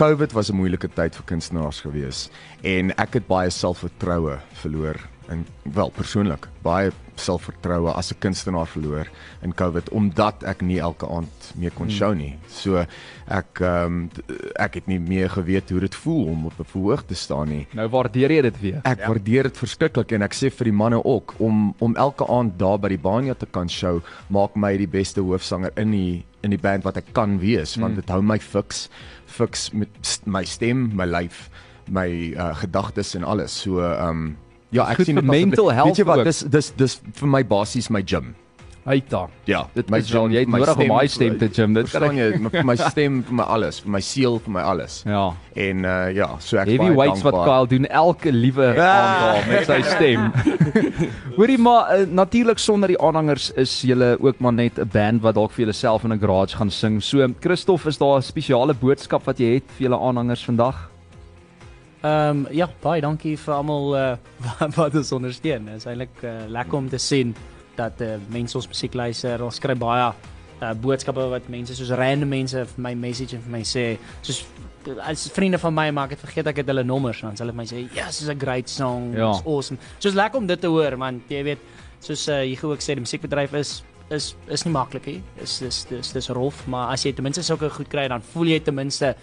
COVID 0.00 0.32
was 0.32 0.48
'n 0.50 0.56
moeilike 0.56 0.88
tyd 0.88 1.14
vir 1.20 1.28
kunstenaars 1.34 1.82
gewees 1.84 2.30
en 2.64 2.96
ek 2.96 3.20
het 3.20 3.28
baie 3.28 3.52
selfvertroue 3.52 4.40
verloor 4.64 4.96
en 5.28 5.44
wel 5.62 5.92
persoonlik 5.94 6.48
baie 6.64 6.90
selfvertroue 7.20 7.92
as 7.92 8.10
'n 8.12 8.18
kunstenaar 8.18 8.66
verloor 8.66 9.06
in 9.42 9.54
COVID 9.54 9.90
omdat 9.90 10.44
ek 10.44 10.62
nie 10.62 10.78
elke 10.78 11.06
aand 11.06 11.52
meer 11.56 11.70
kon 11.70 11.90
show 11.90 12.14
nie. 12.14 12.38
So 12.48 12.84
ek 13.28 13.60
ehm 13.60 13.86
um, 13.86 14.10
ek 14.56 14.74
het 14.74 14.86
nie 14.86 14.98
meer 14.98 15.30
geweet 15.30 15.70
hoe 15.70 15.80
dit 15.80 15.94
voel 15.94 16.26
om 16.32 16.46
op 16.46 16.58
'n 16.58 16.64
verhoog 16.64 17.04
te 17.06 17.14
staan 17.14 17.48
nie. 17.48 17.66
Nou 17.72 17.88
waardeer 17.88 18.30
jy 18.30 18.42
dit 18.42 18.60
weer. 18.60 18.80
Ek 18.84 18.98
ja. 18.98 19.06
waardeer 19.06 19.42
dit 19.42 19.56
verskriklik 19.58 20.12
en 20.12 20.22
ek 20.22 20.34
sê 20.34 20.50
vir 20.50 20.64
die 20.64 20.78
manne 20.82 21.04
ook 21.04 21.34
om 21.38 21.74
om 21.78 21.96
elke 21.96 22.26
aand 22.26 22.58
daar 22.58 22.78
by 22.78 22.88
die 22.88 22.98
Banja 22.98 23.34
te 23.34 23.46
kan 23.46 23.68
show 23.68 24.00
maak 24.28 24.56
my 24.56 24.76
die 24.76 24.88
beste 24.88 25.20
hoofsanger 25.20 25.70
in 25.76 25.90
die 25.90 26.24
in 26.42 26.50
die 26.50 26.58
band 26.58 26.84
wat 26.84 26.96
ek 26.96 27.12
kan 27.12 27.38
wees 27.38 27.76
want 27.76 27.94
dit 27.96 28.08
hou 28.08 28.22
my 28.22 28.38
fiks 28.38 28.88
fiks 29.26 29.70
met 29.72 29.88
st- 30.00 30.26
my 30.26 30.44
stem, 30.44 30.90
my 30.96 31.06
lyf, 31.06 31.48
my 31.88 32.08
uh, 32.36 32.54
gedagtes 32.56 33.14
en 33.14 33.24
alles. 33.24 33.62
So 33.62 33.80
ehm 33.80 34.08
um, 34.08 34.36
ja, 34.70 34.86
ek 34.90 35.04
sien 35.04 35.18
mental 35.24 35.72
health 35.72 35.86
Weet 35.96 35.96
jy 35.98 36.04
wat, 36.04 36.18
ook. 36.18 36.24
dis 36.24 36.40
dis 36.40 36.72
dis 36.76 37.00
vir 37.14 37.28
my 37.28 37.42
basies 37.46 37.90
my 37.90 38.02
gym. 38.02 38.34
Uita. 38.84 39.28
Ja, 39.44 39.66
Dit 39.74 39.90
my 39.90 39.98
is 40.00 40.08
wel, 40.10 40.30
jy 40.32 40.40
het 40.40 40.48
nodig 40.48 40.78
om 40.80 40.88
my 40.88 41.06
stem 41.06 41.34
te 41.38 41.48
gym. 41.52 41.74
Dit 41.76 41.90
kan 41.92 42.16
jy, 42.16 42.30
my, 42.40 42.62
my 42.64 42.76
stem 42.80 43.18
vir 43.28 43.34
my 43.34 43.44
alles, 43.44 43.80
vir 43.84 43.90
my 43.92 44.00
siel, 44.00 44.38
vir 44.40 44.54
my 44.54 44.62
alles. 44.64 45.02
Ja. 45.04 45.26
En 45.54 45.84
uh 45.84 46.08
ja, 46.16 46.28
so 46.40 46.56
ek 46.56 46.70
Heavyweights 46.72 47.22
wat 47.26 47.36
Kyle 47.44 47.68
doen 47.68 47.86
elke 47.86 48.32
liewe 48.32 48.70
aand 48.80 49.20
daar 49.20 49.46
met 49.50 49.68
sy 49.68 49.82
stem. 49.84 50.30
Hoorie 51.38 51.58
maar 51.60 51.92
uh, 51.98 52.06
natuurlik 52.08 52.58
sonder 52.58 52.88
die 52.88 52.98
aanhangers 53.00 53.50
is 53.60 53.82
julle 53.86 54.16
ook 54.18 54.40
maar 54.40 54.52
net 54.56 54.78
'n 54.80 54.88
band 54.92 55.22
wat 55.22 55.34
dalk 55.34 55.52
vir 55.52 55.66
julleself 55.66 56.04
in 56.04 56.12
'n 56.12 56.18
garage 56.20 56.56
gaan 56.56 56.70
sing. 56.70 57.02
So 57.02 57.28
Christoff, 57.40 57.86
is 57.86 57.98
daar 57.98 58.16
'n 58.18 58.22
spesiale 58.22 58.74
boodskap 58.74 59.24
wat 59.24 59.38
jy 59.38 59.54
het 59.60 59.64
vir 59.76 59.88
julle 59.90 60.00
aanhangers 60.00 60.44
vandag? 60.44 60.88
Ehm 62.00 62.44
um, 62.46 62.46
ja, 62.56 62.68
baie 62.82 63.00
dankie 63.04 63.36
vir 63.36 63.54
almal 63.54 63.94
uh, 64.00 64.16
wat, 64.46 64.74
wat 64.78 64.94
ons 65.02 65.12
ondersteun. 65.12 65.66
Dit 65.68 65.82
is 65.82 65.88
eintlik 65.90 66.22
uh, 66.24 66.46
lekker 66.48 66.78
om 66.78 66.88
te 66.88 66.98
sien 66.98 67.34
dat 67.76 68.00
uh, 68.00 68.14
mense 68.32 68.56
ons 68.56 68.68
musiek 68.68 68.94
luister. 68.94 69.42
Ons 69.44 69.60
kry 69.60 69.76
baie 69.78 70.06
uh, 70.60 70.72
boodskappe 70.80 71.26
wat 71.32 71.48
mense 71.52 71.74
soos 71.76 71.92
random 71.96 72.28
mense 72.32 72.64
vir 72.72 72.82
my 72.88 72.94
message 72.98 73.36
en 73.36 73.44
vir 73.44 73.54
my 73.58 73.62
sê 73.66 73.84
soos 74.22 74.42
as 75.04 75.26
vriende 75.34 75.60
van 75.60 75.74
my 75.76 75.90
maak 75.92 76.14
dit 76.14 76.22
vergeet 76.22 76.48
ek 76.52 76.62
het 76.62 76.72
hulle 76.72 76.84
nommers 76.88 77.20
dan 77.24 77.36
sal 77.36 77.50
hulle 77.50 77.56
my 77.58 77.66
sê 77.68 77.82
yes 77.96 78.22
is 78.24 78.30
a 78.32 78.36
great 78.36 78.68
song 78.72 79.10
Ja. 79.16 79.30
it's 79.34 79.44
awesome 79.44 79.78
soos 79.98 80.16
lekker 80.16 80.40
om 80.40 80.48
dit 80.48 80.60
te 80.60 80.70
hoor 80.72 80.96
man 81.00 81.20
jy 81.28 81.42
weet 81.50 81.64
soos 82.00 82.26
uh, 82.32 82.40
jy 82.44 82.56
ook 82.64 82.80
sê 82.84 82.96
die 82.96 83.04
musiekbedryf 83.04 83.52
is 83.60 83.74
is 84.10 84.32
is 84.48 84.64
nie 84.66 84.72
maklik 84.74 85.06
nie 85.06 85.18
is 85.44 85.58
dis 85.62 85.82
dis 85.90 86.12
dis 86.16 86.30
rof 86.34 86.64
maar 86.66 86.94
as 86.94 87.04
jy 87.06 87.12
ten 87.14 87.24
minste 87.28 87.44
sulke 87.46 87.68
goed 87.70 87.90
kry 87.92 88.08
dan 88.08 88.24
voel 88.32 88.54
jy 88.54 88.60
ten 88.64 88.74
minste 88.74 89.14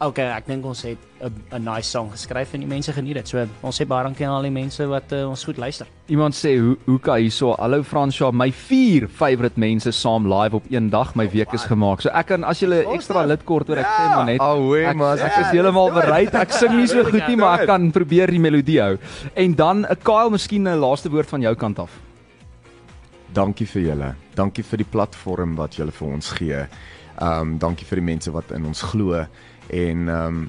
okay 0.00 0.26
ek 0.34 0.46
dink 0.46 0.64
ons 0.66 0.82
het 0.82 0.98
'n 1.20 1.32
'n 1.52 1.64
nice 1.64 1.88
song 1.90 2.10
geskryf 2.10 2.54
en 2.54 2.60
die 2.60 2.66
mense 2.68 2.92
geniet 2.92 3.14
dit 3.14 3.28
so 3.28 3.46
ons 3.62 3.80
sê 3.80 3.86
baie 3.86 4.04
dankie 4.04 4.26
aan 4.26 4.34
al 4.34 4.42
die 4.42 4.50
mense 4.50 4.86
wat 4.86 5.12
uh, 5.12 5.28
ons 5.28 5.44
goed 5.44 5.56
luister 5.56 5.86
Iemand 6.08 6.34
sê 6.34 6.58
hoe 6.58 6.76
hoe 6.86 6.98
kan 6.98 7.16
hierso 7.18 7.54
hallo 7.58 7.82
Fransja 7.82 8.30
my 8.32 8.50
vier 8.50 9.08
favourite 9.08 9.58
mense 9.60 9.92
saam 9.92 10.26
live 10.26 10.56
op 10.56 10.64
een 10.70 10.90
dag 10.90 11.14
my 11.14 11.30
week 11.30 11.52
is 11.52 11.64
gemaak. 11.64 12.00
So 12.02 12.10
ek 12.10 12.26
kan 12.26 12.44
as 12.44 12.60
jy 12.60 12.66
'n 12.68 12.94
ekstra 12.94 13.24
lid 13.26 13.44
kort 13.44 13.70
oor 13.70 13.78
ek 13.78 13.86
sê 13.86 14.08
maar 14.16 14.26
net 14.26 14.40
Ahoe, 14.40 14.84
Ek, 14.86 14.96
maar 14.96 15.18
ek 15.18 15.38
is 15.40 15.50
heeltemal 15.52 15.90
bereid. 15.92 16.34
Ek 16.34 16.52
sing 16.52 16.76
nie 16.76 16.86
so 16.86 17.02
goed 17.04 17.28
nie, 17.28 17.36
maar 17.36 17.60
ek 17.60 17.66
kan 17.66 17.90
probeer 17.92 18.26
die 18.30 18.38
melodie 18.40 18.80
hou. 18.80 18.98
En 19.34 19.54
dan 19.54 19.86
'n 19.86 19.96
Kyle, 20.02 20.30
miskien 20.30 20.68
'n 20.68 20.80
laaste 20.80 21.08
woord 21.10 21.28
van 21.28 21.40
jou 21.40 21.54
kant 21.54 21.78
af. 21.78 21.90
dankie 23.34 23.66
vir 23.66 23.82
julle. 23.82 24.14
Dankie 24.36 24.62
vir 24.64 24.78
die 24.78 24.90
platform 24.90 25.56
wat 25.56 25.74
julle 25.78 25.92
vir 25.92 26.08
ons 26.08 26.30
gee. 26.38 26.66
Um 27.20 27.58
dankie 27.58 27.86
vir 27.86 27.96
die 27.96 28.04
mense 28.04 28.30
wat 28.30 28.50
in 28.50 28.64
ons 28.66 28.82
glo 28.82 29.26
en 29.70 30.08
um 30.08 30.44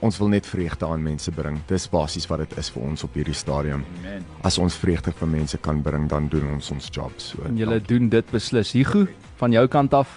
ons 0.00 0.16
wil 0.18 0.30
net 0.32 0.46
vreugde 0.48 0.86
aan 0.86 1.02
mense 1.04 1.32
bring. 1.36 1.58
Dis 1.68 1.84
basies 1.92 2.24
wat 2.30 2.40
dit 2.44 2.56
is 2.60 2.70
vir 2.72 2.86
ons 2.88 3.04
op 3.04 3.16
hierdie 3.18 3.36
stadium. 3.36 3.84
Amen. 4.00 4.24
As 4.48 4.56
ons 4.58 4.78
vreugde 4.80 5.12
vir 5.12 5.28
mense 5.28 5.60
kan 5.60 5.82
bring, 5.84 6.08
dan 6.08 6.28
doen 6.32 6.54
ons 6.54 6.70
ons 6.72 6.88
job. 6.88 7.12
So. 7.20 7.44
En 7.44 7.60
julle 7.60 7.80
doen 7.84 8.08
dit 8.08 8.32
beslis. 8.32 8.72
Hugo, 8.78 9.06
van 9.40 9.52
jou 9.52 9.66
kant 9.68 9.94
af. 10.00 10.16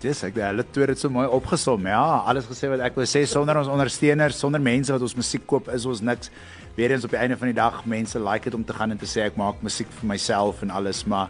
Dis 0.00 0.22
ek 0.24 0.38
hulle 0.40 0.64
twee 0.72 0.86
het 0.86 0.94
dit 0.94 1.02
so 1.02 1.12
mooi 1.12 1.26
opgesom. 1.28 1.84
Ja, 1.90 2.22
alles 2.24 2.48
gesê 2.48 2.70
wat 2.72 2.80
ek 2.86 2.96
wou 2.96 3.04
sê 3.04 3.26
sonder 3.28 3.60
ons 3.60 3.68
ondersteuners, 3.68 4.40
sonder 4.40 4.62
mense 4.64 4.94
wat 4.94 5.04
ons 5.04 5.16
musiek 5.18 5.44
koop, 5.48 5.68
is 5.74 5.84
ons 5.84 6.00
niks. 6.00 6.32
Weerens 6.78 7.04
op 7.04 7.12
die 7.12 7.20
einde 7.20 7.36
van 7.36 7.50
die 7.50 7.58
dag, 7.58 7.82
mense 7.84 8.20
like 8.24 8.48
dit 8.48 8.56
om 8.56 8.64
te 8.64 8.72
gaan 8.72 8.94
en 8.94 9.00
te 9.00 9.08
sê 9.10 9.26
ek 9.26 9.36
maak 9.36 9.60
musiek 9.60 9.90
vir 9.98 10.14
myself 10.14 10.62
en 10.64 10.72
alles, 10.72 11.04
maar 11.04 11.28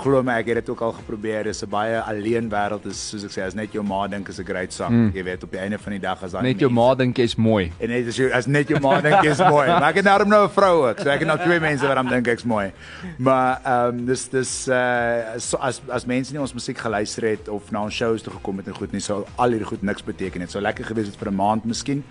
glo 0.00 0.22
my 0.24 0.38
ek 0.40 0.46
het 0.46 0.60
dit 0.62 0.70
ook 0.72 0.80
al 0.80 0.92
geprobeer. 0.92 1.44
Dis 1.44 1.62
'n 1.62 1.68
baie 1.68 2.00
alleen 2.00 2.48
wêreld. 2.48 2.82
Dis 2.82 3.08
soos 3.08 3.24
ek 3.24 3.30
sê, 3.30 3.42
as 3.46 3.54
net 3.54 3.72
jou 3.72 3.82
ma 3.84 4.06
dink 4.08 4.28
is 4.28 4.38
'n 4.38 4.44
great 4.44 4.72
song. 4.72 4.92
Mm. 4.92 5.10
Jy 5.14 5.24
weet 5.24 5.42
op 5.42 5.50
die 5.50 5.60
einde 5.60 5.78
van 5.78 5.92
die 5.92 6.00
dag 6.00 6.22
as 6.22 6.32
dan 6.32 6.42
Net 6.42 6.60
jou 6.60 6.70
ma 6.70 6.94
dink 6.94 7.16
jy's 7.16 7.36
mooi. 7.36 7.72
En 7.78 7.88
net 7.88 8.08
as 8.08 8.16
jy 8.16 8.30
as 8.30 8.46
net 8.46 8.68
jou 8.68 8.80
ma 8.80 9.00
dink 9.00 9.22
jy's 9.22 9.38
mooi. 9.38 9.66
Maar 9.82 9.90
ek 9.90 9.94
het 9.96 10.04
nou 10.04 10.24
nou 10.24 10.44
'n 10.46 10.50
vrou 10.50 10.88
ook. 10.88 10.98
So 11.00 11.08
ek 11.08 11.18
het 11.20 11.28
nou 11.28 11.38
twee 11.38 11.60
mense 11.60 11.86
wat 11.86 11.96
aan 11.96 12.08
dink 12.08 12.26
ek's 12.26 12.44
mooi. 12.44 12.72
Maar 13.18 13.60
ehm 13.64 13.88
um, 13.88 14.06
dis 14.06 14.28
dis 14.28 14.68
uh 14.68 15.38
so, 15.38 15.56
as 15.56 15.80
as 15.88 16.06
mense 16.06 16.32
nie 16.32 16.40
ons 16.40 16.54
musiek 16.54 16.78
geluister 16.78 17.28
het 17.28 17.48
of 17.48 17.70
na 17.70 17.82
ons 17.82 17.94
shows 17.94 18.22
toe 18.22 18.32
gekom 18.32 18.56
het 18.56 18.66
en 18.66 18.74
goed 18.74 18.92
nie, 18.92 19.00
sou 19.00 19.24
al 19.36 19.50
hierdie 19.50 19.66
goed 19.66 19.82
niks 19.82 20.04
beteken 20.04 20.40
het. 20.40 20.50
Sou 20.50 20.62
lekker 20.62 20.84
gewees 20.84 21.06
het 21.06 21.16
vir 21.16 21.30
'n 21.30 21.34
maand 21.34 21.64
miskien. 21.64 22.04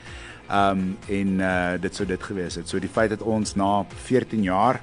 Ehm 0.49 0.71
um, 0.71 0.97
en 1.07 1.39
uh 1.39 1.81
dit 1.81 1.95
sou 1.95 2.07
dit 2.07 2.23
gewees 2.23 2.55
het. 2.55 2.69
So 2.69 2.79
die 2.79 2.89
feit 2.89 3.09
dat 3.09 3.21
ons 3.21 3.55
na 3.55 3.85
14 4.05 4.43
jaar 4.43 4.81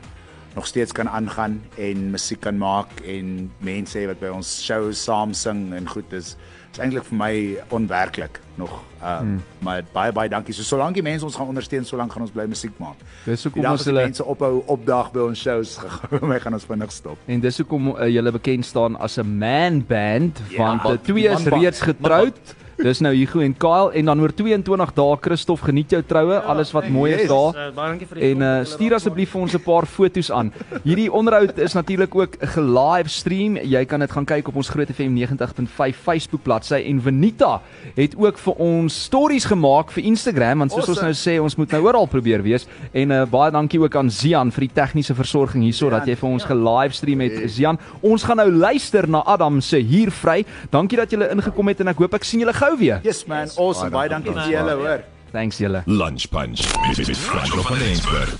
nog 0.58 0.66
steeds 0.66 0.92
kan 0.92 1.08
aangaan 1.08 1.60
en 1.78 2.10
musiek 2.10 2.40
kan 2.42 2.58
maak 2.58 3.00
en 3.06 3.50
mense 3.62 4.06
wat 4.10 4.18
by 4.22 4.30
ons 4.34 4.48
shows 4.66 5.04
saam 5.06 5.34
sing 5.36 5.68
en 5.78 5.86
goed 5.88 6.16
is 6.18 6.34
is 6.72 6.80
eintlik 6.82 7.06
vir 7.08 7.16
my 7.16 7.32
onwerklik 7.74 8.40
nog. 8.58 8.72
Uh 8.98 9.18
hmm. 9.18 9.38
maar 9.64 9.82
baie 9.92 10.12
baie 10.12 10.28
dankie. 10.28 10.54
So 10.54 10.66
solank 10.66 10.98
die 10.98 11.04
mense 11.06 11.24
ons 11.24 11.36
gaan 11.38 11.48
ondersteun, 11.50 11.86
solank 11.86 12.12
gaan 12.12 12.26
ons 12.26 12.34
bly 12.34 12.44
musiek 12.50 12.74
maak. 12.82 13.00
Dis 13.24 13.46
hoekom 13.46 13.66
ons 13.70 13.86
hulle 13.88 14.04
mense 14.04 14.24
ophou 14.34 14.62
opdag 14.74 15.12
by 15.14 15.24
ons 15.30 15.42
shows, 15.46 15.76
my 16.32 16.38
gaan 16.42 16.58
ons 16.58 16.66
vinnig 16.68 16.92
stop. 16.92 17.22
en 17.26 17.44
dis 17.44 17.60
hoekom 17.62 17.92
uh, 17.94 18.08
julle 18.10 18.34
bekend 18.36 18.66
staan 18.66 18.98
as 18.98 19.18
'n 19.18 19.38
man 19.38 19.82
band 19.86 20.42
Ja, 20.50 20.58
want 20.64 20.82
man- 20.82 20.98
die 20.98 21.12
twee 21.12 21.28
is 21.32 21.46
reeds 21.46 21.80
getroud. 21.80 22.56
Dis 22.78 23.00
nou 23.02 23.10
Hugo 23.10 23.40
en 23.42 23.54
Kyle 23.58 23.90
en 23.98 24.06
dan 24.06 24.20
oor 24.22 24.30
22 24.30 24.92
dae 24.94 25.14
Christof 25.24 25.64
geniet 25.66 25.90
jou 25.90 25.98
troue, 26.06 26.36
alles 26.46 26.70
wat 26.70 26.86
mooi 26.94 27.10
is 27.10 27.24
yes. 27.24 27.30
daar. 27.32 27.56
uh, 27.58 27.72
baie 27.74 27.90
dankie 27.90 28.06
vir 28.06 28.20
die 28.20 28.28
En 28.28 28.44
uh, 28.46 28.50
stuur 28.70 28.94
asseblief 28.94 29.32
vir 29.34 29.40
ons 29.40 29.56
'n 29.58 29.62
paar 29.64 29.86
foto's 29.86 30.30
aan. 30.30 30.52
Hierdie 30.84 31.08
onderhoud 31.10 31.58
is 31.58 31.74
natuurlik 31.74 32.14
ook 32.14 32.36
ge-live 32.38 33.10
stream. 33.10 33.56
Jy 33.58 33.84
kan 33.84 34.00
dit 34.00 34.10
gaan 34.10 34.24
kyk 34.24 34.48
op 34.48 34.56
ons 34.62 34.70
Groot 34.70 34.90
FM 34.94 35.16
90.5 35.18 35.98
Facebook 36.04 36.42
bladsy 36.42 36.78
en 36.86 37.00
Venita 37.02 37.60
het 37.96 38.14
ook 38.16 38.38
vir 38.38 38.54
ons 38.54 39.02
stories 39.04 39.44
gemaak 39.44 39.90
vir 39.90 40.04
Instagram 40.04 40.58
want 40.58 40.70
soos 40.70 40.86
Awesome. 40.86 41.08
ons 41.08 41.18
nou 41.18 41.34
sê, 41.34 41.42
ons 41.42 41.56
moet 41.56 41.70
nou 41.72 41.82
oral 41.82 42.06
probeer 42.06 42.42
wees. 42.42 42.68
En 42.92 43.10
uh, 43.10 43.24
baie 43.26 43.50
dankie 43.50 43.80
ook 43.80 43.96
aan 43.96 44.10
Zian 44.10 44.52
vir 44.52 44.68
die 44.68 44.74
tegniese 44.74 45.18
versorging 45.18 45.66
hierso 45.66 45.90
dat 45.90 46.06
jy 46.06 46.14
vir 46.14 46.30
ons 46.30 46.44
ge-live 46.44 46.94
stream 46.94 47.26
het. 47.26 47.50
Zian, 47.50 47.78
ons 48.02 48.22
gaan 48.22 48.36
nou 48.36 48.50
luister 48.52 49.08
na 49.08 49.24
Adam 49.26 49.60
se 49.60 49.82
hier 49.82 50.10
vry. 50.14 50.44
Dankie 50.70 50.96
dat 50.96 51.10
julle 51.10 51.30
ingekom 51.34 51.66
het 51.66 51.80
en 51.80 51.88
ek 51.88 51.98
hoop 51.98 52.14
ek 52.14 52.24
sien 52.24 52.40
julle 52.40 52.54
gou 52.54 52.67
weer. 52.76 53.00
Yes 53.02 53.24
man, 53.26 53.48
awesome. 53.56 53.90
Baie 53.90 54.08
dankie 54.08 54.32
vir 54.32 54.50
julle, 54.50 54.76
hoor. 54.82 55.04
Thanks 55.32 55.58
julle. 55.58 55.82
Lunch 55.86 56.28
Punch 56.28 56.60
met 56.86 57.16
Franco 57.16 57.62
van 57.62 57.80
Eensberg. 57.80 58.38